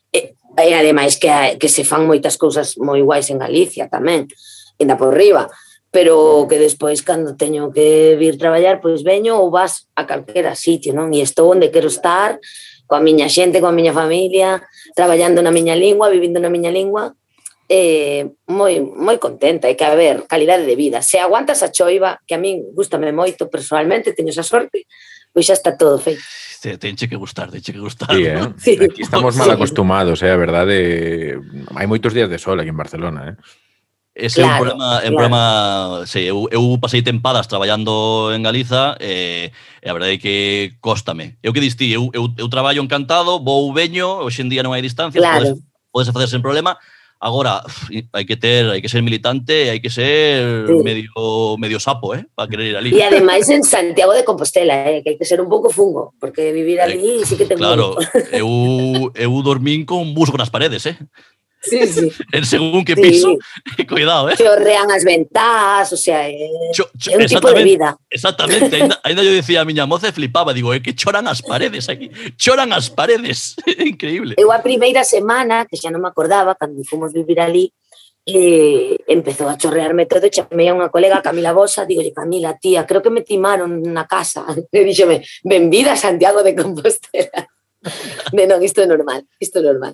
E, 0.10 0.34
e 0.58 0.74
ademais 0.74 1.22
que, 1.22 1.30
que 1.62 1.70
se 1.70 1.86
fan 1.86 2.10
moitas 2.10 2.34
cousas 2.34 2.82
moi 2.82 3.06
guais 3.06 3.30
en 3.30 3.38
Galicia 3.38 3.94
tamén, 3.94 4.26
ainda 4.82 4.98
por 4.98 5.14
riba, 5.14 5.46
pero 5.94 6.50
que 6.50 6.58
despois 6.58 7.06
cando 7.06 7.38
teño 7.38 7.70
que 7.70 8.18
vir 8.18 8.42
traballar, 8.42 8.82
pois 8.82 9.06
veño 9.06 9.38
ou 9.38 9.54
vas 9.54 9.86
a 9.94 10.10
calquera 10.10 10.58
sitio, 10.58 10.98
non? 10.98 11.14
E 11.14 11.22
estou 11.22 11.54
onde 11.54 11.70
quero 11.70 11.94
estar, 11.94 12.42
coa 12.90 13.06
miña 13.06 13.30
xente, 13.30 13.62
coa 13.62 13.70
miña 13.70 13.94
familia, 13.94 14.66
traballando 14.98 15.46
na 15.46 15.54
miña 15.54 15.78
lingua, 15.78 16.10
vivindo 16.10 16.42
na 16.42 16.50
miña 16.50 16.74
lingua, 16.74 17.14
eh, 17.70 18.30
moi, 18.48 18.78
moi 18.82 19.18
contenta 19.18 19.66
e 19.66 19.76
que, 19.76 19.86
a 19.86 19.98
ver, 19.98 20.30
calidade 20.30 20.66
de 20.66 20.78
vida. 20.78 21.02
Se 21.02 21.18
aguantas 21.18 21.66
a 21.66 21.72
choiva, 21.74 22.22
que 22.28 22.38
a 22.38 22.42
min 22.42 22.62
gustame 22.78 23.10
moito 23.10 23.50
personalmente, 23.50 24.14
teño 24.14 24.30
esa 24.30 24.46
sorte, 24.46 24.86
pois 25.34 25.50
xa 25.50 25.58
está 25.58 25.74
todo 25.74 25.98
feito. 25.98 26.22
Te, 26.62 26.78
tenche 26.78 27.10
que 27.10 27.18
gustar, 27.18 27.50
tenche 27.50 27.74
que 27.74 27.82
gustar. 27.82 28.14
Sí, 28.14 28.26
eh? 28.26 28.54
sí. 28.58 28.78
Aquí 28.82 29.02
estamos 29.02 29.36
mal 29.36 29.52
acostumados, 29.52 30.22
eh? 30.22 30.32
a 30.32 30.38
verdade. 30.38 31.38
Hai 31.74 31.86
moitos 31.90 32.14
días 32.14 32.30
de 32.30 32.38
sol 32.38 32.62
aquí 32.62 32.70
en 32.70 32.78
Barcelona, 32.78 33.34
eh? 33.34 33.36
Ese 34.16 34.40
claro, 34.40 34.48
é 34.48 34.56
un 34.56 34.64
problema, 34.64 34.88
claro. 34.88 35.08
un 35.10 35.14
problema 35.14 35.42
sí, 36.08 36.24
eu, 36.24 36.48
eu 36.48 36.64
pasei 36.80 37.04
tempadas 37.04 37.52
traballando 37.52 38.32
en 38.32 38.48
Galiza 38.48 38.96
e, 38.96 39.52
e 39.84 39.88
a 39.90 39.92
verdade 39.92 40.16
é 40.16 40.22
que 40.24 40.80
cóstame. 40.80 41.36
Eu 41.44 41.52
que 41.52 41.60
distí, 41.60 41.92
eu, 41.92 42.08
eu, 42.16 42.32
eu 42.32 42.48
traballo 42.48 42.80
encantado, 42.80 43.44
vou 43.44 43.76
veño, 43.76 44.24
hoxe 44.24 44.40
en 44.40 44.48
día 44.48 44.64
non 44.64 44.72
hai 44.72 44.80
distancia, 44.80 45.20
claro. 45.20 45.60
podes, 45.60 45.60
podes 45.92 46.10
facer 46.16 46.32
sen 46.32 46.40
problema, 46.40 46.80
Agora, 47.20 47.64
hai 48.14 48.26
que 48.28 48.36
ter, 48.36 48.68
hai 48.70 48.84
que 48.84 48.92
ser 48.92 49.02
militante, 49.02 49.72
hai 49.72 49.80
que 49.80 49.90
ser 49.90 50.68
sí. 50.68 50.84
medio 50.84 51.56
medio 51.58 51.80
sapo, 51.80 52.14
eh, 52.14 52.28
para 52.36 52.50
querer 52.52 52.76
ir 52.76 52.78
ali. 52.78 52.92
E 52.92 53.02
ademais 53.02 53.48
en 53.50 53.64
Santiago 53.64 54.12
de 54.12 54.28
Compostela, 54.28 54.92
eh, 54.92 55.02
que 55.02 55.16
hai 55.16 55.18
que 55.18 55.26
ser 55.26 55.40
un 55.40 55.48
pouco 55.48 55.72
fungo, 55.72 56.14
porque 56.20 56.52
vivir 56.52 56.84
ali 56.84 57.24
eh, 57.24 57.26
sí 57.26 57.40
que 57.40 57.48
ten 57.48 57.58
Claro, 57.58 57.96
eu 58.36 59.10
eu 59.16 59.32
dormín 59.42 59.88
con 59.88 60.04
musgo 60.12 60.36
nas 60.36 60.52
paredes, 60.52 60.86
eh. 60.86 61.00
Sí, 61.62 61.88
sí. 61.88 62.12
en 62.32 62.46
según 62.46 62.86
que 62.86 62.96
piso, 62.96 63.38
sí. 63.76 63.86
cuidado, 63.88 64.30
eh. 64.30 64.36
Chorrean 64.38 64.92
as 64.92 65.04
ventás, 65.04 65.92
o 65.92 65.98
sea, 65.98 66.30
é, 66.30 66.50
cho, 66.74 66.90
cho, 66.98 67.12
é 67.12 67.18
un 67.18 67.26
tipo 67.26 67.52
de 67.52 67.64
vida. 67.64 67.98
Exactamente, 68.10 68.76
ainda, 68.76 69.00
ainda 69.04 69.24
yo 69.24 69.32
dicía 69.32 69.62
a 69.62 69.66
miña 69.66 69.86
moza 69.86 70.08
e 70.08 70.12
flipaba, 70.12 70.54
digo, 70.54 70.74
é 70.74 70.78
eh, 70.78 70.82
que 70.82 70.94
choran 70.94 71.28
as 71.28 71.42
paredes 71.42 71.90
aquí, 71.90 72.12
choran 72.38 72.72
as 72.74 72.90
paredes, 72.90 73.56
increíble. 73.66 74.36
Eu 74.38 74.52
a 74.52 74.60
primeira 74.60 75.04
semana, 75.04 75.66
que 75.66 75.78
xa 75.78 75.90
non 75.90 76.02
me 76.02 76.10
acordaba, 76.10 76.56
cando 76.56 76.84
fomos 76.86 77.14
vivir 77.14 77.40
ali, 77.42 77.74
eh, 78.26 78.98
empezou 79.08 79.48
a 79.50 79.58
chorrearme 79.58 80.06
todo, 80.06 80.30
chamei 80.30 80.70
a 80.70 80.78
unha 80.78 80.90
colega, 80.90 81.22
Camila 81.22 81.54
Bosa, 81.54 81.86
digo, 81.86 82.02
Camila, 82.14 82.58
tía, 82.58 82.86
creo 82.86 83.02
que 83.02 83.14
me 83.14 83.22
timaron 83.22 83.82
na 83.82 84.06
casa. 84.06 84.46
E 84.74 84.82
díxome, 84.86 85.22
benvida 85.46 85.98
Santiago 85.98 86.42
de 86.42 86.54
Compostela. 86.58 87.50
de 88.34 88.44
non, 88.50 88.62
isto 88.66 88.82
é 88.82 88.90
normal, 88.90 89.22
isto 89.38 89.62
é 89.62 89.64
normal. 89.66 89.94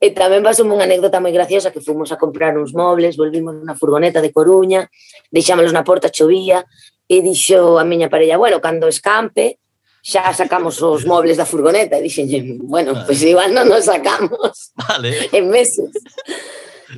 E 0.00 0.16
tamén 0.16 0.40
pasou 0.40 0.64
unha 0.64 0.88
anécdota 0.88 1.20
moi 1.20 1.28
graciosa 1.28 1.68
que 1.68 1.84
fomos 1.84 2.08
a 2.08 2.16
comprar 2.16 2.56
uns 2.56 2.72
mobles, 2.72 3.20
volvimos 3.20 3.52
na 3.60 3.76
furgoneta 3.76 4.24
de 4.24 4.32
Coruña, 4.32 4.88
deixámolos 5.28 5.76
na 5.76 5.84
porta, 5.84 6.08
chovía, 6.08 6.64
e 7.04 7.20
dixo 7.20 7.76
a 7.76 7.84
miña 7.84 8.08
parella, 8.08 8.40
bueno, 8.40 8.64
cando 8.64 8.88
escampe, 8.88 9.60
xa 10.00 10.32
sacamos 10.32 10.80
os 10.80 11.04
mobles 11.04 11.36
da 11.36 11.44
furgoneta. 11.44 12.00
E 12.00 12.02
dixenlle, 12.08 12.56
bueno, 12.64 12.96
vale. 12.96 13.04
pois 13.04 13.20
pues 13.20 13.28
igual 13.28 13.52
non 13.52 13.68
nos 13.68 13.84
sacamos 13.84 14.72
vale. 14.88 15.28
en 15.36 15.44
meses. 15.52 15.92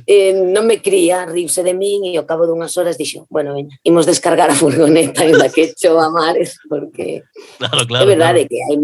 eh, 0.07 0.33
non 0.33 0.65
me 0.65 0.81
cría, 0.81 1.27
riuse 1.27 1.61
de 1.61 1.75
min 1.75 2.07
e 2.07 2.17
ao 2.17 2.25
cabo 2.25 2.47
dunhas 2.47 2.73
horas 2.79 2.97
dixo, 2.97 3.27
bueno, 3.29 3.53
veña, 3.53 3.75
imos 3.83 4.07
descargar 4.07 4.49
a 4.49 4.57
furgoneta 4.57 5.27
en 5.27 5.37
la 5.37 5.51
que 5.51 5.75
chova 5.75 6.09
mares, 6.09 6.57
porque 6.65 7.27
claro, 7.59 7.85
claro, 7.85 8.03
é 8.03 8.07
verdade 8.07 8.41
claro. 8.45 8.49
que 8.49 8.59
hai 8.63 8.77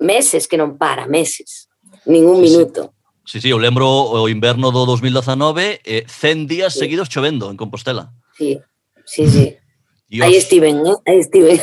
meses 0.00 0.48
que 0.48 0.58
non 0.58 0.74
para, 0.80 1.06
meses, 1.06 1.68
ningún 2.08 2.40
sí, 2.40 2.50
minuto. 2.50 2.80
Sí. 2.88 2.93
Sí, 3.26 3.40
sí, 3.40 3.48
eu 3.48 3.58
lembro 3.58 3.88
o 3.88 4.28
inverno 4.28 4.70
do 4.70 4.84
2019, 4.84 5.80
eh, 5.84 6.04
100 6.06 6.46
días 6.46 6.72
sí. 6.74 6.80
seguidos 6.80 7.08
chovendo 7.08 7.50
en 7.50 7.56
Compostela. 7.56 8.12
Sí, 8.36 8.60
sí, 9.04 9.26
sí. 9.28 9.56
Dios. 10.08 10.26
Aí 10.26 10.36
estiven, 10.36 10.86
eh? 10.86 10.96
aí 11.06 11.18
estiven. 11.18 11.58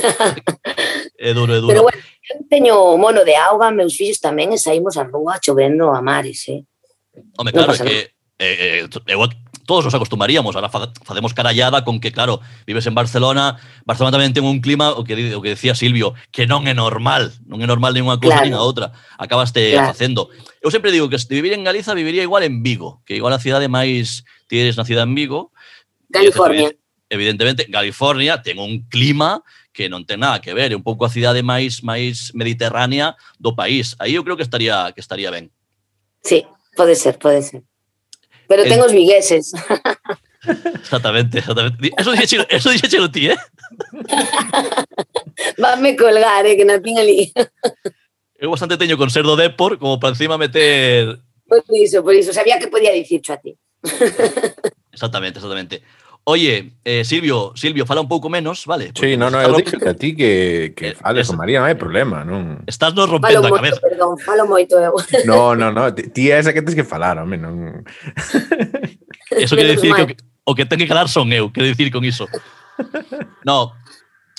é 1.17 1.33
duro, 1.33 1.53
é 1.53 1.61
duro. 1.61 1.67
Pero 1.67 1.83
bueno, 1.83 2.01
teño 2.49 2.97
mono 2.97 3.23
de 3.23 3.35
auga, 3.35 3.71
meus 3.71 3.95
fillos 3.95 4.19
tamén, 4.19 4.51
e 4.51 4.57
saímos 4.57 4.97
á 4.97 5.05
rúa 5.05 5.37
chovendo 5.37 5.93
a 5.93 6.01
mares, 6.01 6.49
eh? 6.49 6.65
Home, 7.37 7.53
claro, 7.53 7.71
no 7.71 7.77
é 7.77 7.85
que 7.85 8.11
eh, 8.41 8.81
eh, 8.81 9.13
eu 9.13 9.21
todos 9.71 9.85
nos 9.85 9.95
acostumaríamos. 9.95 10.53
Ahora 10.53 10.67
facemos 10.67 11.33
carallada 11.33 11.85
con 11.85 12.01
que, 12.01 12.11
claro, 12.11 12.41
vives 12.67 12.85
en 12.87 12.93
Barcelona, 12.93 13.55
Barcelona 13.87 14.19
tamén 14.19 14.35
ten 14.35 14.43
un 14.43 14.59
clima, 14.59 14.91
o 14.91 15.07
que, 15.07 15.15
o 15.31 15.39
que 15.39 15.55
decía 15.55 15.79
Silvio, 15.79 16.11
que 16.27 16.43
non 16.43 16.67
é 16.67 16.75
normal, 16.75 17.31
non 17.47 17.63
é 17.63 17.67
normal 17.71 17.95
ninguna 17.95 18.19
cosa 18.19 18.43
claro. 18.43 18.51
nin 18.51 18.55
a 18.59 18.67
outra. 18.67 18.91
Acabaste 19.15 19.71
claro. 19.71 19.95
facendo. 19.95 20.27
Eu 20.59 20.75
sempre 20.75 20.91
digo 20.91 21.07
que 21.07 21.15
se 21.15 21.31
vivir 21.31 21.55
en 21.55 21.63
Galiza, 21.63 21.95
viviría 21.95 22.19
igual 22.19 22.43
en 22.43 22.59
Vigo, 22.67 22.99
que 23.07 23.15
igual 23.15 23.31
a 23.31 23.39
cidade 23.39 23.71
máis 23.71 24.27
ti 24.51 24.59
eres 24.59 24.75
nacida 24.75 25.07
en 25.07 25.15
Vigo. 25.15 25.55
California. 26.11 26.75
Evidentemente, 27.07 27.63
California 27.71 28.43
ten 28.43 28.59
un 28.59 28.83
clima 28.91 29.39
que 29.71 29.87
non 29.87 30.03
ten 30.03 30.19
nada 30.19 30.43
que 30.43 30.51
ver, 30.51 30.75
é 30.75 30.75
un 30.75 30.83
pouco 30.83 31.07
a 31.07 31.13
cidade 31.15 31.47
máis 31.47 31.79
máis 31.79 32.35
mediterránea 32.35 33.15
do 33.39 33.55
país. 33.55 33.95
Aí 34.03 34.19
eu 34.19 34.27
creo 34.27 34.35
que 34.35 34.43
estaría 34.43 34.91
que 34.91 34.99
estaría 34.99 35.31
ben. 35.31 35.47
Sí, 36.27 36.43
pode 36.75 36.99
ser, 36.99 37.15
pode 37.15 37.39
ser. 37.39 37.63
Pero 38.51 38.63
El- 38.67 38.69
ten 38.69 38.81
os 38.83 38.91
vigueses. 38.91 39.55
Exactamente, 40.83 41.37
exactamente. 41.37 41.93
Eso 41.95 42.11
dixéchelo, 42.11 42.43
eso 42.49 42.67
dixéchelo 42.73 43.07
ti, 43.13 43.29
eh? 43.29 43.37
Vanme 45.57 45.95
colgar, 45.95 46.45
eh, 46.49 46.57
que 46.57 46.65
nacín 46.65 46.97
ali. 46.99 47.31
Eu 48.41 48.49
bastante 48.49 48.75
teño 48.75 48.97
con 48.97 49.13
ser 49.13 49.21
do 49.23 49.37
Depor 49.37 49.77
como 49.77 49.99
para 50.01 50.17
encima 50.17 50.35
meter 50.41 51.21
Por 51.45 51.61
iso, 51.77 52.01
por 52.01 52.15
iso. 52.17 52.33
Sabía 52.33 52.57
que 52.57 52.67
podía 52.67 52.91
dicircho 52.91 53.33
a 53.33 53.37
ti. 53.37 53.53
Exactamente, 54.91 55.37
exactamente. 55.37 55.83
Oye, 56.23 56.73
eh, 56.85 57.03
Silvio, 57.03 57.51
Silvio, 57.55 57.85
fala 57.85 58.01
un 58.01 58.07
pouco 58.07 58.29
menos, 58.29 58.65
vale? 58.67 58.91
Sí, 58.93 59.17
no, 59.17 59.31
no, 59.31 59.41
eu 59.41 59.55
dixo 59.57 59.79
que 59.79 59.89
a 59.89 59.95
ti 59.95 60.15
que, 60.15 60.73
que 60.77 60.89
eh, 60.89 60.93
fales 60.93 61.25
con 61.25 61.41
María, 61.41 61.57
non 61.57 61.65
hai 61.65 61.73
problema, 61.73 62.21
non? 62.21 62.61
Estás 62.69 62.93
nos 62.93 63.09
rompendo 63.09 63.41
falo 63.41 63.49
a 63.49 63.57
cabeza. 63.57 63.81
Moito, 63.81 63.89
perdón, 63.89 64.11
falo 64.21 64.43
moito 64.45 64.77
eu. 64.77 64.93
No, 65.25 65.57
no, 65.57 65.73
no, 65.73 65.89
ti 65.89 66.29
é 66.29 66.37
esa 66.37 66.53
que 66.53 66.61
tens 66.61 66.77
que 66.77 66.85
falar, 66.85 67.17
home, 67.17 67.41
non... 67.41 67.81
Eso 69.33 69.57
quere 69.57 69.73
dicir 69.73 69.97
que 69.97 70.03
o, 70.05 70.07
que 70.13 70.15
o 70.45 70.53
que 70.53 70.65
ten 70.69 70.77
que 70.77 70.85
calar 70.85 71.09
son 71.09 71.33
eu, 71.33 71.49
quero 71.49 71.65
dicir 71.65 71.89
con 71.89 72.05
iso. 72.05 72.29
No, 73.41 73.73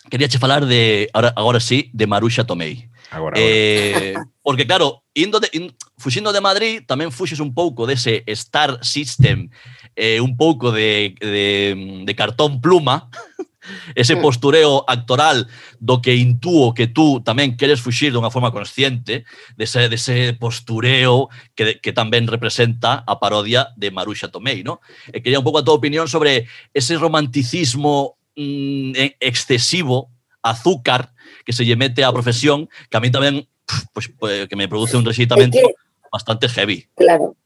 quería 0.07 0.31
che 0.31 0.39
falar 0.39 0.67
de, 0.67 1.11
agora, 1.11 1.35
agora 1.35 1.59
sí, 1.59 1.91
de 1.91 2.07
Maruxa 2.07 2.47
Tomei. 2.47 2.92
Agora, 3.13 3.37
eh, 3.39 4.15
agora. 4.17 4.29
Porque 4.43 4.67
claro, 4.67 5.05
indo 5.15 5.39
de, 5.39 5.49
in, 5.53 5.71
fuxindo 5.97 6.33
de 6.33 6.41
Madrid 6.41 6.83
tamén 6.89 7.15
fuxes 7.15 7.39
un 7.39 7.55
pouco 7.55 7.87
dese 7.87 8.27
star 8.27 8.83
system, 8.83 9.53
eh, 9.95 10.19
un 10.19 10.35
pouco 10.35 10.73
de, 10.73 11.15
de, 11.21 12.03
de 12.03 12.15
cartón 12.17 12.59
pluma, 12.59 13.07
ese 13.95 14.17
postureo 14.19 14.83
actoral 14.89 15.47
do 15.79 16.03
que 16.03 16.19
intúo 16.19 16.75
que 16.75 16.91
tú 16.91 17.23
tamén 17.23 17.55
queres 17.55 17.79
fuxir 17.79 18.11
dunha 18.11 18.35
forma 18.35 18.51
consciente, 18.51 19.23
dese, 19.55 19.87
dese 19.87 20.35
postureo 20.35 21.31
que, 21.55 21.79
que 21.79 21.95
tamén 21.95 22.27
representa 22.27 23.07
a 23.07 23.23
parodia 23.23 23.71
de 23.79 23.95
Maruxa 23.95 24.27
Tomei, 24.27 24.67
no? 24.67 24.83
E 25.15 25.23
quería 25.23 25.39
un 25.39 25.47
pouco 25.47 25.63
a 25.63 25.67
tua 25.67 25.79
opinión 25.79 26.11
sobre 26.11 26.51
ese 26.75 26.99
romanticismo 26.99 28.19
mm, 28.35 29.23
excesivo 29.23 30.11
azúcar 30.43 31.15
que 31.47 31.55
se 31.55 31.65
lle 31.65 31.79
mete 31.79 32.05
á 32.05 32.11
profesión, 32.13 32.69
que 32.91 32.97
a 32.99 33.03
mí 33.03 33.11
tamén 33.11 33.47
pues, 33.65 33.89
pois, 33.95 34.07
pues, 34.09 34.09
pois, 34.19 34.49
que 34.51 34.57
me 34.59 34.69
produce 34.69 34.97
un 34.99 35.07
rexeitamento 35.07 35.59
que, 35.59 35.75
bastante 36.13 36.49
heavy. 36.49 36.85
Claro. 36.95 37.37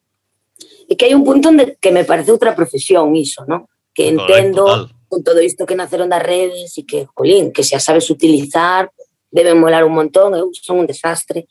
E 0.89 0.97
que 0.97 1.07
hai 1.07 1.15
un 1.15 1.23
punto 1.23 1.51
onde 1.51 1.79
que 1.79 1.95
me 1.95 2.03
parece 2.03 2.35
outra 2.35 2.57
profesión 2.57 3.15
iso, 3.15 3.47
¿no? 3.47 3.71
Que 3.95 4.11
Correcto, 4.11 4.27
entendo 4.27 4.63
total. 4.65 4.83
con 5.07 5.21
todo 5.23 5.41
isto 5.41 5.67
que 5.67 5.79
naceron 5.79 6.11
das 6.11 6.23
redes 6.23 6.75
e 6.79 6.83
que, 6.83 7.07
colín, 7.15 7.55
que 7.55 7.63
xa 7.63 7.79
sabes 7.79 8.11
utilizar, 8.11 8.91
deben 9.31 9.61
molar 9.61 9.85
un 9.85 9.95
montón, 9.95 10.35
eu 10.35 10.51
son 10.55 10.83
un 10.83 10.89
desastre, 10.89 11.47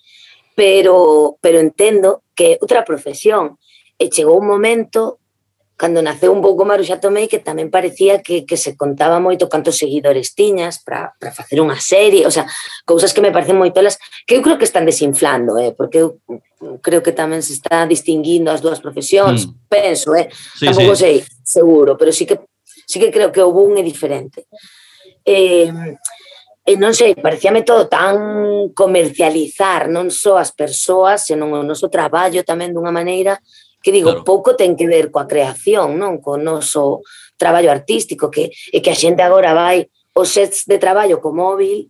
pero 0.56 1.38
pero 1.40 1.60
entendo 1.60 2.24
que 2.36 2.60
outra 2.60 2.84
profesión 2.84 3.60
e 3.96 4.12
chegou 4.12 4.40
un 4.40 4.48
momento 4.48 5.24
cando 5.76 6.02
naceu 6.02 6.32
un 6.32 6.40
pouco 6.40 6.64
Maruxa 6.64 7.04
tomei 7.04 7.28
que 7.28 7.44
tamén 7.44 7.68
parecía 7.68 8.24
que, 8.24 8.48
que 8.48 8.56
se 8.56 8.80
contaba 8.80 9.20
moito 9.20 9.52
cantos 9.52 9.76
seguidores 9.76 10.32
tiñas 10.32 10.80
para 10.80 11.12
facer 11.36 11.60
unha 11.60 11.76
serie, 11.84 12.24
o 12.24 12.32
sea, 12.32 12.48
cousas 12.88 13.12
que 13.12 13.20
me 13.20 13.36
parecen 13.36 13.60
moi 13.60 13.76
tolas, 13.76 14.00
que 14.24 14.40
eu 14.40 14.42
creo 14.42 14.56
que 14.56 14.68
están 14.68 14.88
desinflando, 14.88 15.60
eh, 15.60 15.76
porque 15.76 16.00
eu 16.00 16.24
creo 16.80 17.04
que 17.04 17.12
tamén 17.12 17.44
se 17.44 17.60
está 17.60 17.84
distinguindo 17.84 18.48
as 18.48 18.64
dúas 18.64 18.80
profesións, 18.80 19.52
mm. 19.52 19.52
penso, 19.68 20.16
eh, 20.16 20.32
sí, 20.32 20.64
tampouco 20.64 20.96
sí. 20.96 21.04
sei 21.04 21.16
seguro, 21.44 22.00
pero 22.00 22.16
sí 22.16 22.24
que 22.24 22.40
sí 22.88 22.96
que 22.96 23.12
creo 23.12 23.36
que 23.36 23.44
houve 23.44 23.68
un 23.68 23.76
é 23.76 23.84
diferente. 23.84 24.48
Eh, 25.28 25.68
e 26.66 26.74
non 26.82 26.98
sei, 26.98 27.14
parecíame 27.14 27.62
todo 27.62 27.86
tan 27.86 28.72
comercializar 28.74 29.86
non 29.92 30.10
só 30.10 30.42
as 30.42 30.50
persoas, 30.50 31.28
senón 31.28 31.54
o 31.54 31.62
noso 31.62 31.94
traballo 31.94 32.42
tamén 32.42 32.74
dunha 32.74 32.90
maneira 32.90 33.38
que 33.86 33.94
digo, 33.94 34.10
claro. 34.10 34.26
pouco 34.26 34.58
ten 34.58 34.74
que 34.74 34.90
ver 34.90 35.14
coa 35.14 35.30
creación, 35.30 36.02
non? 36.02 36.18
Co 36.18 36.42
noso 36.42 37.06
traballo 37.38 37.70
artístico, 37.70 38.34
que 38.34 38.50
e 38.50 38.82
que 38.82 38.90
a 38.90 38.98
xente 38.98 39.22
agora 39.22 39.54
vai 39.54 39.86
os 40.18 40.34
sets 40.34 40.66
de 40.66 40.82
traballo 40.82 41.22
co 41.22 41.30
móvil, 41.30 41.86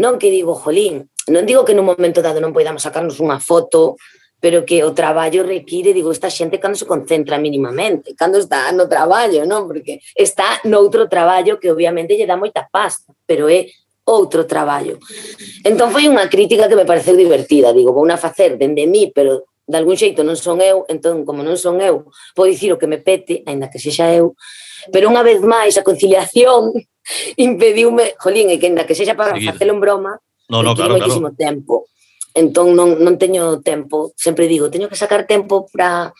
non 0.00 0.16
que 0.16 0.32
digo, 0.32 0.56
jolín, 0.56 1.12
non 1.28 1.44
digo 1.44 1.68
que 1.68 1.76
nun 1.76 1.84
momento 1.84 2.24
dado 2.24 2.40
non 2.40 2.56
poidamos 2.56 2.88
sacarnos 2.88 3.20
unha 3.20 3.36
foto, 3.36 4.00
pero 4.40 4.64
que 4.64 4.80
o 4.80 4.96
traballo 4.96 5.44
require, 5.44 5.92
digo, 5.92 6.08
esta 6.08 6.32
xente 6.32 6.56
cando 6.56 6.80
se 6.80 6.88
concentra 6.88 7.36
mínimamente, 7.36 8.16
cando 8.16 8.40
está 8.40 8.72
no 8.72 8.88
traballo, 8.88 9.44
non? 9.44 9.68
Porque 9.68 10.00
está 10.16 10.56
noutro 10.64 11.04
traballo 11.04 11.60
que 11.60 11.68
obviamente 11.68 12.16
lle 12.16 12.24
dá 12.24 12.40
moita 12.40 12.64
pasta, 12.64 13.12
pero 13.28 13.44
é 13.52 13.68
outro 14.08 14.48
traballo. 14.48 14.96
Entón 15.68 15.92
foi 15.92 16.08
unha 16.08 16.32
crítica 16.32 16.64
que 16.64 16.80
me 16.80 16.88
pareceu 16.88 17.12
divertida, 17.12 17.76
digo, 17.76 17.92
vou 17.92 18.08
a 18.08 18.16
facer 18.16 18.56
dende 18.56 18.88
mí, 18.88 19.12
pero 19.12 19.44
de 19.66 19.76
algún 19.76 19.98
xeito 19.98 20.22
non 20.22 20.38
son 20.38 20.62
eu, 20.62 20.86
entón, 20.86 21.26
como 21.26 21.42
non 21.42 21.58
son 21.58 21.82
eu, 21.82 22.06
podo 22.38 22.48
dicir 22.48 22.70
o 22.70 22.78
que 22.78 22.86
me 22.86 23.02
pete, 23.02 23.42
aínda 23.44 23.66
que 23.66 23.82
sexa 23.82 24.14
eu, 24.14 24.38
pero 24.94 25.10
unha 25.10 25.26
vez 25.26 25.42
máis 25.42 25.74
a 25.74 25.82
conciliación 25.82 26.70
impediume, 27.36 28.14
jolín, 28.22 28.54
e 28.54 28.62
que 28.62 28.70
aínda 28.70 28.86
que 28.86 28.94
sexa 28.94 29.18
para 29.18 29.34
Seguir. 29.34 29.50
facelo 29.50 29.74
en 29.74 29.82
broma, 29.82 30.12
no, 30.48 30.62
no, 30.62 30.74
claro, 30.74 30.94
claro. 30.96 31.34
tempo. 31.34 31.90
Entón 32.36 32.76
non, 32.76 33.00
non 33.00 33.16
teño 33.16 33.64
tempo, 33.64 34.12
sempre 34.14 34.44
digo, 34.44 34.68
teño 34.68 34.92
que 34.92 34.94
sacar 34.94 35.24
tempo 35.24 35.66
para, 35.72 36.12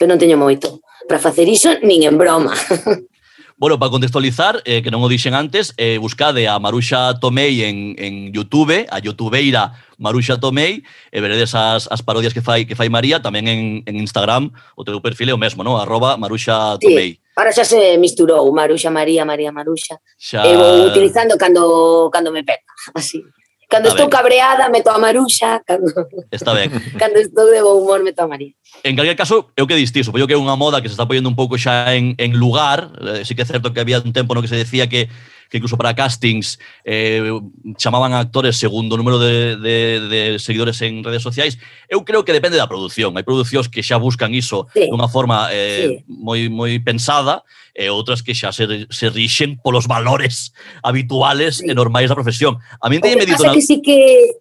pero 0.00 0.08
non 0.08 0.18
teño 0.18 0.40
moito, 0.40 0.80
para 1.06 1.22
facer 1.22 1.46
iso 1.46 1.76
nin 1.84 2.02
en 2.08 2.16
broma. 2.16 2.56
Bueno, 3.58 3.76
para 3.76 3.90
contextualizar, 3.90 4.62
eh, 4.64 4.86
que 4.86 4.90
non 4.94 5.02
o 5.02 5.10
dixen 5.10 5.34
antes, 5.34 5.74
eh, 5.74 5.98
buscade 5.98 6.46
a 6.46 6.62
Maruxa 6.62 7.18
Tomei 7.18 7.66
en, 7.66 7.98
en 7.98 8.30
Youtube, 8.30 8.86
a 8.86 9.02
youtubeira 9.02 9.74
Maruxa 9.98 10.38
Tomei, 10.38 10.86
e 11.10 11.18
veredes 11.18 11.58
as, 11.58 11.90
as 11.90 11.98
parodias 11.98 12.30
que 12.30 12.38
fai 12.38 12.70
que 12.70 12.78
fai 12.78 12.86
María, 12.86 13.18
tamén 13.18 13.50
en, 13.50 13.82
en 13.82 13.94
Instagram, 13.98 14.54
o 14.78 14.86
teu 14.86 15.02
perfil 15.02 15.30
é 15.30 15.34
o 15.34 15.42
mesmo, 15.42 15.66
no? 15.66 15.74
Arroba 15.74 16.14
Maruxa 16.14 16.78
Tomei. 16.78 17.18
Sí. 17.18 17.34
Ahora 17.34 17.50
xa 17.50 17.66
se 17.66 17.98
misturou 17.98 18.46
Maruxa 18.54 18.94
María, 18.94 19.26
María 19.26 19.50
Maruxa. 19.50 19.98
Xa... 20.14 20.46
Eh, 20.46 20.54
e 20.54 20.56
vou 20.56 20.94
utilizando 20.94 21.34
cando, 21.34 22.06
cando 22.14 22.30
me 22.30 22.46
pega, 22.46 22.62
así. 22.94 23.26
Cando 23.68 23.88
estou 23.88 24.08
cabreada, 24.08 24.70
meto 24.70 24.88
a 24.88 24.98
Maruxa. 24.98 25.60
Cando, 25.66 25.92
Está 26.32 26.54
ben. 26.54 26.70
cando 26.98 27.20
estou 27.20 27.44
de 27.52 27.60
bom 27.60 27.84
humor, 27.84 28.02
meto 28.02 28.22
a 28.22 28.26
María. 28.26 28.52
En 28.82 28.96
calquer 28.96 29.14
caso, 29.14 29.52
eu 29.56 29.66
que 29.68 29.76
diste 29.76 30.00
iso, 30.00 30.10
que 30.10 30.32
é 30.32 30.40
unha 30.40 30.56
moda 30.56 30.80
que 30.80 30.88
se 30.88 30.96
está 30.96 31.04
poñendo 31.04 31.28
un 31.28 31.36
pouco 31.36 31.60
xa 31.60 31.92
en, 31.92 32.16
en 32.16 32.32
lugar, 32.40 32.96
eh, 33.04 33.28
sí 33.28 33.36
que 33.36 33.44
é 33.44 33.48
certo 33.48 33.76
que 33.76 33.84
había 33.84 34.00
un 34.00 34.16
tempo 34.16 34.32
no 34.32 34.40
que 34.40 34.48
se 34.48 34.56
decía 34.56 34.88
que 34.88 35.12
que 35.48 35.58
incluso 35.58 35.76
para 35.76 35.94
castings 35.94 36.58
eh, 36.84 37.24
chamaban 37.76 38.12
a 38.12 38.20
actores 38.20 38.56
segundo 38.56 38.94
o 38.94 38.98
número 38.98 39.18
de, 39.18 39.56
de, 39.56 39.78
de 40.08 40.38
seguidores 40.38 40.80
en 40.82 41.02
redes 41.02 41.22
sociais. 41.22 41.58
Eu 41.88 42.04
creo 42.04 42.24
que 42.24 42.32
depende 42.32 42.60
da 42.60 42.68
produción. 42.68 43.16
Hai 43.16 43.24
producións 43.24 43.68
que 43.68 43.82
xa 43.82 43.96
buscan 43.96 44.36
iso 44.36 44.68
sí. 44.76 44.86
dunha 44.88 45.08
forma 45.08 45.48
eh, 45.50 46.00
sí. 46.00 46.04
moi, 46.08 46.48
moi 46.52 46.76
pensada 46.84 47.42
e 47.78 47.86
outras 47.94 48.26
que 48.26 48.34
xa 48.34 48.50
se, 48.50 48.90
se 48.90 49.06
rixen 49.06 49.54
polos 49.62 49.86
valores 49.86 50.50
habituales 50.82 51.62
sí. 51.62 51.70
e 51.70 51.72
normais 51.78 52.10
da 52.10 52.18
profesión. 52.18 52.58
A 52.82 52.90
mí 52.90 52.98
o 52.98 53.00
que 53.00 53.14
pasa 53.22 53.48
na... 53.48 53.54
que 53.54 53.62
sí 53.62 53.78
que, 53.80 53.98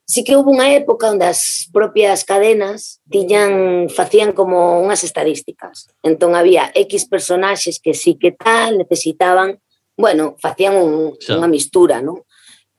sí 0.10 0.26
que 0.26 0.34
houve 0.34 0.49
unha 0.49 0.74
época 0.74 1.14
onde 1.14 1.30
as 1.30 1.70
propias 1.70 2.26
cadenas 2.26 2.97
tiñan, 3.14 3.88
facían 3.93 4.34
como 4.34 4.82
unhas 4.82 5.05
estadísticas. 5.05 5.88
Entón 6.01 6.34
había 6.34 6.74
X 6.74 7.05
personaxes 7.05 7.78
que 7.78 7.93
sí 7.93 8.18
que 8.18 8.34
tal, 8.34 8.82
necesitaban 8.82 9.62
bueno, 9.97 10.37
facían 10.37 10.77
un, 10.77 11.17
xa. 11.17 11.35
unha 11.35 11.49
mistura, 11.49 11.99
non? 11.99 12.21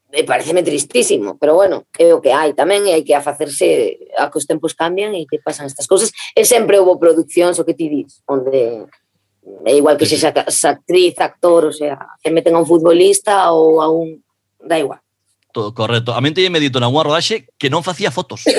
E 0.08 0.22
eh, 0.22 0.24
pareceme 0.24 0.64
tristísimo, 0.64 1.36
pero 1.36 1.52
bueno, 1.52 1.84
é 2.00 2.14
o 2.16 2.22
que 2.24 2.32
hai 2.32 2.56
tamén 2.56 2.88
e 2.88 2.96
hai 2.96 3.04
que 3.04 3.12
afacerse 3.12 4.00
a 4.16 4.32
que 4.32 4.38
os 4.40 4.48
tempos 4.48 4.72
cambian 4.72 5.12
e 5.12 5.28
que 5.28 5.42
pasan 5.42 5.68
estas 5.68 5.84
cousas. 5.84 6.14
E 6.32 6.48
sempre 6.48 6.80
houve 6.80 6.96
produccións, 6.96 7.60
o 7.60 7.66
que 7.66 7.76
ti 7.76 7.92
dis, 7.92 8.24
onde 8.24 8.88
é 9.66 9.72
igual 9.76 10.00
que 10.00 10.08
se 10.08 10.16
xa, 10.16 10.32
actriz, 10.32 11.18
actor, 11.20 11.68
o 11.68 11.74
sea, 11.74 11.98
que 12.22 12.32
meten 12.32 12.56
a 12.56 12.62
un 12.62 12.68
futbolista 12.70 13.52
ou 13.52 13.84
a 13.84 13.92
un... 13.92 14.24
Da 14.64 14.80
igual. 14.80 15.02
Todo 15.52 15.74
correcto. 15.74 16.16
A 16.16 16.20
mente 16.24 16.40
me 16.48 16.56
medito 16.56 16.80
na 16.80 16.88
unha 16.88 17.04
rodaxe 17.04 17.50
que 17.60 17.68
non 17.68 17.84
facía 17.84 18.14
fotos. 18.14 18.46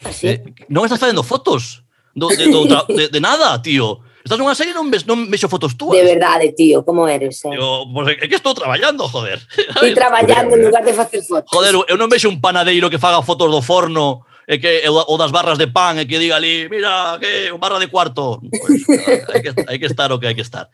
Ah, 0.00 0.16
Así? 0.16 0.32
Eh, 0.32 0.40
non 0.72 0.88
estás 0.88 0.96
facendo 0.96 1.20
fotos 1.20 1.84
do, 2.16 2.32
de, 2.32 2.48
do, 2.48 2.64
de, 2.88 3.12
de 3.12 3.20
nada, 3.20 3.60
tío. 3.60 4.00
Estás 4.20 4.36
nunha 4.36 4.52
serie 4.54 4.72
e 4.72 4.76
non, 4.76 4.92
ves, 4.92 5.08
non 5.08 5.32
vexo 5.32 5.48
fotos 5.48 5.80
túas. 5.80 5.96
De 5.96 6.04
¿eh? 6.04 6.12
verdade, 6.12 6.52
tío, 6.52 6.84
como 6.84 7.08
eres, 7.08 7.40
eh? 7.48 7.56
Digo, 7.56 7.88
pues, 7.88 8.20
é 8.20 8.28
que 8.28 8.36
estou 8.36 8.52
traballando, 8.52 9.08
joder. 9.08 9.40
Estou 9.56 9.88
traballando 9.96 10.60
en 10.60 10.68
lugar 10.68 10.84
de 10.84 10.92
facer 10.92 11.24
fotos. 11.24 11.48
Joder, 11.48 11.72
eh, 11.72 11.88
eu 11.88 11.96
non 11.96 12.12
vexo 12.12 12.28
un 12.28 12.40
panadeiro 12.44 12.92
que 12.92 13.00
faga 13.00 13.24
fotos 13.24 13.48
do 13.48 13.64
forno 13.64 14.28
e 14.44 14.60
que 14.60 14.84
o 14.84 15.14
das 15.16 15.32
barras 15.32 15.56
de 15.56 15.72
pan 15.72 15.96
e 15.96 16.04
que 16.04 16.20
diga 16.20 16.36
ali, 16.36 16.68
mira, 16.68 17.16
que 17.16 17.48
barra 17.56 17.80
de 17.80 17.88
cuarto. 17.88 18.44
Pues, 18.44 18.84
hai, 19.32 19.40
que, 19.40 19.50
hai 19.56 19.78
que 19.80 19.88
estar 19.88 20.12
o 20.12 20.20
que 20.20 20.28
hai 20.28 20.36
que 20.36 20.44
estar. 20.44 20.68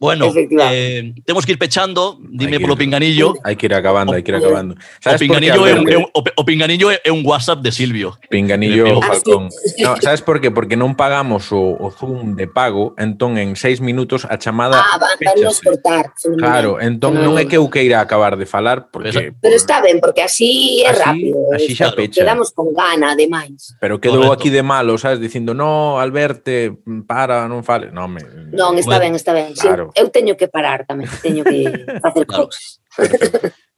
Bueno, 0.00 0.32
eh, 0.70 1.12
temos 1.24 1.44
que 1.44 1.52
ir 1.52 1.58
pechando, 1.58 2.20
dime 2.22 2.60
polo 2.60 2.76
pinganillo. 2.78 3.34
Hai 3.42 3.58
que 3.58 3.66
ir 3.66 3.74
acabando, 3.74 4.14
hai 4.14 4.22
que 4.22 4.30
ir 4.30 4.38
acabando. 4.38 4.78
¿Sabes 5.02 5.18
o 5.18 5.26
pinganillo, 5.26 5.66
é 5.66 5.74
un, 5.74 5.90
é 5.90 5.98
un, 5.98 6.06
o 6.14 6.44
pinganillo 6.46 6.94
é 6.94 7.10
un 7.10 7.26
WhatsApp 7.26 7.58
de 7.66 7.74
Silvio. 7.74 8.14
Pinganillo 8.30 9.02
ah, 9.02 9.06
Falcón. 9.10 9.50
No, 9.82 9.98
sabes 9.98 10.22
por 10.22 10.38
qué? 10.38 10.54
Porque 10.54 10.78
non 10.78 10.94
pagamos 10.94 11.50
o, 11.50 11.74
o 11.74 11.90
Zoom 11.90 12.38
de 12.38 12.46
pago, 12.46 12.94
entón 12.94 13.42
en 13.42 13.58
seis 13.58 13.82
minutos 13.82 14.22
a 14.22 14.38
chamada 14.38 14.78
Ah, 14.78 15.02
vandanos 15.02 15.58
cortar. 15.58 16.14
Claro, 16.38 16.78
entón 16.78 17.18
non 17.18 17.34
é 17.34 17.50
que 17.50 17.58
eu 17.58 17.66
queira 17.66 17.98
acabar 17.98 18.38
de 18.38 18.46
falar 18.46 18.94
porque... 18.94 19.34
Pero 19.34 19.56
está 19.58 19.82
ben, 19.82 19.98
porque 19.98 20.22
así 20.22 20.78
é 20.86 20.94
rápido. 20.94 21.42
Así 21.50 21.74
xa 21.74 21.90
pecha. 21.90 22.22
Quedamos 22.22 22.54
con 22.54 22.70
gana, 22.70 23.18
ademais. 23.18 23.74
Pero 23.82 23.98
quedou 23.98 24.30
aquí 24.30 24.46
de 24.46 24.62
malo, 24.62 24.94
sabes, 24.94 25.18
dicindo, 25.18 25.58
no, 25.58 25.98
Alberte, 25.98 26.70
para, 27.02 27.50
non 27.50 27.66
fale. 27.66 27.90
No, 27.90 28.06
me... 28.06 28.22
non 28.54 28.78
está 28.78 29.02
ben, 29.02 29.18
está 29.18 29.34
ben. 29.34 29.58
Claro 29.58 29.87
eu 29.94 30.08
teño 30.08 30.36
que 30.36 30.48
parar 30.48 30.84
tamén, 30.84 31.08
teño 31.22 31.44
que 31.44 31.64
facer 32.04 32.24
claro. 32.26 32.48
cousas. 32.48 32.80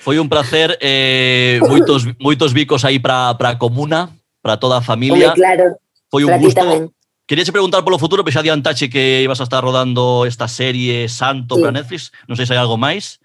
Foi 0.00 0.16
un 0.16 0.30
placer, 0.30 0.78
eh, 0.80 1.60
moitos 1.66 2.08
moitos 2.16 2.54
bicos 2.56 2.86
aí 2.86 2.96
para 2.96 3.36
para 3.36 3.50
a 3.54 3.58
comuna, 3.58 4.08
para 4.40 4.56
toda 4.56 4.78
a 4.78 4.82
familia. 4.82 5.34
Home, 5.34 5.36
claro. 5.36 5.66
Foi 6.08 6.24
un 6.24 6.32
gusto. 6.40 6.56
Tamén. 6.56 6.88
Quería 7.28 7.44
che 7.44 7.52
preguntar 7.52 7.84
polo 7.84 7.98
futuro, 7.98 8.24
pero 8.24 8.34
xa 8.34 8.42
adiantache 8.42 8.90
que 8.90 9.22
ibas 9.22 9.38
a 9.38 9.46
estar 9.46 9.62
rodando 9.62 10.26
esta 10.26 10.48
serie 10.48 11.06
Santo 11.06 11.54
sí. 11.54 11.62
para 11.62 11.76
Netflix. 11.78 12.10
Non 12.26 12.34
sei 12.34 12.42
se 12.42 12.56
hai 12.56 12.62
algo 12.62 12.74
máis, 12.74 13.22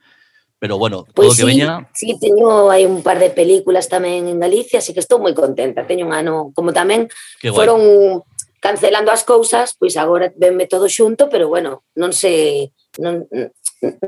pero 0.61 0.77
bueno, 0.77 1.09
pois 1.09 1.33
todo 1.33 1.33
sí, 1.33 1.41
que 1.41 1.49
veña... 1.49 1.89
Sí, 1.97 2.13
teño 2.21 2.69
hai 2.69 2.85
un 2.85 3.01
par 3.01 3.17
de 3.17 3.33
películas 3.33 3.89
tamén 3.89 4.29
en 4.29 4.37
Galicia, 4.37 4.77
así 4.77 4.93
que 4.93 5.01
estou 5.01 5.17
moi 5.17 5.33
contenta. 5.33 5.89
Teño 5.89 6.05
un 6.05 6.13
ano, 6.13 6.53
como 6.53 6.69
tamén 6.69 7.09
foron 7.49 7.81
guai 8.21 8.34
cancelando 8.65 9.13
as 9.13 9.21
cousas, 9.21 9.77
pois 9.77 9.93
agora 9.93 10.33
venme 10.33 10.65
todo 10.65 10.89
xunto, 10.89 11.29
pero 11.29 11.45
bueno, 11.45 11.85
non 11.93 12.09
se 12.17 12.73
non, 12.97 13.29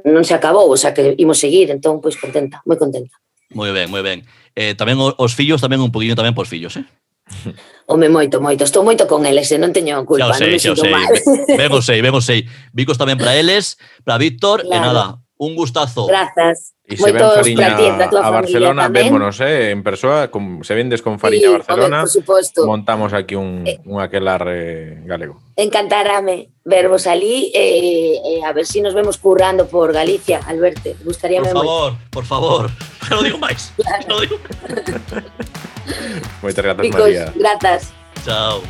non 0.01 0.23
se 0.25 0.33
acabou, 0.33 0.65
o 0.73 0.79
sea 0.81 0.97
que 0.97 1.13
imos 1.21 1.37
seguir, 1.37 1.69
entón 1.69 2.01
pois 2.01 2.17
contenta, 2.17 2.65
moi 2.65 2.73
contenta. 2.81 3.13
Moi 3.53 3.69
ben, 3.69 3.85
moi 3.93 4.01
ben. 4.01 4.25
Eh, 4.57 4.73
tamén 4.73 4.97
os 4.97 5.31
fillos 5.37 5.61
tamén 5.61 5.85
un 5.85 5.93
poquinho 5.93 6.17
tamén 6.17 6.33
por 6.33 6.49
fillos, 6.49 6.73
eh? 6.81 6.85
Home, 7.91 8.09
moito, 8.09 8.41
moito. 8.41 8.65
Estou 8.65 8.81
moito 8.81 9.05
con 9.05 9.29
eles, 9.29 9.45
e 9.53 9.61
non 9.61 9.69
teño 9.69 10.01
culpa. 10.09 10.33
Xa 10.33 10.41
o 10.41 10.41
sei, 10.41 10.49
non 10.49 10.59
xa 10.59 10.71
o 10.73 10.77
sei. 10.81 10.91
Mal. 10.91 11.13
Vemos 11.61 11.83
sei, 11.85 11.99
vemos 12.01 12.23
sei. 12.25 12.39
Bicos 12.73 12.97
tamén 12.97 13.21
para 13.21 13.37
eles, 13.37 13.77
para 14.01 14.17
Víctor, 14.17 14.65
claro. 14.65 14.73
e 14.73 14.77
nada, 14.81 15.05
un 15.37 15.53
gustazo. 15.53 16.09
Grazas. 16.09 16.73
E 16.87 16.95
se 16.95 17.11
ven 17.11 17.19
Fariña 17.19 17.75
a 17.75 18.23
a 18.23 18.29
Barcelona, 18.31 18.87
tamén. 18.87 19.11
vémonos, 19.11 19.35
eh, 19.43 19.75
en 19.75 19.83
persoa, 19.83 20.31
con, 20.31 20.63
se 20.63 20.71
vendes 20.71 21.03
con 21.03 21.19
Sí, 21.19 21.21
Fariña 21.27 21.47
a 21.47 21.51
home, 21.51 21.59
Barcelona, 21.59 21.99
por 22.07 22.15
suposto. 22.15 22.59
montamos 22.63 23.11
aquí 23.11 23.35
un, 23.35 23.67
Eh. 23.67 23.83
un 23.83 23.99
aquelarre 23.99 25.03
galego. 25.03 25.35
Encantarame 25.59 26.47
vervos 26.63 27.03
ali 27.11 27.51
e, 27.51 28.15
e 28.23 28.39
a 28.39 28.55
ver 28.55 28.63
si 28.63 28.79
nos 28.79 28.95
vemos 28.95 29.19
currando 29.19 29.67
por 29.67 29.91
Galicia, 29.91 30.39
Alberto. 30.47 30.95
Gustaría 31.03 31.43
Por 31.43 31.51
favor, 31.51 31.91
por 32.07 32.23
favor. 32.23 32.63
Non 33.11 33.19
digo 33.19 33.35
máis. 33.35 33.75
Non 34.07 34.23
digo. 34.23 34.39
Moitas 36.39 36.63
grazas, 36.63 36.87
Picos, 36.87 37.03
María. 37.03 37.35
grazas. 37.35 37.91
Chao. 38.23 38.63